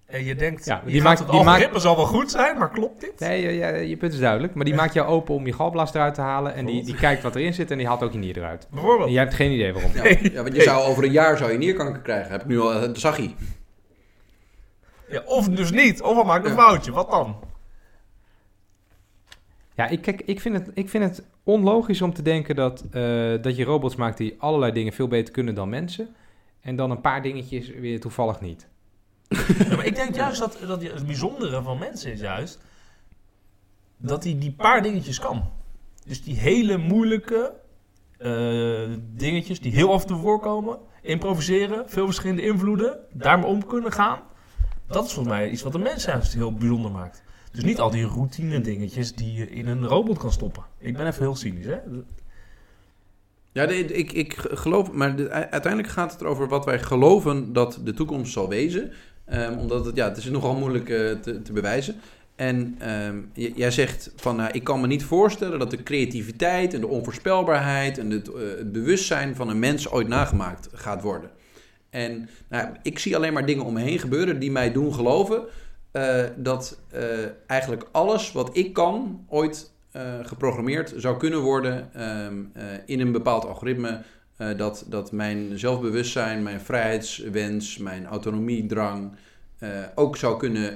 En 0.06 0.24
je 0.26 0.36
denkt, 0.36 0.66
Ja, 0.66 0.82
je 0.86 0.92
die 0.92 0.96
gaat 1.02 1.04
maakt- 1.04 1.20
het 1.20 1.32
die 1.32 1.44
maakt- 1.44 1.82
zal 1.82 1.96
wel 1.96 2.06
goed 2.06 2.32
zijn, 2.32 2.58
maar 2.58 2.70
klopt 2.72 3.02
dit? 3.02 3.20
Nee, 3.20 3.42
je, 3.42 3.52
je, 3.52 3.88
je 3.90 3.98
punt 3.98 4.14
is 4.14 4.20
duidelijk. 4.20 4.54
Maar 4.54 4.66
die 4.66 4.74
maakt 4.74 4.94
jou 4.94 5.08
open 5.08 5.36
om 5.36 5.46
je 5.46 5.54
galblaas 5.54 5.94
eruit 5.94 6.14
te 6.14 6.22
halen. 6.22 6.54
En 6.54 6.66
die, 6.66 6.84
die 6.84 6.96
kijkt 6.96 7.24
wat 7.24 7.36
erin 7.36 7.54
zit 7.54 7.72
en 7.72 7.78
die 7.78 7.88
haalt 7.88 8.04
ook 8.04 8.12
je 8.12 8.18
nier 8.18 8.38
eruit. 8.38 8.68
Bijvoorbeeld. 8.72 9.08
En 9.08 9.14
jij 9.14 9.24
hebt 9.24 9.36
geen 9.36 9.52
idee 9.52 9.74
waarom. 9.74 9.92
Ja, 9.94 10.04
ja, 10.22 10.44
want 10.44 10.56
je 10.56 10.62
zou 10.62 10.84
over 10.84 11.04
een 11.04 11.12
jaar 11.12 11.38
zou 11.38 11.52
je 11.52 11.58
nierkanker 11.58 12.02
krijgen. 12.02 12.32
Heb 12.32 12.42
ik 12.42 12.48
nu 12.48 12.60
al, 12.60 12.80
dat 12.80 13.00
zag 13.00 13.18
je. 13.18 13.30
Ja, 15.10 15.22
of 15.26 15.50
dus 15.50 15.72
niet, 15.72 16.02
of 16.02 16.18
we 16.18 16.24
maken 16.24 16.50
een 16.50 16.56
Ja. 16.58 16.62
foutje. 16.64 16.92
Wat 16.92 17.12
dan? 17.12 17.36
Ja, 19.76 19.88
ik, 19.88 20.02
kijk, 20.02 20.22
ik, 20.22 20.40
vind 20.40 20.56
het, 20.56 20.70
ik 20.74 20.90
vind 20.90 21.04
het 21.04 21.24
onlogisch 21.44 22.02
om 22.02 22.14
te 22.14 22.22
denken 22.22 22.56
dat, 22.56 22.82
eh, 22.92 23.42
dat 23.42 23.56
je 23.56 23.64
robots 23.64 23.96
maakt 23.96 24.18
die 24.18 24.36
allerlei 24.38 24.72
dingen 24.72 24.94
veel 24.94 25.08
beter 25.08 25.34
kunnen 25.34 25.56
dan 25.56 25.70
mensen. 25.70 26.16
En 26.62 26.76
dan 26.76 26.92
een 26.92 27.02
paar 27.02 27.22
dingetjes 27.22 27.70
weer 27.70 28.00
toevallig 28.00 28.42
niet. 28.42 28.68
Maar 29.76 29.86
ik 29.86 29.96
denk 29.96 30.16
juist 30.16 30.40
dat, 30.40 30.58
dat 30.68 30.84
het 30.84 31.06
bijzondere 31.06 31.62
van 31.62 31.78
mensen 31.78 32.12
is 32.12 32.20
juist 32.20 32.60
dat 33.98 34.24
hij 34.24 34.38
die 34.40 34.52
paar 34.52 34.82
dingetjes 34.82 35.20
kan. 35.20 35.50
Dus 36.06 36.24
die 36.24 36.36
hele 36.36 36.78
moeilijke 36.78 37.54
eh, 38.18 38.90
dingetjes 39.14 39.60
die 39.60 39.72
heel 39.72 39.94
af 39.94 40.02
en 40.02 40.08
toe 40.08 40.20
voorkomen, 40.20 40.80
improviseren, 41.02 41.90
veel 41.90 42.06
verschillende 42.06 42.42
invloeden, 42.42 43.00
daarmee 43.12 43.46
om 43.46 43.66
kunnen 43.66 43.92
gaan. 43.92 44.20
Dat 44.88 45.06
is 45.06 45.14
volgens 45.14 45.36
mij 45.36 45.50
iets 45.50 45.62
wat 45.62 45.72
de 45.72 45.80
mens 45.80 46.06
juist 46.06 46.34
heel 46.34 46.54
bijzonder 46.54 46.92
maakt. 46.92 47.24
Dus 47.52 47.64
niet 47.64 47.80
al 47.80 47.90
die 47.92 48.06
routine 48.06 48.62
dingetjes 48.62 49.14
die 49.16 49.34
je 49.34 49.50
in 49.50 49.68
een 49.68 49.86
robot 49.86 50.18
kan 50.18 50.32
stoppen. 50.32 50.64
Ik 50.78 50.98
ben 50.98 51.08
even 51.08 51.22
heel 51.22 51.36
cynisch, 51.36 51.66
hè? 51.66 51.78
Ja, 53.52 53.68
ik, 53.68 54.12
ik 54.12 54.34
geloof, 54.38 54.92
maar 54.92 55.16
de- 55.16 55.30
uiteindelijk 55.30 55.94
gaat 55.94 56.12
het 56.12 56.22
erover 56.22 56.48
wat 56.48 56.66
wij 56.66 56.80
geloven 56.80 57.54
dat 57.54 57.80
de 57.84 57.94
toekomst 57.94 58.32
zal 58.34 58.50
wezen. 58.50 58.92
Ehm, 59.26 59.58
omdat 59.58 59.86
het, 59.86 59.96
ja, 59.96 60.08
het 60.08 60.18
is 60.18 60.26
nogal 60.26 60.56
moeilijk 60.56 60.90
eh, 60.90 61.12
te, 61.12 61.42
te 61.42 61.54
bewijzen. 61.54 61.96
En 62.36 62.76
ehm, 62.80 63.18
jij 63.34 63.72
zegt 63.72 64.12
van, 64.16 64.36
nou, 64.36 64.52
ik 64.52 64.64
kan 64.64 64.82
me 64.82 64.88
niet 64.88 65.04
voorstellen 65.04 65.60
dat 65.60 65.72
de 65.72 65.84
creativiteit 65.84 66.74
en 66.74 66.80
de 66.82 66.88
onvoorspelbaarheid 66.88 67.98
en 67.98 68.10
het, 68.10 68.28
eh, 68.34 68.42
het 68.58 68.72
bewustzijn 68.72 69.36
van 69.36 69.50
een 69.50 69.60
mens 69.60 69.90
ooit 69.90 70.08
nagemaakt 70.08 70.70
gaat 70.74 71.02
worden. 71.02 71.30
En 71.90 72.30
nou, 72.50 72.68
ik 72.84 73.00
zie 73.00 73.16
alleen 73.16 73.34
maar 73.34 73.46
dingen 73.46 73.66
om 73.66 73.74
me 73.74 73.82
heen 73.82 74.00
gebeuren 74.00 74.40
die 74.40 74.52
mij 74.52 74.72
doen 74.72 74.94
geloven 74.94 75.44
eh, 75.92 76.24
dat 76.36 76.80
eh, 76.90 77.02
eigenlijk 77.48 77.88
alles 77.92 78.32
wat 78.32 78.58
ik 78.58 78.74
kan 78.74 79.26
ooit 79.28 79.72
eh, 79.92 80.14
geprogrammeerd 80.24 80.94
zou 80.98 81.18
kunnen 81.18 81.40
worden 81.40 81.94
ehm, 81.94 82.44
eh, 82.54 82.64
in 82.86 83.00
een 83.00 83.12
bepaald 83.12 83.46
algoritme. 83.46 84.02
dat, 84.58 84.86
dat 84.88 85.12
mijn 85.12 85.60
zelfbewustzijn, 85.60 86.44
mijn 86.44 86.62
vrijheidswens, 86.62 87.78
mijn 87.78 88.06
autonomiedrang 88.06 89.16
ook 89.96 90.18
zou 90.18 90.38
kunnen 90.38 90.76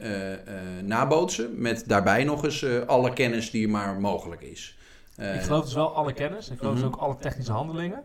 nabootsen. 0.87 1.61
Met 1.61 1.83
daarbij 1.87 2.23
nog 2.23 2.43
eens 2.43 2.65
alle 2.85 3.13
kennis 3.13 3.51
die 3.51 3.67
maar 3.67 3.99
mogelijk 3.99 4.41
is. 4.41 4.77
Ik 5.17 5.41
geloof 5.41 5.63
dus 5.63 5.73
wel 5.73 5.95
alle 5.95 6.13
kennis. 6.13 6.49
Ik 6.49 6.57
geloof 6.57 6.73
dus 6.73 6.83
Mhm. 6.83 6.93
ook 6.93 6.99
alle 6.99 7.17
technische 7.17 7.51
handelingen. 7.51 8.03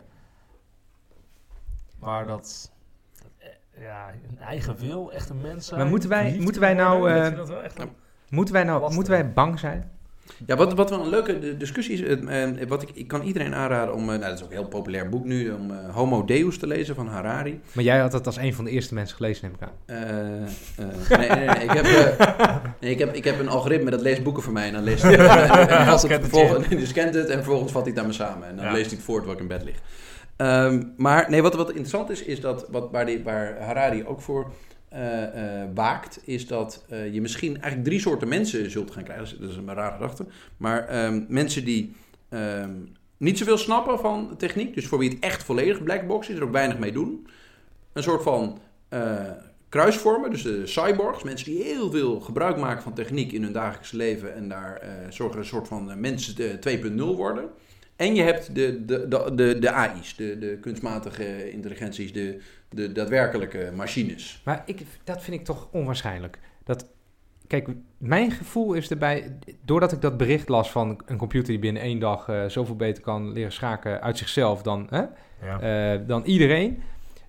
Maar 1.99 2.27
dat... 2.27 2.70
Ja, 3.81 4.07
een 4.29 4.39
eigen 4.45 4.75
wil, 4.79 5.11
echt 5.13 5.29
een 5.29 5.41
mens 5.41 5.67
zijn. 5.67 5.79
Maar 5.79 5.89
moeten 5.89 6.09
wij- 6.09 6.37
moeten 6.39 6.61
wij 6.61 6.73
nou, 6.73 7.11
eh, 7.11 7.35
dat 7.35 7.47
wel 7.49 7.63
echt 7.63 7.79
een- 7.79 7.89
Moeten 8.29 8.53
wij, 8.53 8.63
nou, 8.63 8.77
Lastig. 8.79 8.95
moeten 8.95 9.13
wij 9.13 9.31
bang 9.31 9.59
zijn? 9.59 9.89
Ja, 10.45 10.55
wat, 10.55 10.73
wat 10.73 10.89
wel 10.89 11.01
een 11.01 11.09
leuke 11.09 11.57
discussie 11.57 11.95
is, 11.95 12.01
eh, 12.25 12.43
eh, 12.61 12.67
wat 12.67 12.81
ik, 12.81 12.89
ik 12.93 13.07
kan 13.07 13.21
iedereen 13.21 13.55
aanraden 13.55 13.93
om, 13.93 14.01
eh, 14.01 14.07
nou 14.07 14.19
dat 14.19 14.33
is 14.37 14.43
ook 14.43 14.49
een 14.51 14.57
heel 14.57 14.67
populair 14.67 15.09
boek 15.09 15.25
nu, 15.25 15.51
om 15.51 15.71
Homo 15.71 16.25
Deus 16.25 16.57
te 16.57 16.67
lezen 16.67 16.95
van 16.95 17.07
Harari. 17.07 17.61
Maar 17.71 17.83
jij 17.83 17.99
had 17.99 18.13
het 18.13 18.25
als 18.25 18.37
een 18.37 18.53
van 18.53 18.65
de 18.65 18.71
eerste 18.71 18.93
mensen 18.93 19.15
gelezen, 19.15 19.45
neem 19.45 19.55
ik 19.59 19.67
aan. 19.67 19.73
Eh, 19.85 20.41
eh, 20.41 21.17
nee, 21.19 21.29
nee, 21.29 21.45
nee, 21.55 21.63
ik 21.65 21.71
heb, 21.71 21.85
eh, 21.85 22.55
nee 22.79 22.91
ik, 22.91 22.99
heb, 22.99 23.13
ik 23.13 23.23
heb 23.23 23.39
een 23.39 23.49
algoritme 23.49 23.89
dat 23.89 24.01
leest 24.01 24.23
boeken 24.23 24.43
voor 24.43 24.53
mij 24.53 24.67
en 24.67 24.73
dan 24.73 24.83
leest 24.83 25.03
hij 25.03 25.17
en, 25.17 25.29
en, 25.49 25.69
en 25.69 25.87
als 25.87 26.01
het 26.01 26.11
Scant 26.11 26.23
het 26.23 26.29
vervolgens, 26.31 26.67
die 26.79 26.85
scant 26.85 27.13
het 27.13 27.27
en 27.29 27.35
vervolgens 27.37 27.71
vat 27.71 27.81
hij 27.81 27.91
het 27.91 27.99
aan 28.01 28.07
me 28.07 28.13
samen 28.13 28.47
en 28.47 28.55
dan 28.55 28.65
Ja. 28.65 28.71
leest 28.71 28.85
hij 28.87 28.95
het 28.95 29.05
voort 29.05 29.25
waar 29.25 29.33
ik 29.33 29.39
in 29.41 29.47
bed 29.47 29.63
lig. 29.63 29.75
Ehm, 30.41 30.83
maar 30.97 31.29
nee, 31.29 31.41
wat, 31.41 31.55
wat 31.55 31.69
interessant 31.69 32.09
is, 32.09 32.23
is 32.23 32.39
dat 32.39 32.67
wat, 32.69 32.91
waar, 32.91 33.23
waar 33.23 33.61
Harari 33.61 34.05
ook 34.05 34.21
voor 34.21 34.51
eh, 34.89 35.23
eh, 35.61 35.69
waakt, 35.73 36.21
is 36.25 36.47
dat 36.47 36.85
eh, 36.89 37.13
je 37.13 37.21
misschien 37.21 37.53
eigenlijk 37.53 37.83
drie 37.83 37.99
soorten 37.99 38.27
mensen 38.27 38.71
zult 38.71 38.91
gaan 38.91 39.03
krijgen. 39.03 39.41
Dat 39.41 39.49
is, 39.49 39.55
een 39.55 39.73
rare 39.73 39.93
gedachte. 39.93 40.25
Maar 40.57 40.87
ehm, 40.87 41.23
mensen 41.27 41.65
die 41.65 41.95
ehm, 42.29 42.71
niet 43.17 43.37
zoveel 43.37 43.57
snappen 43.57 43.99
van 43.99 44.35
techniek, 44.37 44.73
dus 44.75 44.87
voor 44.87 44.97
wie 44.97 45.09
het 45.09 45.19
echt 45.19 45.43
volledig 45.43 45.83
blackbox 45.83 46.29
is, 46.29 46.35
er 46.35 46.43
ook 46.43 46.51
weinig 46.51 46.77
mee 46.77 46.91
doen. 46.91 47.27
Een 47.93 48.03
soort 48.03 48.23
van 48.23 48.59
kruisvormen, 49.69 50.29
dus 50.29 50.41
de 50.41 50.67
cyborgs, 50.67 51.23
mensen 51.23 51.51
die 51.51 51.63
heel 51.63 51.91
veel 51.91 52.19
gebruik 52.19 52.57
maken 52.57 52.83
van 52.83 52.93
techniek 52.93 53.31
in 53.31 53.43
hun 53.43 53.53
dagelijks 53.53 53.91
leven 53.91 54.35
en 54.35 54.49
daar 54.49 54.81
zorgen 55.09 55.39
een 55.39 55.45
soort 55.45 55.67
van 55.67 55.99
mensen 55.99 56.61
eh, 56.61 56.79
2.0 56.81 56.95
worden. 56.95 57.49
En 58.01 58.15
je 58.15 58.21
hebt 58.21 58.55
de, 58.55 58.85
de, 58.85 59.07
de, 59.07 59.31
de, 59.35 59.59
de 59.59 59.71
AI's, 59.71 60.15
de, 60.15 60.37
de 60.37 60.57
kunstmatige 60.61 61.51
intelligenties, 61.51 62.13
de, 62.13 62.41
de 62.69 62.91
daadwerkelijke 62.91 63.71
machines. 63.75 64.41
Maar 64.45 64.63
ik, 64.65 64.81
dat 65.03 65.23
vind 65.23 65.39
ik 65.39 65.45
toch 65.45 65.67
onwaarschijnlijk. 65.71 66.39
Dat, 66.63 66.85
kijk, 67.47 67.67
mijn 67.97 68.31
gevoel 68.31 68.73
is 68.73 68.89
erbij, 68.89 69.37
doordat 69.65 69.91
ik 69.91 70.01
dat 70.01 70.17
bericht 70.17 70.49
las 70.49 70.71
van 70.71 71.01
een 71.05 71.17
computer 71.17 71.47
die 71.49 71.59
binnen 71.59 71.81
één 71.81 71.99
dag 71.99 72.27
eh, 72.29 72.45
zoveel 72.45 72.75
beter 72.75 73.03
kan 73.03 73.31
leren 73.31 73.51
schaken 73.51 74.01
uit 74.01 74.17
zichzelf 74.17 74.61
dan, 74.61 74.87
hè, 74.89 75.03
Ja. 75.45 75.93
eh, 75.93 76.07
dan 76.07 76.23
iedereen. 76.23 76.81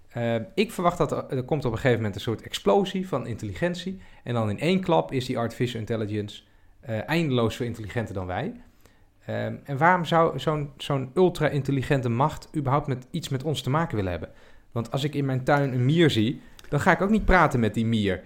Eh, 0.09 0.35
ik 0.55 0.73
verwacht 0.73 0.99
dat 0.99 1.13
er, 1.13 1.25
er 1.37 1.45
komt 1.45 1.65
op 1.65 1.73
een 1.73 1.77
gegeven 1.79 1.97
moment 1.97 2.15
een 2.15 2.21
soort 2.21 2.43
explosie 2.43 3.09
van 3.09 3.27
intelligentie. 3.27 4.01
En 4.25 4.35
dan 4.35 4.51
in 4.51 4.59
één 4.61 4.81
klap 4.81 5.13
is 5.13 5.27
die 5.27 5.39
artificial 5.39 5.81
intelligence 5.81 6.43
eh, 6.81 7.09
eindeloos 7.09 7.57
veel 7.57 7.67
intelligenter 7.67 8.15
dan 8.15 8.27
wij. 8.27 8.53
Ehm, 9.27 9.55
en 9.65 9.77
waarom 9.77 10.05
zou 10.05 10.39
zo'n 10.39 10.71
zo'n 10.77 11.11
ultra-intelligente 11.15 12.09
macht 12.09 12.49
überhaupt 12.57 12.87
met 12.87 13.07
iets 13.11 13.29
met 13.29 13.43
ons 13.43 13.63
te 13.63 13.71
maken 13.71 13.97
willen 13.97 14.11
hebben? 14.11 14.29
Want 14.73 14.91
als 14.91 15.05
ik 15.05 15.15
in 15.15 15.25
mijn 15.25 15.45
tuin 15.45 15.73
een 15.73 15.85
mier 15.85 16.11
zie, 16.11 16.41
dan 16.69 16.81
ga 16.81 16.93
ik 16.93 17.01
ook 17.01 17.11
niet 17.11 17.25
praten 17.25 17.61
met 17.61 17.75
die 17.75 17.87
mier. 17.87 18.23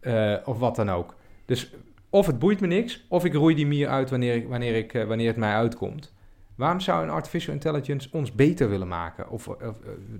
eh, 0.00 0.34
of 0.44 0.58
wat 0.58 0.76
dan 0.76 0.90
ook. 0.90 1.14
Dus 1.44 1.74
of 2.10 2.26
het 2.26 2.38
boeit 2.38 2.60
me 2.60 2.66
niks, 2.66 3.04
of 3.08 3.24
ik 3.24 3.34
roei 3.34 3.54
die 3.54 3.66
mier 3.66 3.88
uit 3.88 4.10
wanneer, 4.10 4.34
ik, 4.34 4.48
wanneer, 4.48 4.74
ik, 4.76 4.94
eh, 4.94 5.04
wanneer 5.04 5.26
het 5.28 5.36
mij 5.36 5.54
uitkomt. 5.54 6.14
Waarom 6.54 6.80
zou 6.80 7.02
een 7.02 7.10
artificial 7.10 7.54
intelligence 7.54 8.08
ons 8.12 8.32
beter 8.34 8.68
willen 8.68 8.88
maken? 8.88 9.28
Of, 9.30 9.48
of, 9.48 9.58
eh, 9.60 9.68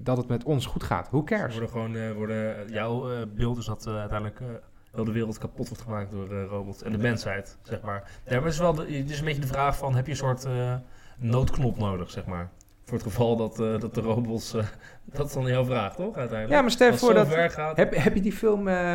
dat 0.00 0.16
het 0.16 0.28
met 0.28 0.44
ons 0.44 0.66
goed 0.66 0.82
gaat? 0.82 1.08
Who 1.10 1.18
Er 1.18 1.24
cares? 1.24 1.52
worden 1.52 1.70
gewoon, 1.70 2.12
worden, 2.14 2.68
jouw 2.72 3.26
beeld 3.34 3.58
is 3.58 3.64
dat 3.66 3.86
uiteindelijk 3.86 4.40
heel 4.98 5.12
de 5.12 5.18
wereld 5.18 5.38
kapot 5.38 5.68
wordt 5.68 5.82
gemaakt 5.82 6.10
door 6.10 6.30
eh, 6.30 6.44
robots. 6.50 6.82
En 6.82 6.92
de 6.92 6.98
mensheid, 6.98 7.56
zeg 7.62 7.80
maar. 7.80 8.02
Maar 8.28 8.34
het 8.42 8.52
is 8.52 8.58
wel 8.58 8.74
de, 8.74 8.88
is 8.88 9.18
een 9.18 9.24
beetje 9.24 9.40
de 9.40 9.46
vraag 9.46 9.76
van, 9.76 9.94
heb 9.94 10.04
je 10.04 10.10
een 10.10 10.16
soort 10.16 10.44
eh, 10.44 10.74
noodknop 11.18 11.78
nodig, 11.78 12.10
zeg 12.10 12.26
maar? 12.26 12.48
Voor 12.84 12.94
het 12.96 13.06
geval 13.06 13.36
dat, 13.36 13.60
eh, 13.60 13.78
dat 13.78 13.94
de 13.94 14.00
robots... 14.00 14.54
eh, 14.54 14.62
dat 15.16 15.26
is 15.26 15.32
dan 15.32 15.46
jouw 15.46 15.64
vraag, 15.64 15.94
toch, 15.94 16.16
uiteindelijk? 16.16 16.50
Ja, 16.50 16.60
maar 16.60 16.70
stel 16.70 16.96
voor 16.96 17.08
het 17.08 17.16
dat... 17.16 17.26
zo 17.26 17.32
ver 17.32 17.50
gaat, 17.50 17.76
Heb, 17.76 17.94
heb 17.96 18.14
je 18.14 18.20
die 18.20 18.32
film... 18.32 18.68
eh, 18.68 18.94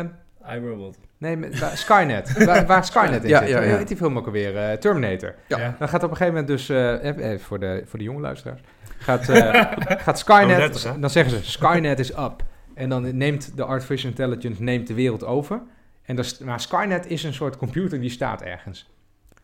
iRobot. 0.54 0.98
nee, 1.18 1.36
met- 1.36 1.58
waar- 1.58 1.76
Skynet. 1.76 2.32
waar, 2.46 2.66
waar 2.66 2.84
Skynet 2.84 3.22
in 3.22 3.28
Ja, 3.28 3.38
zit. 3.38 3.48
ja, 3.48 3.60
ja. 3.60 3.68
Hoe 3.68 3.76
heet 3.78 3.88
die 3.88 3.96
film 3.96 4.18
ook 4.18 4.26
alweer? 4.26 4.56
Eh, 4.56 4.76
Terminator. 4.76 5.34
Ja. 5.46 5.74
Dan 5.78 5.88
gaat 5.88 6.02
op 6.02 6.10
een 6.10 6.16
gegeven 6.16 6.40
moment 6.40 6.46
dus... 6.46 6.68
eh, 6.68 7.02
even 7.04 7.40
voor, 7.40 7.60
de, 7.60 7.82
voor 7.86 7.98
de 7.98 8.04
jonge 8.04 8.20
luisteraars. 8.20 8.60
Gaat, 8.98 9.28
eh, 9.28 9.62
gaat 10.04 10.18
Skynet... 10.18 10.50
Oh, 10.50 10.56
30, 10.56 10.82
hè? 10.82 10.98
dan 10.98 11.10
zeggen 11.10 11.32
ze, 11.44 11.50
Skynet 11.50 11.98
is 11.98 12.10
up. 12.10 12.42
En 12.74 12.88
dan 12.88 13.16
neemt 13.16 13.56
de 13.56 13.64
artificial 13.64 14.10
intelligence 14.10 14.62
neemt 14.62 14.86
de 14.86 14.94
wereld 14.94 15.24
over. 15.24 15.60
En 16.04 16.16
dat 16.16 16.40
maar 16.44 16.60
Skynet 16.60 17.06
is 17.06 17.22
een 17.22 17.34
soort 17.34 17.56
computer 17.56 18.00
die 18.00 18.10
staat 18.10 18.42
ergens. 18.42 18.90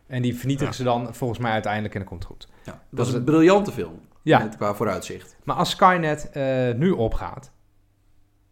En 0.07 0.21
die 0.21 0.35
vernietigen 0.35 0.71
Ja. 0.71 0.77
ze 0.77 0.83
dan 0.83 1.15
volgens 1.15 1.39
mij 1.39 1.51
uiteindelijk 1.51 1.93
en 1.93 1.99
dan 1.99 2.09
komt 2.09 2.23
het 2.23 2.31
goed. 2.31 2.47
Ja, 2.65 2.83
dat 2.89 3.07
is 3.07 3.13
een 3.13 3.23
briljante 3.23 3.71
film, 3.71 3.99
Ja, 4.21 4.39
met, 4.39 4.55
qua 4.55 4.73
vooruitzicht. 4.75 5.35
maar 5.43 5.55
als 5.55 5.69
Skynet 5.69 6.29
eh, 6.29 6.71
nu 6.73 6.89
opgaat, 6.91 7.51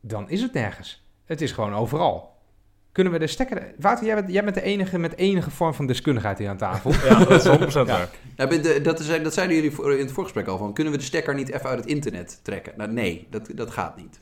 dan 0.01 0.29
is 0.29 0.41
het 0.41 0.53
nergens. 0.53 1.07
Het 1.25 1.41
is 1.41 1.51
gewoon 1.51 1.73
overal. 1.73 2.37
Kunnen 2.91 3.13
we 3.13 3.19
de 3.19 3.27
stekker... 3.27 3.73
Wouter, 3.79 4.05
jij 4.05 4.15
bent, 4.15 4.31
jij 4.31 4.43
bent 4.43 4.55
de 4.55 4.61
enige 4.61 4.97
met 4.99 5.15
enige 5.17 5.51
vorm 5.51 5.73
van 5.73 5.87
deskundigheid 5.87 6.37
hier 6.37 6.49
aan 6.49 6.57
tafel. 6.57 6.91
Ja, 7.09 7.25
dat 7.25 7.45
is 7.45 7.73
100% 7.75 7.85
waar. 7.85 8.09
Ja, 8.35 8.45
dat, 8.79 8.99
is, 8.99 9.21
dat 9.23 9.33
zeiden 9.33 9.55
jullie 9.55 9.71
voor- 9.71 9.93
in 9.93 9.99
het 10.05 10.11
voorgesprek 10.11 10.47
al, 10.47 10.57
van 10.57 10.73
kunnen 10.73 10.93
we 10.93 10.99
de 10.99 11.05
stekker 11.05 11.35
niet 11.35 11.49
even 11.49 11.69
uit 11.69 11.79
het 11.79 11.87
internet 11.87 12.39
trekken? 12.43 12.73
Nou, 12.77 12.91
nee, 12.91 13.27
dat, 13.29 13.49
dat 13.55 13.71
gaat 13.71 13.95
niet. 13.97 14.19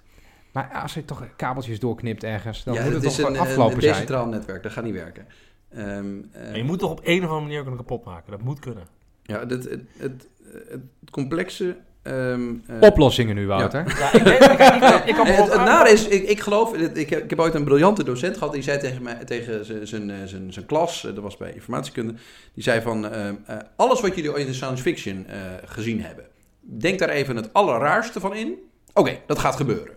Maar 0.58 0.82
als 0.82 0.93
je 0.93 1.06
toch 1.06 1.24
kabeltjes 1.36 1.80
doorknipt 1.80 2.24
ergens, 2.24 2.63
dan 2.63 2.74
ja, 2.74 2.84
moet 2.84 2.93
het 2.93 3.04
het 3.04 3.04
toch 3.04 3.12
is 3.13 3.17
gewoon 3.26 3.34
een, 3.36 3.41
een, 3.41 3.48
afgelopen 3.48 3.76
een 3.76 3.82
zijn. 3.82 3.93
decentraal 3.93 4.26
netwerk, 4.28 4.63
dat 4.63 4.72
gaat 4.72 4.84
niet 4.84 4.93
werken. 4.93 5.28
Ehm, 5.70 6.06
eh, 6.32 6.56
je 6.56 6.63
moet 6.63 6.80
toch 6.80 6.91
op 6.91 7.00
een 7.04 7.17
of 7.17 7.24
andere 7.24 7.41
manier 7.41 7.60
kunnen 7.62 7.78
kapot 7.80 8.06
maken. 8.06 8.32
Dat 8.32 8.41
moet 8.41 8.60
kunnen. 8.60 8.84
Ja, 9.24 9.39
het, 9.39 9.50
het, 9.52 9.82
het, 9.98 10.28
het 10.70 10.82
complexe... 11.12 11.76
ehm, 12.02 12.54
eh, 12.67 12.76
Oplossingen 12.80 13.36
nu, 13.36 13.48
Wouter. 13.48 13.98
Ja, 14.00 14.13
ik 14.13 14.24
denk, 14.24 14.41
ik, 14.43 14.52
ik, 14.52 14.84
ik, 14.84 15.06
ik 15.06 15.15
kan 15.15 15.26
Nee, 15.26 15.36
me 15.36 15.41
het, 15.43 15.52
het 15.52 15.62
nare 15.65 15.89
is, 15.89 16.08
ik, 16.08 16.24
ik 16.30 16.39
geloof, 16.39 16.74
ik 16.76 17.10
heb, 17.10 17.24
ik 17.24 17.30
heb 17.30 17.39
ooit 17.39 17.54
een 17.54 17.63
briljante 17.63 18.04
docent 18.04 18.38
gehad, 18.38 18.54
die 18.54 18.62
zei 18.62 18.80
tegen, 18.80 19.02
mij, 19.04 19.15
tegen 19.26 19.65
zijn- 19.65 19.88
zijn, 19.88 20.10
eh, 20.10 20.15
zijn, 20.26 20.54
zijn 20.54 20.65
klas, 20.65 21.06
eh, 21.06 21.13
dat 21.13 21.24
was 21.24 21.38
bij 21.38 21.54
informatiekunde, 21.54 22.13
die 22.54 22.63
zei 22.63 22.82
van, 22.82 23.08
eh, 23.12 23.28
eh, 23.30 23.36
alles 23.76 24.02
wat 24.02 24.15
jullie 24.15 24.32
ooit 24.34 24.48
in 24.48 24.54
science 24.54 24.84
fiction 24.84 25.26
eh, 25.28 25.39
gezien 25.65 26.02
hebben, 26.02 26.26
denk 26.60 27.00
daar 27.00 27.10
even 27.10 27.36
het 27.36 27.54
allerraarste 27.54 28.20
van 28.20 28.36
in. 28.36 28.54
Oké, 28.93 29.17
dat 29.26 29.39
gaat 29.39 29.56
gebeuren. 29.56 29.96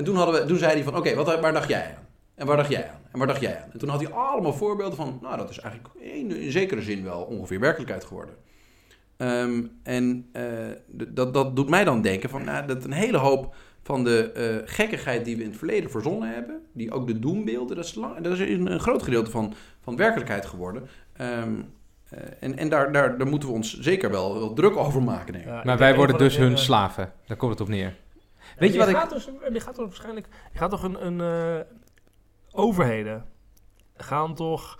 En 0.00 0.06
toen, 0.06 0.16
hadden 0.16 0.40
we, 0.40 0.46
toen 0.46 0.58
zei 0.58 0.72
hij 0.72 0.82
van, 0.82 0.96
oké, 0.96 1.14
wat 1.14 1.40
waar 1.40 1.52
dacht 1.52 1.68
jij 1.68 1.84
aan? 1.96 2.06
En 2.34 2.46
waar 2.46 2.56
dacht 2.56 2.70
jij 2.70 2.88
aan? 2.88 3.00
En 3.12 3.18
waar 3.18 3.26
dacht 3.26 3.40
jij 3.40 3.56
aan? 3.62 3.72
En 3.72 3.78
toen 3.78 3.88
had 3.88 4.00
hij 4.00 4.12
allemaal 4.12 4.52
voorbeelden 4.52 4.96
van, 4.96 5.18
nou, 5.22 5.36
dat 5.36 5.50
is 5.50 5.58
eigenlijk 5.58 5.94
in, 5.98 6.36
in 6.36 6.52
zekere 6.52 6.82
zin 6.82 7.04
wel 7.04 7.22
ongeveer 7.22 7.60
werkelijkheid 7.60 8.04
geworden. 8.04 8.34
Ehm, 9.16 9.62
en 9.82 10.28
eh, 10.32 10.44
dat, 10.86 11.34
dat 11.34 11.56
doet 11.56 11.68
mij 11.68 11.84
dan 11.84 12.02
denken 12.02 12.30
van, 12.30 12.44
nou, 12.44 12.66
dat 12.66 12.84
een 12.84 12.92
hele 12.92 13.16
hoop 13.16 13.54
van 13.82 14.04
de 14.04 14.32
eh, 14.32 14.74
gekkigheid 14.74 15.24
die 15.24 15.36
we 15.36 15.42
in 15.42 15.48
het 15.48 15.58
verleden 15.58 15.90
verzonnen 15.90 16.34
hebben, 16.34 16.60
die 16.72 16.92
ook 16.92 17.06
de 17.06 17.18
doembeelden, 17.18 17.76
dat 17.76 17.84
is, 17.84 17.94
lang, 17.94 18.20
dat 18.20 18.32
is 18.32 18.40
een, 18.40 18.72
een 18.72 18.80
groot 18.80 19.02
gedeelte 19.02 19.30
van, 19.30 19.54
van 19.80 19.96
werkelijkheid 19.96 20.46
geworden. 20.46 20.88
Ehm, 21.12 21.54
eh, 22.08 22.18
en 22.40 22.56
en 22.56 22.68
daar, 22.68 22.92
daar, 22.92 23.18
daar 23.18 23.28
moeten 23.28 23.48
we 23.48 23.54
ons 23.54 23.80
zeker 23.80 24.10
wel, 24.10 24.38
wel 24.38 24.52
druk 24.52 24.76
over 24.76 25.02
maken, 25.02 25.32
denk 25.32 25.44
ik. 25.44 25.50
Ja, 25.50 25.62
Maar 25.64 25.78
wij 25.78 25.94
worden 25.94 26.18
dus 26.18 26.36
hun 26.36 26.58
slaven. 26.58 27.12
Daar 27.26 27.36
komt 27.36 27.52
het 27.52 27.60
op 27.60 27.68
neer. 27.68 27.94
Weet 28.58 28.72
je 28.72 28.78
wat 28.78 28.88
ik... 28.88 28.96
gaat 28.96 29.10
Dus, 29.10 29.28
je 29.52 29.60
gaat 29.60 29.74
toch 29.74 29.86
waarschijnlijk... 29.86 30.26
Je 30.52 30.58
gaat 30.58 30.70
toch 30.70 30.82
een... 30.82 31.06
een 31.06 31.20
eh, 31.20 31.64
overheden 32.52 33.24
gaan 33.96 34.34
toch 34.34 34.78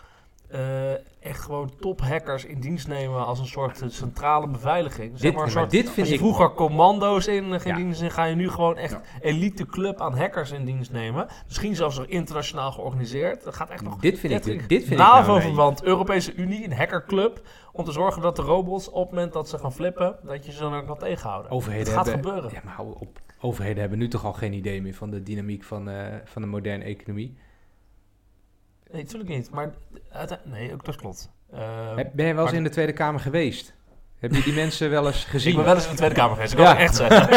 eh, 0.49 0.93
echt 1.25 1.41
gewoon 1.43 1.73
tophackers 1.81 2.45
in 2.45 2.61
dienst 2.61 2.89
nemen 2.89 3.27
als 3.27 3.39
een 3.39 3.47
soort 3.47 3.83
centrale 3.89 4.49
beveiliging. 4.49 5.11
Zeg 5.13 5.21
Dit, 5.21 5.33
maar 5.35 5.47
een 5.47 5.53
maar 5.53 5.61
soort, 5.63 5.71
dit 5.71 5.85
vind 5.85 5.99
als 5.99 6.09
je 6.09 6.15
ik... 6.15 6.21
vroeger 6.21 6.53
commando's 6.55 7.27
in 7.27 7.53
uh, 7.53 7.61
Ja. 7.65 7.77
dienst 7.77 8.01
in, 8.03 8.11
ga 8.11 8.25
je 8.25 8.35
nu 8.35 8.51
gewoon 8.51 8.77
echt 8.77 8.91
Ja. 8.93 9.01
elite 9.21 9.67
club 9.67 10.01
aan 10.01 10.17
hackers 10.19 10.51
in 10.51 10.65
dienst 10.65 10.93
nemen. 10.93 11.27
Misschien 11.47 11.77
zelfs 11.77 11.97
nog 11.99 12.07
internationaal 12.07 12.73
georganiseerd. 12.73 13.45
Dat 13.45 13.55
gaat 13.55 13.71
echt 13.71 13.83
nog 13.83 13.97
Dit 13.97 14.19
vind 14.19 14.33
ik, 14.33 14.69
Dit- 14.69 14.69
vind 14.69 14.91
ik 14.91 14.99
nou 14.99 15.13
nee. 15.15 15.27
NAVO-verband, 15.27 15.83
Europese 15.83 16.35
Unie, 16.35 16.65
een 16.65 16.73
hackerclub. 16.73 17.41
Om 17.73 17.85
te 17.85 17.93
zorgen 17.93 18.23
dat 18.23 18.37
de 18.37 18.43
robots 18.43 18.89
op 18.91 19.03
het 19.03 19.11
moment 19.11 19.33
dat 19.33 19.49
ze 19.49 19.59
gaan 19.59 19.73
flippen, 19.73 20.17
dat 20.23 20.47
je 20.47 20.53
ze 20.53 20.61
dan 20.61 20.75
ook 20.75 20.87
kan 20.87 20.99
tegenhouden. 20.99 21.51
Overheden 21.51 21.87
Het 21.87 21.97
gaat 21.97 22.07
hebben, 22.07 22.25
gebeuren. 22.25 22.51
Ja, 22.55 22.61
maar 22.65 22.75
hou 22.75 22.95
op. 22.99 23.19
Overheden 23.41 23.81
hebben 23.81 23.99
nu 23.99 24.09
toch 24.09 24.25
al 24.25 24.33
geen 24.33 24.53
idee 24.53 24.83
meer 24.83 24.95
van 24.95 25.11
de 25.11 25.23
dynamiek 25.23 25.65
van, 25.65 25.89
eh, 25.91 26.05
van 26.25 26.43
de 26.43 26.49
moderne 26.49 26.85
economie. 26.85 27.37
Nee, 28.91 29.03
natuurlijk 29.03 29.31
niet. 29.31 29.51
Maar 29.51 29.75
nee, 30.45 30.73
ook 30.73 30.85
dat 30.85 30.97
klopt. 30.97 31.31
Eh, 31.53 31.95
Ben 32.15 32.27
je 32.27 32.35
wel 32.35 32.45
eens 32.45 32.53
in 32.55 32.63
de 32.63 32.69
Tweede 32.69 32.93
Kamer 32.93 33.21
geweest? 33.21 33.75
Heb 34.19 34.35
je 34.35 34.43
die 34.43 34.53
mensen 34.55 34.91
wel 34.91 35.07
eens 35.07 35.23
ik 35.25 35.29
gezien? 35.31 35.55
ben 35.57 35.65
wel 35.65 35.75
eens 35.75 35.85
in 35.85 35.91
de 35.91 35.97
Tweede 35.97 36.15
Kamer 36.15 36.35
geweest, 36.35 36.53
ik 36.53 36.59
kan 36.59 36.67
Ja. 36.67 36.79
echt 36.79 36.95
zeggen. 36.97 37.33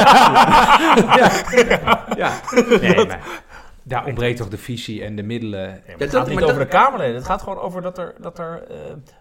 ja. 2.17 2.39
Nee, 2.81 3.05
maar 3.05 3.41
daar 3.83 4.05
ontbreekt 4.05 4.37
toch 4.37 4.47
de 4.49 4.57
visie 4.57 5.03
en 5.03 5.15
de 5.15 5.23
middelen. 5.23 5.59
Ja, 5.69 5.81
het 5.85 5.99
dat- 5.99 6.09
gaat 6.09 6.27
niet 6.27 6.41
over 6.41 6.47
dat- 6.57 6.71
de 6.71 6.77
Kamerleden. 6.77 7.15
Het 7.15 7.25
gaat 7.25 7.41
gewoon 7.41 7.59
over 7.59 7.81
dat 7.81 7.97
er, 7.97 8.15
dat 8.21 8.39
er 8.39 8.63
eh, 8.69 8.77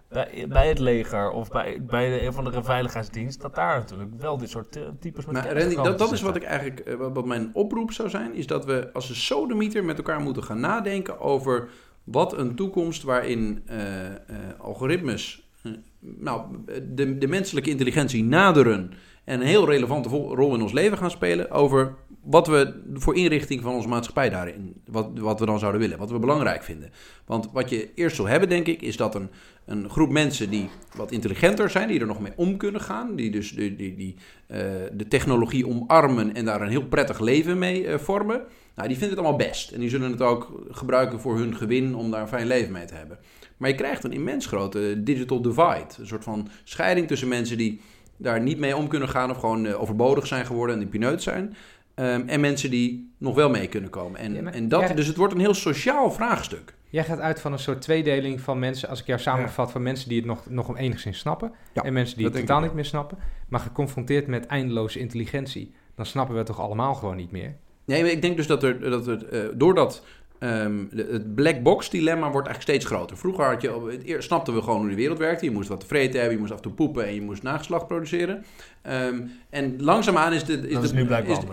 bij, 0.09 0.47
bij 0.49 0.69
het 0.69 0.79
leger 0.79 1.31
of 1.31 1.49
bij, 1.51 1.83
bij 1.87 2.11
de, 2.11 2.25
een 2.27 2.33
van 2.33 2.45
de 2.45 2.63
veiligheidsdienst, 2.63 3.41
dat 3.41 3.55
daar 3.55 3.79
natuurlijk 3.79 4.11
wel 4.19 4.39
dit 4.39 4.51
soort 4.51 4.77
eh, 4.77 4.83
types 5.01 5.25
met 5.27 5.35
Maar 5.35 5.59
Randy, 5.59 5.75
dat, 5.75 5.99
dat 5.99 6.13
is 6.13 6.21
wat 6.23 6.37
ik 6.37 6.43
eigenlijk, 6.43 6.81
eh, 6.81 6.95
wat- 6.95 7.13
wat 7.15 7.25
mijn 7.27 7.51
oproep 7.53 7.93
zou 7.93 8.09
zijn, 8.09 8.35
is 8.35 8.47
dat 8.47 8.65
we 8.65 8.91
als 8.93 9.09
een 9.09 9.15
sodemieter 9.17 9.85
met 9.85 9.97
elkaar 9.97 10.21
moeten 10.21 10.45
gaan 10.45 10.61
nadenken 10.61 11.21
over 11.21 11.69
wat 12.05 12.39
een 12.39 12.55
toekomst 12.55 13.03
waarin 13.03 13.63
eh, 13.67 14.07
eh, 14.07 14.15
algoritmes, 14.59 15.51
nou, 15.99 16.47
de, 16.95 17.19
de 17.19 17.27
menselijke 17.27 17.71
intelligentie 17.71 18.25
naderen 18.25 18.93
en 19.25 19.41
een 19.41 19.47
heel 19.47 19.67
relevante 19.67 20.09
rol 20.09 20.55
in 20.55 20.63
ons 20.63 20.73
leven 20.73 20.99
gaan 20.99 21.11
spelen 21.11 21.51
over 21.51 21.95
wat 22.23 22.47
we 22.47 22.83
voor 22.95 23.17
inrichting 23.17 23.63
van 23.63 23.75
onze 23.75 23.89
maatschappij 23.89 24.31
daarin, 24.31 24.75
wat, 24.87 25.11
wat 25.15 25.41
we 25.41 25.47
dan 25.47 25.59
zouden 25.59 25.81
willen, 25.81 25.99
wat 25.99 26.11
we 26.11 26.19
belangrijk 26.19 26.63
vinden. 26.63 26.91
Want 27.27 27.49
wat 27.53 27.71
je 27.71 27.95
eerst 27.95 28.17
wil 28.17 28.27
hebben, 28.27 28.49
denk 28.49 28.67
ik, 28.67 28.83
is 28.83 28.97
dat 28.97 29.15
een, 29.15 29.31
een 29.65 29.91
groep 29.91 30.11
mensen 30.11 30.51
die 30.51 30.69
wat 30.97 31.11
intelligenter 31.11 31.71
zijn, 31.71 31.89
die 31.89 32.01
er 32.01 32.07
nog 32.07 32.21
mee 32.21 32.33
om 32.37 32.57
kunnen 32.57 32.81
gaan, 32.81 33.17
die 33.17 33.31
dus 33.31 33.51
die, 33.51 33.77
die, 33.77 33.95
die, 33.95 34.17
eh, 34.47 34.59
de 34.93 35.09
technologie 35.09 35.67
omarmen 35.67 36.35
en 36.35 36.45
daar 36.45 36.61
een 36.61 36.69
heel 36.69 36.87
prettig 36.87 37.21
leven 37.21 37.59
mee 37.59 37.87
eh, 37.87 37.99
vormen. 37.99 38.43
Nou, 38.75 38.89
die 38.89 38.97
vinden 38.97 39.17
het 39.17 39.27
allemaal 39.27 39.47
best. 39.49 39.71
En 39.71 39.81
die 39.81 39.91
zullen 39.91 40.11
het 40.11 40.23
ook 40.23 40.67
gebruiken 40.71 41.21
voor 41.21 41.39
hun 41.39 41.57
gewin 41.57 41.95
om 41.95 42.11
daar 42.11 42.21
een 42.21 42.29
fijn 42.29 42.47
leven 42.47 42.73
mee 42.73 42.85
te 42.85 42.95
hebben. 42.95 43.19
Maar 43.63 43.71
je 43.71 43.77
krijgt 43.77 44.05
een 44.05 44.13
immens 44.13 44.47
grote 44.47 45.03
digital 45.03 45.43
divide. 45.43 45.87
Een 45.99 46.07
soort 46.07 46.25
van 46.25 46.49
scheiding 46.65 47.07
tussen 47.07 47.29
mensen 47.29 47.57
die 47.57 47.81
daar 48.17 48.41
niet 48.41 48.59
mee 48.59 48.77
om 48.77 48.89
kunnen 48.89 49.09
gaan 49.09 49.31
of 49.31 49.39
gewoon 49.39 49.67
eh, 49.67 49.81
overbodig 49.81 50.27
zijn 50.27 50.47
geworden 50.47 50.75
en 50.75 50.81
die 50.81 50.91
pineut 50.91 51.23
zijn. 51.23 51.57
Ehm, 51.95 52.23
en 52.27 52.41
mensen 52.41 52.71
die 52.71 53.15
nog 53.19 53.35
wel 53.35 53.51
mee 53.51 53.69
kunnen 53.69 53.91
komen. 53.91 54.21
En, 54.21 54.35
Ja, 54.35 54.53
en 54.53 54.69
dat. 54.69 54.97
Dus 54.97 55.07
het 55.07 55.17
wordt 55.17 55.35
een 55.35 55.41
heel 55.41 55.55
sociaal 55.55 56.11
vraagstuk. 56.11 56.75
Jij 56.89 57.05
gaat 57.05 57.21
uit 57.21 57.41
van 57.41 57.53
een 57.53 57.59
soort 57.59 57.81
tweedeling 57.81 58.41
van 58.41 58.59
mensen, 58.59 58.89
als 58.89 59.01
ik 59.01 59.07
jou 59.07 59.21
samenvat, 59.21 59.73
van 59.73 59.83
mensen 59.83 60.09
die 60.09 60.19
het 60.19 60.27
nog, 60.27 60.51
nog 60.51 60.69
om 60.69 60.77
enigszins 60.77 61.19
snappen. 61.19 61.53
Ja, 61.73 61.83
en 61.83 61.93
mensen 61.93 62.17
die 62.17 62.27
het 62.27 62.35
totaal 62.35 62.61
niet 62.61 62.75
meer 62.75 62.85
snappen. 62.85 63.19
Maar 63.49 63.61
geconfronteerd 63.61 64.27
met 64.27 64.47
eindeloze 64.47 64.99
intelligentie, 64.99 65.75
dan 65.95 66.07
snappen 66.07 66.33
we 66.33 66.39
het 66.39 66.49
toch 66.49 66.61
allemaal 66.61 66.95
gewoon 66.95 67.17
niet 67.17 67.31
meer. 67.31 67.57
Nee, 67.85 68.03
maar 68.03 68.11
ik 68.11 68.23
denk 68.23 68.37
dus 68.37 68.47
dat 68.47 68.63
er, 68.63 68.81
dat 68.81 69.07
er 69.07 69.29
eh, 69.29 69.49
doordat 69.55 70.05
ehm, 70.43 70.85
de- 70.91 71.09
het 71.11 71.35
black 71.35 71.63
box 71.63 71.91
dilemma 71.91 72.31
wordt 72.31 72.47
eigenlijk 72.49 72.63
steeds 72.79 72.85
groter. 72.95 73.17
Vroeger 73.17 73.45
had 73.45 73.63
je, 73.63 73.99
eer- 74.05 74.23
snapten 74.23 74.55
we 74.55 74.63
gewoon 74.63 74.81
hoe 74.81 74.89
de 74.89 74.95
wereld 74.95 75.19
werkte. 75.19 75.45
Je 75.45 75.51
moest 75.51 75.69
wat 75.69 75.81
te 75.81 75.87
vreten 75.87 76.15
hebben, 76.15 76.33
je 76.33 76.39
moest 76.39 76.51
af 76.51 76.57
en 76.57 76.63
toe 76.63 76.73
poepen 76.73 77.07
en 77.07 77.15
je 77.15 77.21
moest 77.23 77.43
nageslacht 77.43 77.87
produceren. 77.87 78.45
Ehm, 78.83 79.21
en 79.51 79.83
langzaamaan 79.83 80.33
is 80.33 80.45
de, 80.45 80.53
is, 80.53 80.75
de, 80.91 80.97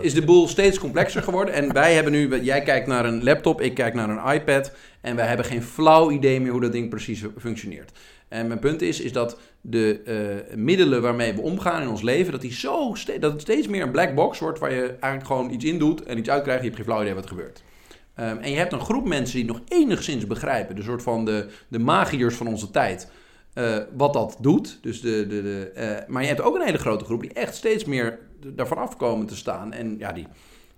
is, 0.00 0.14
de 0.14 0.22
boel 0.24 0.48
steeds 0.48 0.78
complexer 0.78 1.22
geworden. 1.22 1.54
En 1.54 1.72
wij 1.72 1.94
hebben 1.94 2.12
nu, 2.12 2.40
jij 2.42 2.62
kijkt 2.62 2.86
naar 2.86 3.04
een 3.04 3.22
laptop, 3.24 3.60
ik 3.60 3.74
kijk 3.74 3.94
naar 3.94 4.10
een 4.10 4.34
iPad. 4.34 4.72
En 5.00 5.16
wij 5.16 5.26
hebben 5.26 5.46
geen 5.46 5.62
flauw 5.62 6.10
idee 6.10 6.40
meer 6.40 6.52
hoe 6.52 6.60
dat 6.60 6.72
ding 6.72 6.88
precies 6.88 7.24
functioneert. 7.38 7.92
En 8.28 8.46
mijn 8.46 8.58
punt 8.58 8.82
is, 8.82 9.00
is 9.00 9.12
dat 9.12 9.38
de 9.60 10.00
eh, 10.04 10.56
middelen 10.56 11.02
waarmee 11.02 11.32
we 11.34 11.40
omgaan 11.40 11.82
in 11.82 11.88
ons 11.88 12.02
leven, 12.02 12.32
dat, 12.32 12.40
die 12.40 12.52
zo 12.52 12.94
dat 13.20 13.32
het 13.32 13.40
steeds 13.40 13.66
meer 13.68 13.82
een 13.82 13.90
black 13.90 14.14
box 14.14 14.38
wordt 14.38 14.58
waar 14.58 14.72
je 14.72 14.86
eigenlijk 14.86 15.26
gewoon 15.26 15.50
iets 15.50 15.64
in 15.64 15.78
doet 15.78 16.02
en 16.02 16.18
iets 16.18 16.30
uitkrijgt. 16.30 16.60
Je 16.60 16.66
hebt 16.66 16.76
geen 16.76 16.86
flauw 16.90 17.00
idee 17.02 17.14
wat 17.14 17.22
er 17.22 17.28
gebeurt. 17.28 17.62
Ehm, 18.20 18.36
en 18.36 18.50
je 18.50 18.56
hebt 18.56 18.72
een 18.72 18.80
groep 18.80 19.06
mensen 19.06 19.36
die 19.36 19.44
nog 19.44 19.60
enigszins 19.68 20.26
begrijpen, 20.26 20.76
de 20.76 20.82
soort 20.82 21.02
van 21.02 21.24
de, 21.24 21.50
de 21.68 21.78
magiërs 21.78 22.34
van 22.34 22.46
onze 22.46 22.70
tijd, 22.70 23.10
eh, 23.52 23.78
wat 23.96 24.12
dat 24.12 24.36
doet. 24.40 24.78
Dus 24.82 25.00
de, 25.00 25.26
de, 25.26 25.42
de, 25.42 25.70
eh, 25.74 26.08
maar 26.08 26.22
je 26.22 26.28
hebt 26.28 26.40
ook 26.40 26.54
een 26.54 26.64
hele 26.64 26.78
grote 26.78 27.04
groep 27.04 27.20
die 27.20 27.32
echt 27.32 27.54
steeds 27.54 27.84
meer 27.84 28.18
daarvan 28.46 28.78
afkomen 28.78 29.26
te 29.26 29.36
staan. 29.36 29.72
En 29.72 29.98
ja, 29.98 30.12
die, 30.12 30.26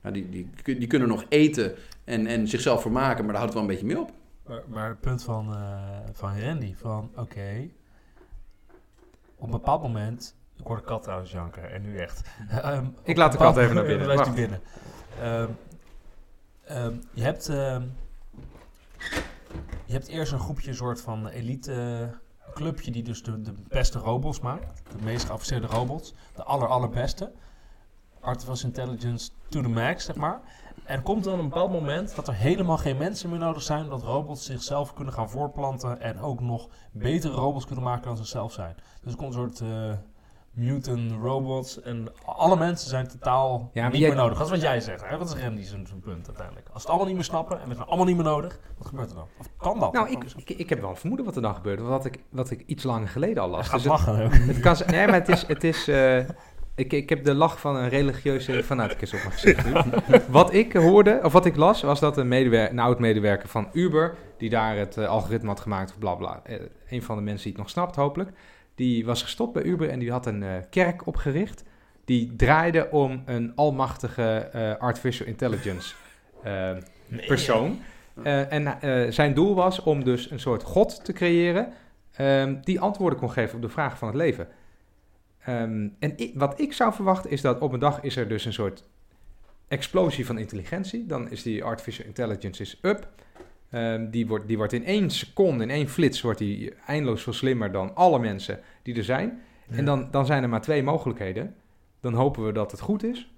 ja, 0.02 0.10
die, 0.10 0.28
die, 0.28 0.50
die 0.64 0.86
kunnen 0.86 1.08
nog 1.08 1.24
eten 1.28 1.74
en, 2.04 2.26
en 2.26 2.48
zichzelf 2.48 2.80
vermaken, 2.80 3.24
maar 3.24 3.34
daar 3.34 3.42
houdt 3.42 3.54
het 3.54 3.62
wel 3.62 3.62
een 3.62 3.80
beetje 3.80 3.94
mee 3.94 4.00
op. 4.00 4.12
Maar, 4.46 4.62
maar 4.66 4.88
het 4.88 5.00
punt 5.00 5.22
van, 5.22 5.54
eh, 5.54 5.78
van 6.12 6.40
Randy, 6.40 6.74
van 6.76 7.10
oké, 7.16 7.68
op 9.36 9.44
een 9.44 9.50
bepaald 9.50 9.82
moment, 9.82 10.34
ik 10.58 10.66
hoor 10.66 10.76
de 10.76 10.82
kat 10.82 11.02
trouwens 11.02 11.32
janken, 11.32 11.72
en 11.72 11.82
nu 11.82 11.98
echt. 11.98 12.22
Ehm, 12.50 12.86
Ik 13.02 13.16
laat 13.16 13.32
de 13.32 13.38
kat 13.38 13.56
even 13.56 13.74
naar 13.74 13.84
binnen. 13.84 14.06
Wij 14.06 14.32
binnen. 14.34 14.60
Ehm, 15.22 15.48
ehm, 16.74 16.94
je 17.12 17.22
hebt, 17.22 17.48
ehm, 17.48 17.82
je 19.84 19.92
hebt 19.92 20.06
eerst 20.06 20.32
een 20.32 20.38
groepje, 20.38 20.74
soort 20.74 21.00
van 21.00 21.26
elite 21.28 22.10
clubje 22.54 22.90
die 22.90 23.02
dus 23.02 23.22
de, 23.22 23.52
beste 23.68 23.98
robots 23.98 24.40
maakt, 24.40 24.82
de 24.96 25.04
meest 25.04 25.24
geavanceerde 25.24 25.66
robots, 25.66 26.14
de 26.34 26.42
aller 26.42 26.68
allerbeste. 26.68 27.32
Artificial 28.20 28.68
intelligence 28.68 29.30
to 29.48 29.62
the 29.62 29.68
max, 29.68 30.04
zeg 30.04 30.16
maar. 30.16 30.40
En 30.84 30.96
er 30.96 31.02
komt 31.02 31.24
dan 31.24 31.38
een 31.38 31.48
bepaald 31.48 31.70
moment 31.70 32.14
dat 32.14 32.28
er 32.28 32.34
helemaal 32.34 32.78
geen 32.78 32.96
mensen 32.96 33.30
meer 33.30 33.38
nodig 33.38 33.62
zijn. 33.62 33.88
Dat 33.88 34.02
robots 34.02 34.44
zichzelf 34.44 34.94
kunnen 34.94 35.12
gaan 35.12 35.30
voortplanten. 35.30 36.00
En 36.00 36.20
ook 36.20 36.40
nog 36.40 36.68
betere 36.92 37.34
robots 37.34 37.66
kunnen 37.66 37.84
maken 37.84 38.04
dan 38.04 38.16
zichzelf 38.16 38.52
zijn. 38.52 38.74
Dus 39.02 39.12
er 39.12 39.18
komt 39.18 39.34
een 39.34 39.40
soort 39.40 39.60
eh, 39.60 39.92
mutant 40.52 41.12
robots. 41.22 41.82
En 41.82 42.12
alle 42.24 42.56
mensen 42.56 42.88
zijn 42.88 43.08
totaal 43.08 43.70
Ja, 43.72 43.88
niet 43.88 43.98
jij- 43.98 44.08
meer 44.08 44.16
nodig. 44.18 44.36
Dat 44.38 44.46
is 44.46 44.52
wat 44.52 44.60
jij 44.62 44.80
zegt. 44.80 45.08
Hè? 45.08 45.18
Wat 45.18 45.34
is 45.34 45.42
Randy 45.42 45.62
zijn 45.62 45.86
zijn 45.86 46.00
punt 46.00 46.26
uiteindelijk? 46.26 46.68
Als 46.72 46.80
het 46.82 46.88
allemaal 46.90 47.06
niet 47.06 47.16
meer 47.16 47.24
snappen 47.24 47.60
en 47.60 47.68
we 47.68 47.74
zijn 47.74 47.86
allemaal 47.86 48.06
niet 48.06 48.16
meer 48.16 48.24
nodig. 48.24 48.58
Wat 48.78 48.86
gebeurt 48.86 49.10
er 49.10 49.16
dan? 49.16 49.26
Of 49.38 49.46
kan 49.56 49.80
dat? 49.80 49.92
Nou, 49.92 50.10
ik, 50.10 50.24
ik, 50.36 50.50
ik 50.58 50.68
heb 50.68 50.80
wel 50.80 50.90
een 50.90 50.96
vermoeden 50.96 51.26
wat 51.26 51.36
er 51.36 51.42
dan 51.42 51.54
gebeurt. 51.54 51.80
Wat 51.80 52.04
ik, 52.04 52.18
wat 52.30 52.50
ik 52.50 52.62
iets 52.66 52.84
langer 52.84 53.08
geleden 53.08 53.42
al 53.42 53.48
las. 53.48 53.70
Dus 53.70 53.82
het- 53.82 53.84
lachen 53.92 54.24
ook. 54.24 54.32
Het 54.34 54.60
kan, 54.60 54.76
nee, 54.86 55.06
maar 55.06 55.14
het 55.14 55.28
is... 55.28 55.46
Het 55.46 55.64
is 55.64 55.88
eh, 55.88 56.18
ik, 56.74 56.92
ik 56.92 57.08
heb 57.08 57.24
de 57.24 57.34
lach 57.34 57.60
van 57.60 57.76
een 57.76 57.88
religieuze 57.88 58.62
fanaticus 58.64 59.12
op 59.14 59.18
mijn 59.20 59.32
gezicht. 59.32 59.66
Wat 60.28 60.52
ik 60.52 60.72
hoorde, 60.72 61.20
of 61.22 61.32
wat 61.32 61.44
ik 61.46 61.56
las, 61.56 61.82
was 61.82 62.00
dat 62.00 62.16
een, 62.16 62.28
medewer- 62.28 62.70
een 62.70 62.78
oud-medewerker 62.78 63.48
van 63.48 63.68
Uber... 63.72 64.14
die 64.38 64.50
daar 64.50 64.76
het 64.76 64.96
eh, 64.96 65.06
algoritme 65.08 65.48
had 65.48 65.60
gemaakt, 65.60 65.90
of 65.90 65.98
bla 65.98 66.14
bla. 66.14 66.40
eh, 66.44 66.60
een 66.88 67.02
van 67.02 67.16
de 67.16 67.22
mensen 67.22 67.42
die 67.44 67.52
het 67.52 67.60
nog 67.62 67.70
snapt, 67.70 67.96
hopelijk... 67.96 68.30
die 68.74 69.04
was 69.04 69.22
gestopt 69.22 69.52
bij 69.52 69.62
Uber 69.62 69.88
en 69.88 69.98
die 69.98 70.10
had 70.10 70.26
een 70.26 70.42
eh, 70.42 70.50
kerk 70.70 71.06
opgericht... 71.06 71.64
die 72.04 72.36
draaide 72.36 72.90
om 72.90 73.22
een 73.26 73.52
almachtige 73.54 74.48
eh, 74.52 74.76
artificial 74.76 75.26
intelligence 75.28 75.94
eh, 76.42 76.70
persoon. 77.26 77.78
En 78.22 79.12
zijn 79.12 79.34
doel 79.34 79.54
was 79.54 79.82
om 79.82 80.04
dus 80.04 80.30
een 80.30 80.40
soort 80.40 80.62
god 80.62 81.04
te 81.04 81.12
creëren 81.12 81.72
ehm, 82.12 82.56
die 82.62 82.80
antwoorden 82.80 83.18
kon 83.18 83.30
geven 83.30 83.54
op 83.54 83.62
de 83.62 83.68
vragen 83.68 83.98
van 83.98 84.08
het 84.08 84.16
leven. 84.16 84.48
Ehm, 85.44 85.88
en 85.98 86.12
ik- 86.16 86.32
wat 86.34 86.60
ik 86.60 86.72
zou 86.72 86.92
verwachten 86.92 87.30
is 87.30 87.40
dat 87.40 87.60
op 87.60 87.72
een 87.72 87.80
dag 87.80 88.02
is 88.02 88.16
er 88.16 88.28
dus 88.28 88.44
een 88.44 88.52
soort 88.52 88.84
explosie 89.68 90.26
van 90.26 90.38
intelligentie. 90.38 91.06
Dan 91.06 91.30
is 91.30 91.42
die 91.42 91.64
artificial 91.64 92.06
intelligence 92.06 92.62
is 92.62 92.78
up. 92.82 93.08
Ehm, 93.72 94.10
die, 94.10 94.26
wordt, 94.26 94.46
die 94.46 94.56
wordt 94.56 94.72
in 94.72 94.84
één 94.84 95.10
seconde, 95.10 95.62
in 95.62 95.70
één 95.70 95.88
flits, 95.88 96.20
wordt 96.20 96.38
die 96.38 96.74
eindeloos 96.86 97.22
veel 97.22 97.32
slimmer 97.32 97.72
dan 97.72 97.94
alle 97.94 98.18
mensen 98.18 98.60
die 98.82 98.96
er 98.96 99.04
zijn. 99.04 99.42
En 99.70 99.84
dan, 99.84 100.08
dan 100.10 100.26
zijn 100.26 100.42
er 100.42 100.48
maar 100.48 100.60
twee 100.60 100.82
mogelijkheden. 100.82 101.54
Dan 102.00 102.14
hopen 102.14 102.44
we 102.46 102.52
dat 102.52 102.70
het 102.70 102.80
goed 102.80 103.04
is, 103.04 103.30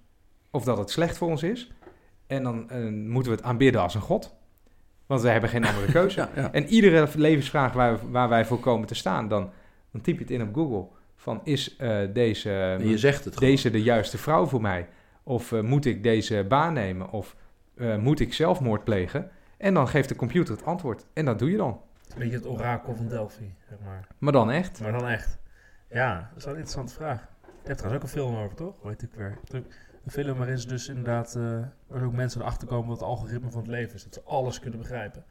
of 0.51 0.64
dat 0.64 0.78
het 0.78 0.91
slecht 0.91 1.16
voor 1.16 1.28
ons 1.28 1.43
is. 1.43 1.72
En 2.26 2.43
dan 2.43 2.70
eh, 2.70 2.89
moeten 2.89 3.32
we 3.32 3.37
het 3.39 3.47
aanbidden 3.47 3.80
als 3.80 3.95
een 3.95 4.01
god. 4.01 4.35
Want 5.07 5.20
we 5.20 5.28
hebben 5.28 5.51
geen 5.51 5.64
andere 5.64 5.93
keuze. 6.01 6.20
Ja, 6.20 6.30
ja. 6.35 6.53
En 6.53 6.66
iedere 6.66 7.09
levensvraag 7.16 7.72
waar, 7.72 8.11
waar 8.11 8.28
wij 8.28 8.45
voor 8.45 8.61
komen 8.61 8.87
te 8.87 8.95
staan, 8.95 9.28
dan, 9.28 9.51
dan 9.91 10.01
typ 10.01 10.14
je 10.14 10.22
het 10.22 10.30
in 10.30 10.43
op 10.43 10.55
Google. 10.55 10.87
Van 11.16 11.41
is 11.45 11.76
eh, 11.76 11.99
deze, 12.12 12.51
En 12.51 12.89
je 12.89 12.99
zegt 12.99 13.24
het 13.24 13.35
gewoon. 13.35 13.51
deze 13.51 13.70
de 13.70 13.82
juiste 13.82 14.18
vrouw 14.18 14.47
voor 14.47 14.61
mij? 14.61 14.89
Of 15.22 15.53
eh, 15.53 15.61
moet 15.61 15.85
ik 15.85 16.03
deze 16.03 16.45
baan 16.49 16.72
nemen? 16.72 17.11
Of 17.11 17.37
moet 17.99 18.20
ik 18.20 18.35
zelfmoord 18.35 18.85
plegen? 18.85 19.30
En 19.65 19.75
dan 19.75 19.89
geeft 19.89 20.09
de 20.09 20.17
computer 20.17 20.55
het 20.55 20.65
antwoord. 20.65 21.07
En 21.12 21.25
dat 21.25 21.39
doe 21.39 21.51
je 21.51 21.57
dan. 21.57 21.81
Een 22.12 22.19
beetje 22.19 22.37
het 22.37 22.47
orakel 22.47 22.97
van 22.97 23.09
Delphi, 23.09 23.55
zeg 23.69 23.79
maar. 23.85 24.07
Maar 24.19 24.33
dan 24.33 24.51
echt. 24.51 24.81
Maar 24.81 24.93
dan 24.93 25.09
echt. 25.09 25.39
Ja, 25.91 26.15
dat 26.29 26.39
is 26.39 26.45
wel 26.45 26.55
een 26.55 26.61
interessante 26.61 26.95
vraag. 26.95 27.21
Je 27.43 27.71
hebt 27.71 27.79
trouwens 27.79 28.05
ook 28.05 28.11
een 28.11 28.21
film 28.21 28.37
over, 28.37 28.57
toch? 28.57 28.75
Weet 28.83 29.03
ik 29.03 29.09
weer. 29.17 29.39
Een 29.53 30.11
film 30.11 30.37
waarin 30.39 30.59
ze 30.59 30.67
dus 30.69 30.89
inderdaad, 30.89 31.35
eh 31.37 31.43
waar 31.87 32.05
ook 32.05 32.12
mensen 32.12 32.41
erachter 32.41 32.69
komen 32.69 32.89
wat 32.89 32.99
het 32.99 33.09
algoritme 33.09 33.51
van 33.51 33.61
het 33.61 33.71
leven 33.71 33.95
is. 33.95 34.05
Dat 34.05 34.15
ze 34.15 34.23
alles 34.25 34.61
kunnen 34.61 34.79
begrijpen. 34.79 35.25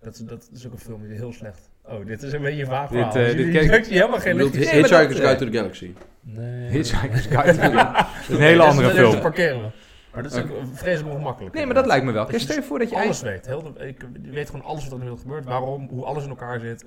Dat, 0.00 0.14
is- 0.14 0.20
dat 0.20 0.50
is 0.54 0.66
ook 0.66 0.72
een 0.72 0.78
film 0.78 1.02
die 1.08 1.16
heel 1.16 1.32
slecht. 1.32 1.70
Oh, 1.84 2.06
dit 2.06 2.22
is 2.22 2.32
een 2.32 2.42
beetje 2.42 2.60
een 2.62 2.68
vaag 2.68 2.88
Dit, 2.88 2.98
verhaal. 2.98 3.12
Dus 3.12 3.34
dit 3.34 3.52
jullie 3.54 3.84
helemaal 3.88 4.20
geen 4.20 4.36
Je 4.36 4.42
lichtjes. 4.42 4.70
Hitchhiker's 4.70 5.18
Guide 5.20 5.36
to 5.36 5.50
the 5.50 5.56
Galaxy. 5.56 5.94
Nee. 6.20 6.70
Hitchhiker's 6.70 7.26
Guide. 7.26 7.52
to 7.58 7.70
the- 7.70 8.06
is 8.20 8.28
een 8.36 8.40
hele 8.42 8.62
andere 8.62 8.86
dat 8.86 8.96
is 8.96 9.02
te 9.02 9.08
film. 9.10 9.20
parkeren. 9.20 9.72
Maar 10.12 10.22
dat 10.22 10.32
is 10.32 10.38
ook 10.42 10.50
vreselijk 10.72 11.14
ongemakkelijk. 11.14 11.54
Nee, 11.54 11.66
maar 11.66 11.74
dat 11.74 11.86
lijkt 11.86 12.04
me 12.04 12.12
wel. 12.12 12.24
Dat 12.24 12.34
je 12.34 12.40
Stel 12.40 12.56
je 12.56 12.62
voor 12.62 12.78
dat 12.78 12.90
je 12.90 12.96
alles 12.96 13.20
weet. 13.20 13.46
Heel 13.46 13.62
de, 13.62 13.86
ik, 13.86 14.04
je 14.22 14.30
weet 14.30 14.50
gewoon 14.50 14.64
alles 14.64 14.82
wat 14.82 14.92
er 14.92 14.98
in 14.98 14.98
de 14.98 15.04
wereld 15.04 15.20
gebeurt. 15.20 15.44
Waarom, 15.44 15.88
hoe 15.88 16.04
alles 16.04 16.22
in 16.24 16.28
elkaar 16.28 16.60
zit. 16.60 16.84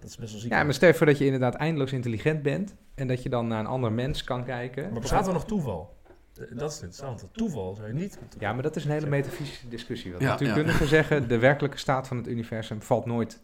Dat 0.00 0.08
is 0.10 0.16
best 0.16 0.32
wel 0.32 0.40
ziek. 0.40 0.52
Ja, 0.52 0.62
maar 0.64 0.74
stel 0.74 0.88
je 0.88 0.94
voor 0.94 1.06
dat 1.06 1.18
je 1.18 1.24
inderdaad 1.24 1.54
eindeloos 1.54 1.92
intelligent 1.92 2.42
bent. 2.42 2.74
En 2.94 3.06
dat 3.06 3.22
je 3.22 3.28
dan 3.28 3.46
naar 3.46 3.60
een 3.60 3.66
ander 3.66 3.92
mens 3.92 4.24
kan 4.24 4.44
kijken. 4.44 4.90
Maar 4.92 5.00
bestaat 5.00 5.26
er 5.26 5.32
nog 5.32 5.44
toeval? 5.44 5.96
Eh, 6.40 6.44
Dat 6.58 6.70
is 6.70 6.76
interessant. 6.82 7.26
Toeval 7.32 7.74
zou 7.74 7.88
je 7.88 7.94
niet... 7.94 8.18
Ja, 8.38 8.52
maar 8.52 8.62
dat 8.62 8.76
is 8.76 8.84
een 8.84 8.90
hele 8.90 9.06
metafysische 9.06 9.68
discussie. 9.68 10.10
Want 10.10 10.22
Ja, 10.22 10.28
natuurkundigen 10.28 10.86
zeggen, 10.86 11.28
de 11.28 11.38
werkelijke 11.38 11.78
staat 11.78 12.08
van 12.08 12.16
het 12.16 12.28
universum 12.28 12.82
valt 12.82 13.06
nooit 13.06 13.40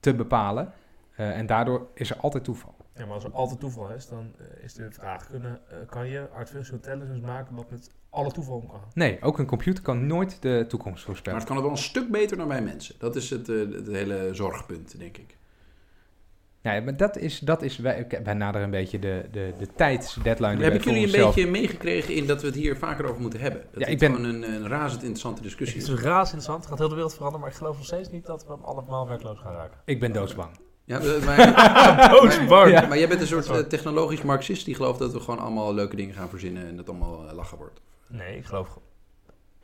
te 0.00 0.14
bepalen. 0.14 0.72
Eh, 1.16 1.38
en 1.38 1.46
daardoor 1.46 1.86
is 1.94 2.10
er 2.10 2.16
altijd 2.16 2.44
toeval. 2.44 2.74
Ja, 3.00 3.06
maar 3.06 3.14
als 3.14 3.24
er 3.24 3.32
altijd 3.32 3.60
toeval 3.60 3.90
is, 3.90 4.08
dan 4.08 4.32
eh, 4.38 4.64
is 4.64 4.74
de 4.74 4.90
vraag: 4.90 5.26
kunnen, 5.26 5.60
eh, 5.68 5.76
kan 5.86 6.08
je 6.08 6.28
artificial 6.34 6.76
intelligence 6.76 7.20
maken 7.26 7.54
wat 7.56 7.70
met 7.70 7.90
alle 8.10 8.30
toeval 8.32 8.54
om 8.56 8.66
kan? 8.68 8.80
Nee, 8.94 9.22
ook 9.22 9.38
een 9.38 9.46
computer 9.46 9.82
kan 9.84 10.06
nooit 10.06 10.42
de 10.42 10.64
toekomst 10.68 10.96
Maar 10.96 11.04
voorspellen. 11.06 11.38
het 11.38 11.46
kan 11.48 11.56
het 11.56 11.64
wel 11.66 11.74
een 11.74 11.82
stuk 11.82 12.10
beter 12.10 12.36
dan 12.36 12.48
wij 12.48 12.62
mensen. 12.62 12.94
Dat 12.98 13.16
is 13.16 13.30
het, 13.30 13.48
eh, 13.48 13.56
het 13.58 13.86
hele 13.86 14.28
zorgpunt, 14.32 14.98
denk 14.98 15.16
ik. 15.18 15.38
Ja, 16.62 16.80
maar 16.80 16.96
dat 16.96 17.16
is, 17.16 17.38
dat 17.38 17.62
is 17.62 17.78
wij, 17.78 18.06
wij 18.24 18.34
naderen 18.34 18.62
een 18.64 18.70
beetje 18.70 18.98
de, 18.98 19.28
de, 19.32 19.52
de 19.58 19.66
tijdsdeadline. 19.74 20.54
die 20.54 20.62
Heb 20.62 20.68
wij 20.68 20.76
ik 20.76 20.82
voor 20.82 20.92
jullie 20.92 21.16
een 21.18 21.24
beetje 21.24 21.46
meegekregen 21.46 22.14
in 22.14 22.26
dat 22.26 22.40
we 22.40 22.46
het 22.46 22.56
hier 22.56 22.76
vaker 22.76 23.04
over 23.08 23.20
moeten 23.20 23.40
hebben? 23.40 23.60
Dat 23.62 23.72
Ja, 23.72 23.80
het 23.80 23.88
ik 23.88 23.98
ben- 23.98 24.14
gewoon 24.14 24.34
een, 24.34 24.42
een 24.54 24.68
razend 24.68 25.00
interessante 25.00 25.42
discussie 25.42 25.80
Het 25.80 25.88
is. 25.90 25.94
raas 26.02 26.32
interessant, 26.32 26.66
gaat 26.66 26.78
heel 26.78 26.88
de 26.88 26.94
wereld 26.94 27.12
veranderen, 27.14 27.40
maar 27.40 27.50
ik 27.50 27.56
geloof 27.56 27.76
nog 27.76 27.86
steeds 27.86 28.10
niet 28.10 28.26
dat 28.26 28.46
we 28.46 28.52
hem 28.52 28.62
allemaal 28.62 29.08
werkloos 29.08 29.38
gaan 29.38 29.54
raken. 29.54 29.78
Ik 29.84 30.00
ben 30.00 30.12
doodsbang. 30.12 30.50
Ja, 30.98 30.98
maar, 31.24 32.46
maar, 32.48 32.88
maar 32.88 32.98
jij 32.98 33.08
bent 33.08 33.20
een 33.20 33.26
soort 33.26 33.48
eh, 33.50 33.56
technologisch 33.58 34.22
marxist 34.22 34.64
die 34.64 34.74
gelooft 34.74 34.98
dat 34.98 35.12
we 35.12 35.20
gewoon 35.20 35.38
allemaal 35.40 35.74
leuke 35.74 35.96
dingen 35.96 36.14
gaan 36.14 36.28
verzinnen 36.28 36.66
en 36.66 36.76
dat 36.76 36.88
allemaal 36.88 37.28
eh, 37.28 37.34
lachen 37.34 37.58
wordt. 37.58 37.80
Nee, 38.06 38.36
ik 38.36 38.44
geloof. 38.44 38.78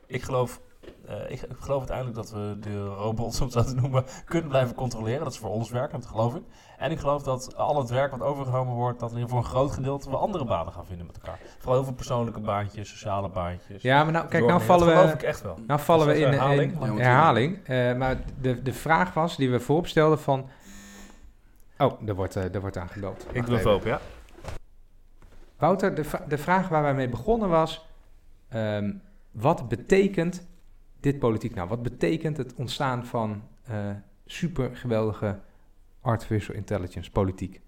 Ik 0.05 0.23
geloof. 0.23 0.61
eh, 1.07 1.15
ik, 1.27 1.41
ik 1.41 1.55
geloof 1.59 1.77
uiteindelijk 1.77 2.15
dat 2.15 2.31
we 2.31 2.57
de 2.59 2.85
robots, 2.85 3.37
om 3.41 3.45
het 3.45 3.53
zo 3.53 3.63
te 3.63 3.75
noemen, 3.75 4.03
kunnen 4.25 4.49
blijven 4.49 4.75
controleren. 4.75 5.23
Dat 5.23 5.33
is 5.33 5.39
voor 5.39 5.49
ons 5.49 5.69
werk, 5.69 5.91
dat 5.91 6.05
geloof 6.05 6.35
ik. 6.35 6.41
En 6.77 6.91
ik 6.91 6.99
geloof 6.99 7.23
dat 7.23 7.55
al 7.55 7.77
het 7.79 7.89
werk 7.89 8.11
wat 8.11 8.21
overgenomen 8.21 8.73
wordt, 8.73 8.99
dat 8.99 9.11
in 9.11 9.21
geval 9.21 9.37
een 9.37 9.43
groot 9.43 9.71
gedeelte 9.71 10.09
we 10.09 10.15
andere 10.17 10.45
banen 10.45 10.73
gaan 10.73 10.85
vinden 10.85 11.05
met 11.05 11.15
elkaar. 11.15 11.39
Vooral 11.57 11.75
heel 11.75 11.83
veel 11.83 11.93
persoonlijke 11.93 12.39
baantjes, 12.39 12.89
sociale 12.89 13.29
baantjes. 13.29 13.81
Ja, 13.81 14.03
maar 14.03 14.13
nou, 14.13 14.27
kijk, 14.27 14.45
nou 14.45 14.61
vallen 14.61 14.85
dat 14.87 14.95
geloof 14.95 15.11
we... 15.11 15.17
ik 15.17 15.23
echt 15.23 15.41
wel. 15.41 15.57
Nou 15.67 15.79
vallen 15.79 16.07
we 16.07 16.13
Dat 16.13 16.21
in, 16.21 16.27
herhaling. 16.29 16.81
in 16.83 16.97
herhaling. 16.99 17.59
Eh, 17.65 17.95
maar 17.95 18.17
de, 18.41 18.61
de 18.61 18.73
vraag 18.73 19.13
was, 19.13 19.37
die 19.37 19.49
we 19.51 19.59
voorop 19.59 19.87
stelden 19.87 20.19
van... 20.19 20.49
Oh, 21.77 22.07
er 22.07 22.15
wordt, 22.15 22.35
eh, 22.35 22.53
er 22.53 22.61
wordt 22.61 22.77
aangebeld. 22.77 23.25
Ik 23.31 23.45
doe 23.45 23.55
even. 23.55 23.55
het 23.55 23.65
open, 23.65 23.89
ja. 23.89 24.01
Wouter, 25.57 25.95
de, 25.95 26.03
de 26.27 26.37
vraag 26.37 26.69
waar 26.69 26.81
wij 26.81 26.93
mee 26.93 27.09
begonnen 27.09 27.49
was... 27.49 27.85
ehm, 28.49 28.93
wat 29.31 29.69
betekent 29.69 30.47
dit 30.99 31.19
politiek 31.19 31.55
nou? 31.55 31.67
Wat 31.69 31.83
betekent 31.83 32.37
het 32.37 32.53
ontstaan 32.53 33.05
van 33.05 33.43
eh 33.63 33.89
super 34.27 34.75
geweldige 34.75 35.39
artificial 36.01 36.55
intelligence 36.55 37.11
politiek? 37.11 37.61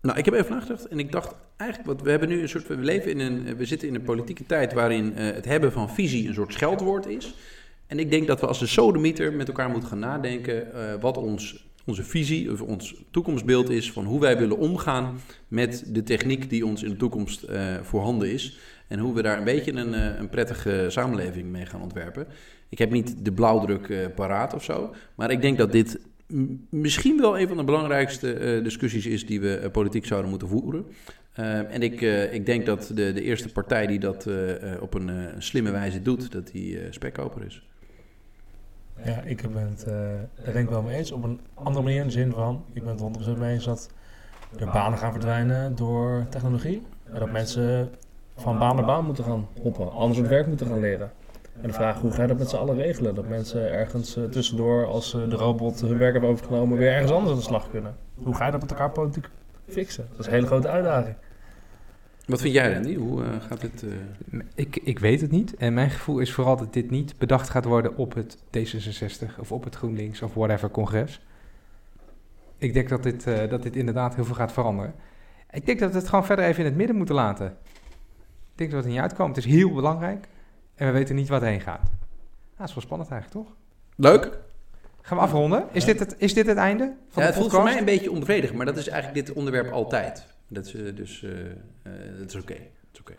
Nou, 0.00 0.18
ik 0.18 0.24
heb 0.24 0.34
even 0.34 0.54
nagedacht 0.54 0.88
en 0.88 0.98
ik 0.98 1.12
dacht 1.12 1.34
eigenlijk, 1.56 1.90
wat 1.90 2.02
we 2.02 2.10
hebben 2.10 2.28
nu 2.28 2.42
een 2.42 2.48
soort, 2.48 2.66
we 2.66 2.76
leven 2.76 3.10
in 3.10 3.20
een, 3.20 3.56
we 3.56 3.64
zitten 3.64 3.88
in 3.88 3.94
een 3.94 4.02
politieke 4.02 4.46
tijd 4.46 4.72
waarin 4.72 5.16
eh, 5.16 5.34
het 5.34 5.44
hebben 5.44 5.72
van 5.72 5.90
visie 5.90 6.28
een 6.28 6.34
soort 6.34 6.52
scheldwoord 6.52 7.06
is. 7.06 7.34
En 7.86 7.98
ik 7.98 8.10
denk 8.10 8.26
dat 8.26 8.40
we 8.40 8.46
als 8.46 8.58
de 8.58 8.66
sodemieter 8.66 9.32
met 9.32 9.48
elkaar 9.48 9.70
moeten 9.70 9.88
gaan 9.88 9.98
nadenken 9.98 10.72
eh, 10.72 11.00
wat 11.00 11.16
ons, 11.16 11.66
onze 11.84 12.04
visie 12.04 12.52
of 12.52 12.60
ons 12.60 12.94
toekomstbeeld 13.10 13.70
is 13.70 13.92
van 13.92 14.04
hoe 14.04 14.20
wij 14.20 14.38
willen 14.38 14.58
omgaan 14.58 15.20
met 15.48 15.84
de 15.88 16.02
techniek 16.02 16.50
die 16.50 16.66
ons 16.66 16.82
in 16.82 16.90
de 16.90 16.96
toekomst 16.96 17.42
eh, 17.42 17.74
voorhanden 17.82 18.32
is. 18.32 18.58
En 18.88 18.98
hoe 18.98 19.14
we 19.14 19.22
daar 19.22 19.38
een 19.38 19.44
beetje 19.44 19.72
een, 19.72 19.94
eh, 19.94 20.18
een 20.18 20.28
prettige 20.28 20.86
samenleving 20.88 21.50
mee 21.50 21.66
gaan 21.66 21.82
ontwerpen. 21.82 22.26
Ik 22.68 22.78
heb 22.78 22.90
niet 22.90 23.24
de 23.24 23.32
blauwdruk 23.32 23.88
eh, 23.88 23.98
paraat 24.14 24.54
of 24.54 24.64
zo, 24.64 24.94
maar 25.14 25.30
ik 25.30 25.40
denk 25.40 25.58
dat 25.58 25.72
dit 25.72 26.00
misschien 26.68 27.20
wel 27.20 27.38
een 27.38 27.48
van 27.48 27.56
de 27.56 27.64
belangrijkste 27.64 28.60
discussies 28.62 29.06
is 29.06 29.26
die 29.26 29.40
we 29.40 29.68
politiek 29.72 30.06
zouden 30.06 30.30
moeten 30.30 30.48
voeren. 30.48 30.86
En 31.70 31.82
ik, 31.82 32.00
ik 32.32 32.46
denk 32.46 32.66
dat 32.66 32.90
de, 32.94 33.12
de 33.12 33.22
eerste 33.22 33.52
partij 33.52 33.86
die 33.86 33.98
dat 33.98 34.28
op 34.80 34.94
een 34.94 35.10
slimme 35.38 35.70
wijze 35.70 36.02
doet, 36.02 36.32
dat 36.32 36.46
die 36.52 36.78
spekkoper 36.90 37.44
is. 37.46 37.62
Ja, 39.02 39.20
ik 39.22 39.52
ben 39.52 39.68
het 39.68 39.84
eh, 39.84 39.94
daar 40.44 40.52
denk 40.52 40.64
ik 40.64 40.68
wel 40.68 40.82
mee 40.82 40.96
eens. 40.96 41.12
Op 41.12 41.24
een 41.24 41.40
andere 41.54 41.84
manier 41.84 42.00
in 42.00 42.06
de 42.06 42.12
zin 42.12 42.32
van, 42.32 42.64
ik 42.72 42.84
ben 42.84 42.96
het 42.96 43.36
100% 43.36 43.38
mee 43.38 43.52
eens 43.52 43.64
dat 43.64 43.90
er 44.58 44.70
banen 44.70 44.98
gaan 44.98 45.12
verdwijnen 45.12 45.76
door 45.76 46.26
technologie. 46.28 46.82
En 47.04 47.18
dat 47.20 47.30
mensen 47.30 47.90
van 48.36 48.58
baan 48.58 48.76
naar 48.76 48.84
baan 48.84 49.04
moeten 49.04 49.24
gaan 49.24 49.48
hoppen, 49.62 49.92
anders 49.92 50.18
het 50.18 50.28
werk 50.28 50.46
moeten 50.46 50.66
gaan 50.66 50.80
leren. 50.80 51.10
En 51.60 51.68
de 51.68 51.72
vraag, 51.72 52.00
hoe 52.00 52.10
ga 52.10 52.22
je 52.22 52.28
dat 52.28 52.38
met 52.38 52.48
z'n 52.48 52.56
allen 52.56 52.76
regelen? 52.76 53.14
Dat 53.14 53.28
mensen 53.28 53.72
ergens 53.72 54.16
eh, 54.16 54.24
tussendoor, 54.24 54.86
als 54.86 55.14
eh, 55.14 55.28
de 55.28 55.36
robot 55.36 55.80
hun 55.80 55.98
werk 55.98 56.12
heeft 56.12 56.26
overgenomen, 56.26 56.78
weer 56.78 56.92
ergens 56.92 57.12
anders 57.12 57.30
aan 57.30 57.38
de 57.38 57.44
slag 57.44 57.70
kunnen. 57.70 57.96
Hoe 58.14 58.34
ga 58.34 58.44
je 58.46 58.50
dat 58.52 58.60
met 58.60 58.70
elkaar 58.70 58.90
politiek 58.90 59.28
fixen? 59.68 60.06
Dat 60.10 60.20
is 60.20 60.26
een 60.26 60.32
hele 60.32 60.46
grote 60.46 60.68
uitdaging. 60.68 61.16
Wat 62.26 62.40
vind 62.40 62.54
jij, 62.54 62.72
Randy? 62.72 62.94
Hoe 62.96 63.24
eh, 63.24 63.30
gaat 63.48 63.60
dit... 63.60 63.82
eh, 63.82 64.38
Ik, 64.54 64.76
ik 64.76 64.98
weet 64.98 65.20
het 65.20 65.30
niet. 65.30 65.54
En 65.56 65.74
mijn 65.74 65.90
gevoel 65.90 66.18
is 66.18 66.32
vooral 66.32 66.56
dat 66.56 66.72
dit 66.72 66.90
niet 66.90 67.18
bedacht 67.18 67.48
gaat 67.50 67.64
worden 67.64 67.96
op 67.96 68.14
het 68.14 68.36
D66 68.58 69.38
of 69.38 69.52
op 69.52 69.64
het 69.64 69.74
GroenLinks 69.74 70.22
of 70.22 70.34
whatever 70.34 70.70
congres. 70.70 71.20
Ik 72.58 72.72
denk 72.72 72.88
dat 72.88 73.02
dit, 73.02 73.26
eh, 73.26 73.50
dat 73.50 73.62
dit 73.62 73.76
inderdaad 73.76 74.14
heel 74.14 74.24
veel 74.24 74.34
gaat 74.34 74.52
veranderen. 74.52 74.94
Ik 75.50 75.66
denk 75.66 75.78
dat 75.78 75.92
we 75.92 75.98
het 75.98 76.08
gewoon 76.08 76.24
verder 76.24 76.44
even 76.44 76.58
in 76.60 76.64
het 76.64 76.76
midden 76.76 76.96
moeten 76.96 77.14
laten. 77.14 77.46
Ik 77.46 78.60
denk 78.60 78.70
dat 78.70 78.78
het 78.78 78.88
er 78.88 78.94
niet 78.94 79.02
uitkomt. 79.02 79.36
Het 79.36 79.44
is 79.44 79.52
heel 79.52 79.72
belangrijk. 79.72 80.28
En 80.74 80.86
we 80.86 80.92
weten 80.92 81.14
niet 81.14 81.28
wat 81.28 81.42
heen 81.42 81.60
gaat. 81.60 81.82
Nou, 81.82 81.92
dat 82.56 82.68
is 82.68 82.74
wel 82.74 82.82
spannend 82.84 83.10
eigenlijk, 83.10 83.46
toch? 83.46 83.56
Leuk? 83.96 84.38
Gaan 85.00 85.16
we 85.16 85.22
afronden? 85.22 85.64
Is, 85.72 85.84
dit, 85.84 85.98
het, 85.98 86.14
is 86.18 86.34
dit 86.34 86.46
het 86.46 86.56
einde 86.56 86.84
van 86.84 87.22
Ja, 87.22 87.28
de 87.28 87.34
het 87.34 87.34
voelt 87.34 87.50
voor 87.50 87.62
mij 87.62 87.78
een 87.78 87.84
beetje 87.84 88.10
onbevredigend, 88.10 88.56
maar 88.56 88.66
dat 88.66 88.76
is 88.76 88.88
eigenlijk 88.88 89.26
dit 89.26 89.36
onderwerp 89.36 89.72
altijd. 89.72 90.26
Dat 90.54 90.66
is 90.66 90.74
eh, 90.74 90.96
dus, 90.96 91.22
eh, 91.22 91.50
eh, 91.50 92.18
dat 92.18 92.28
is 92.28 92.34
oké. 92.40 92.54
Dat 92.54 92.92
is 92.92 93.00
oké. 93.00 93.14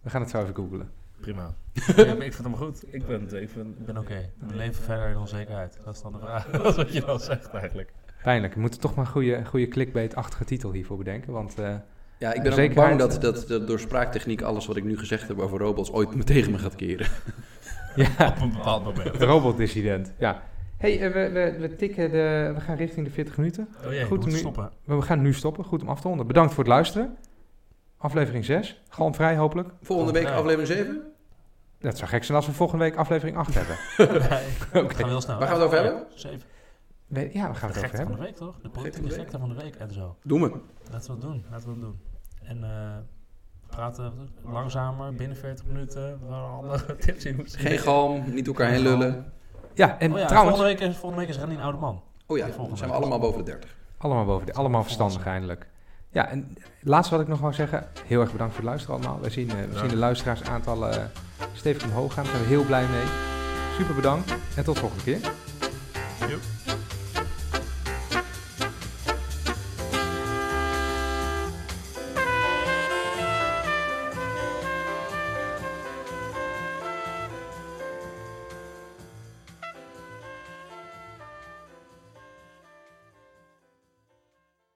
We 0.00 0.10
gaan 0.10 0.20
het 0.20 0.30
zo 0.30 0.42
even 0.42 0.54
googlen. 0.54 0.90
Prima. 1.20 1.54
ik 1.74 1.82
vind 1.82 1.96
het 2.24 2.36
helemaal 2.36 2.58
goed. 2.58 2.94
Ik 2.94 3.06
ben, 3.06 3.20
ik 3.42 3.54
ben, 3.54 3.74
ik 3.78 3.86
ben 3.86 3.98
oké. 3.98 4.30
We 4.38 4.54
leven 4.56 4.84
verder 4.84 5.08
in 5.08 5.16
onzekerheid. 5.16 5.78
Dat 5.84 5.94
is 5.94 6.02
dan 6.02 6.12
de 6.12 6.18
vraag. 6.18 6.46
Dat 6.50 6.66
is 6.66 6.76
wat 6.76 6.92
je 6.92 7.00
dan 7.00 7.20
zegt 7.20 7.48
eigenlijk. 7.48 7.92
Pijnlijk. 8.22 8.54
We 8.54 8.60
moeten 8.60 8.80
toch 8.80 8.94
maar 8.94 9.04
een 9.04 9.10
goede, 9.10 9.44
goede 9.44 9.68
clickbait-achtige 9.68 10.44
titel 10.44 10.72
hiervoor 10.72 10.96
bedenken. 10.96 11.32
Want 11.32 11.58
eh, 11.58 11.74
Ja, 12.18 12.32
ik 12.32 12.42
ben 12.42 12.52
ook 12.52 12.74
bang 12.74 12.98
dat, 12.98 13.20
dat, 13.20 13.44
dat 13.48 13.66
door 13.66 13.80
spraaktechniek 13.80 14.42
alles 14.42 14.66
wat 14.66 14.76
ik 14.76 14.84
nu 14.84 14.98
gezegd 14.98 15.28
heb 15.28 15.38
over 15.38 15.58
robots 15.58 15.92
ooit 15.92 16.14
me 16.14 16.24
tegen 16.24 16.50
me 16.52 16.58
gaat 16.58 16.74
keren. 16.74 17.06
ja, 17.96 18.28
Op 18.28 18.40
een 18.40 18.52
bepaald 18.52 18.84
moment. 18.84 19.12
Het 19.12 19.22
robotdissident, 19.22 20.12
ja. 20.18 20.42
Hey, 20.78 21.00
eh, 21.00 21.12
we, 21.12 21.30
we, 21.30 21.58
we 21.58 21.76
tikken 21.76 22.10
de... 22.10 22.52
We 22.54 22.60
gaan 22.60 22.76
richting 22.76 23.06
de 23.06 23.12
40 23.12 23.36
minuten. 23.36 23.68
Oh 23.86 23.92
jee, 23.92 24.04
Goed, 24.04 24.18
moet 24.18 24.26
nu- 24.26 24.36
stoppen. 24.36 24.70
We 24.84 25.02
gaan 25.02 25.20
nu 25.22 25.32
stoppen. 25.34 25.64
Goed 25.64 25.82
om 25.82 25.88
af 25.88 26.00
te 26.00 26.08
ronden. 26.08 26.26
Bedankt 26.26 26.54
voor 26.54 26.64
het 26.64 26.72
luisteren. 26.72 27.16
Aflevering 27.96 28.44
6. 28.44 28.82
Galmvrij, 28.88 29.36
hopelijk. 29.36 29.68
Volgende 29.82 30.12
week 30.12 30.22
Ja. 30.22 30.34
aflevering 30.34 30.68
7. 30.68 31.02
Dat 31.78 31.96
zou 31.98 32.10
gek 32.10 32.24
zijn 32.24 32.36
als 32.36 32.46
we 32.46 32.52
volgende 32.52 32.84
week 32.84 32.96
aflevering 32.96 33.36
8 33.36 33.54
hebben. 33.54 33.76
Nee, 34.28 34.88
we 34.88 34.94
gaan 34.94 35.08
heel 35.14 35.20
snel. 35.20 35.38
Waar 35.38 35.48
gaan 35.48 35.56
we 35.56 35.62
het 35.64 35.72
over 35.74 35.84
hebben? 35.84 36.06
Zeven. 36.14 36.46
We- 37.06 37.30
ja, 37.32 37.48
we 37.48 37.54
gaan 37.54 37.70
De 37.72 37.74
het 37.74 37.76
over 37.76 37.80
gekte 37.80 37.96
van 37.96 37.96
hebben. 37.96 38.16
de 38.16 38.22
week, 38.22 38.36
toch? 38.36 38.54
De 38.54 38.60
van 38.62 38.70
politieke 38.70 39.10
gekte 39.14 39.38
van 39.38 39.48
de 39.48 39.54
week 39.54 39.74
en 39.74 39.92
zo. 39.92 40.16
Doen 40.22 40.40
we. 40.42 40.60
Laten 40.90 41.06
we 41.06 41.12
het 41.12 41.20
doen. 41.20 41.44
Laten 41.50 41.66
we 41.66 41.72
het 41.72 41.80
doen. 41.80 41.98
En 42.42 42.64
eh, 42.64 42.96
we 43.60 43.66
praten 43.66 44.12
langzamer, 44.44 45.14
binnen 45.14 45.36
40 45.36 45.64
minuten. 45.66 46.18
We 46.28 46.34
andere 46.34 46.96
tips 47.06 47.24
in. 47.24 47.40
Geen 47.44 47.78
galm, 47.78 48.34
niet 48.34 48.46
elkaar 48.46 48.70
heen 48.70 48.80
lullen. 48.82 49.32
Ja, 49.78 49.98
en 49.98 50.12
Oh 50.12 50.18
ja, 50.18 50.26
trouwens, 50.26 50.56
volgende, 50.56 50.78
week 50.78 50.90
is, 50.90 50.96
volgende 50.96 51.24
week 51.26 51.34
is 51.34 51.40
Randy 51.40 51.54
een 51.54 51.60
oude 51.62 51.78
man. 51.78 52.02
Oh 52.26 52.36
ja, 52.38 52.46
dan 52.46 52.54
zijn 52.54 52.68
we 52.78 52.84
week. 52.86 52.90
allemaal 52.90 53.18
boven 53.18 53.44
de 53.44 53.50
30. 53.50 53.74
allemaal 53.98 54.24
boven 54.24 54.46
de, 54.46 54.52
allemaal 54.52 54.82
verstandig 54.82 55.26
eindelijk. 55.26 55.66
Ja, 56.10 56.28
en 56.28 56.56
het 56.58 56.88
laatste 56.88 57.14
wat 57.14 57.22
ik 57.22 57.28
nog 57.28 57.40
wou 57.40 57.52
zeggen. 57.52 57.86
Heel 58.06 58.20
erg 58.20 58.32
bedankt 58.32 58.54
voor 58.54 58.62
het 58.62 58.70
luisteren 58.72 58.96
allemaal. 59.00 59.20
We 59.20 59.30
zien, 59.30 59.50
eh, 59.50 59.56
we 59.56 59.72
Ja. 59.72 59.78
zien 59.78 59.88
de 59.88 59.96
luisteraarsaantallen 59.96 60.92
eh, 60.92 61.04
stevig 61.52 61.84
omhoog 61.84 62.12
gaan. 62.14 62.24
Daar 62.24 62.32
zijn 62.32 62.44
we 62.46 62.48
heel 62.54 62.64
blij 62.64 62.86
mee. 62.86 63.04
Super 63.76 63.94
bedankt 63.94 64.34
en 64.56 64.64
tot 64.64 64.78
volgende 64.78 65.04
keer. 65.04 65.20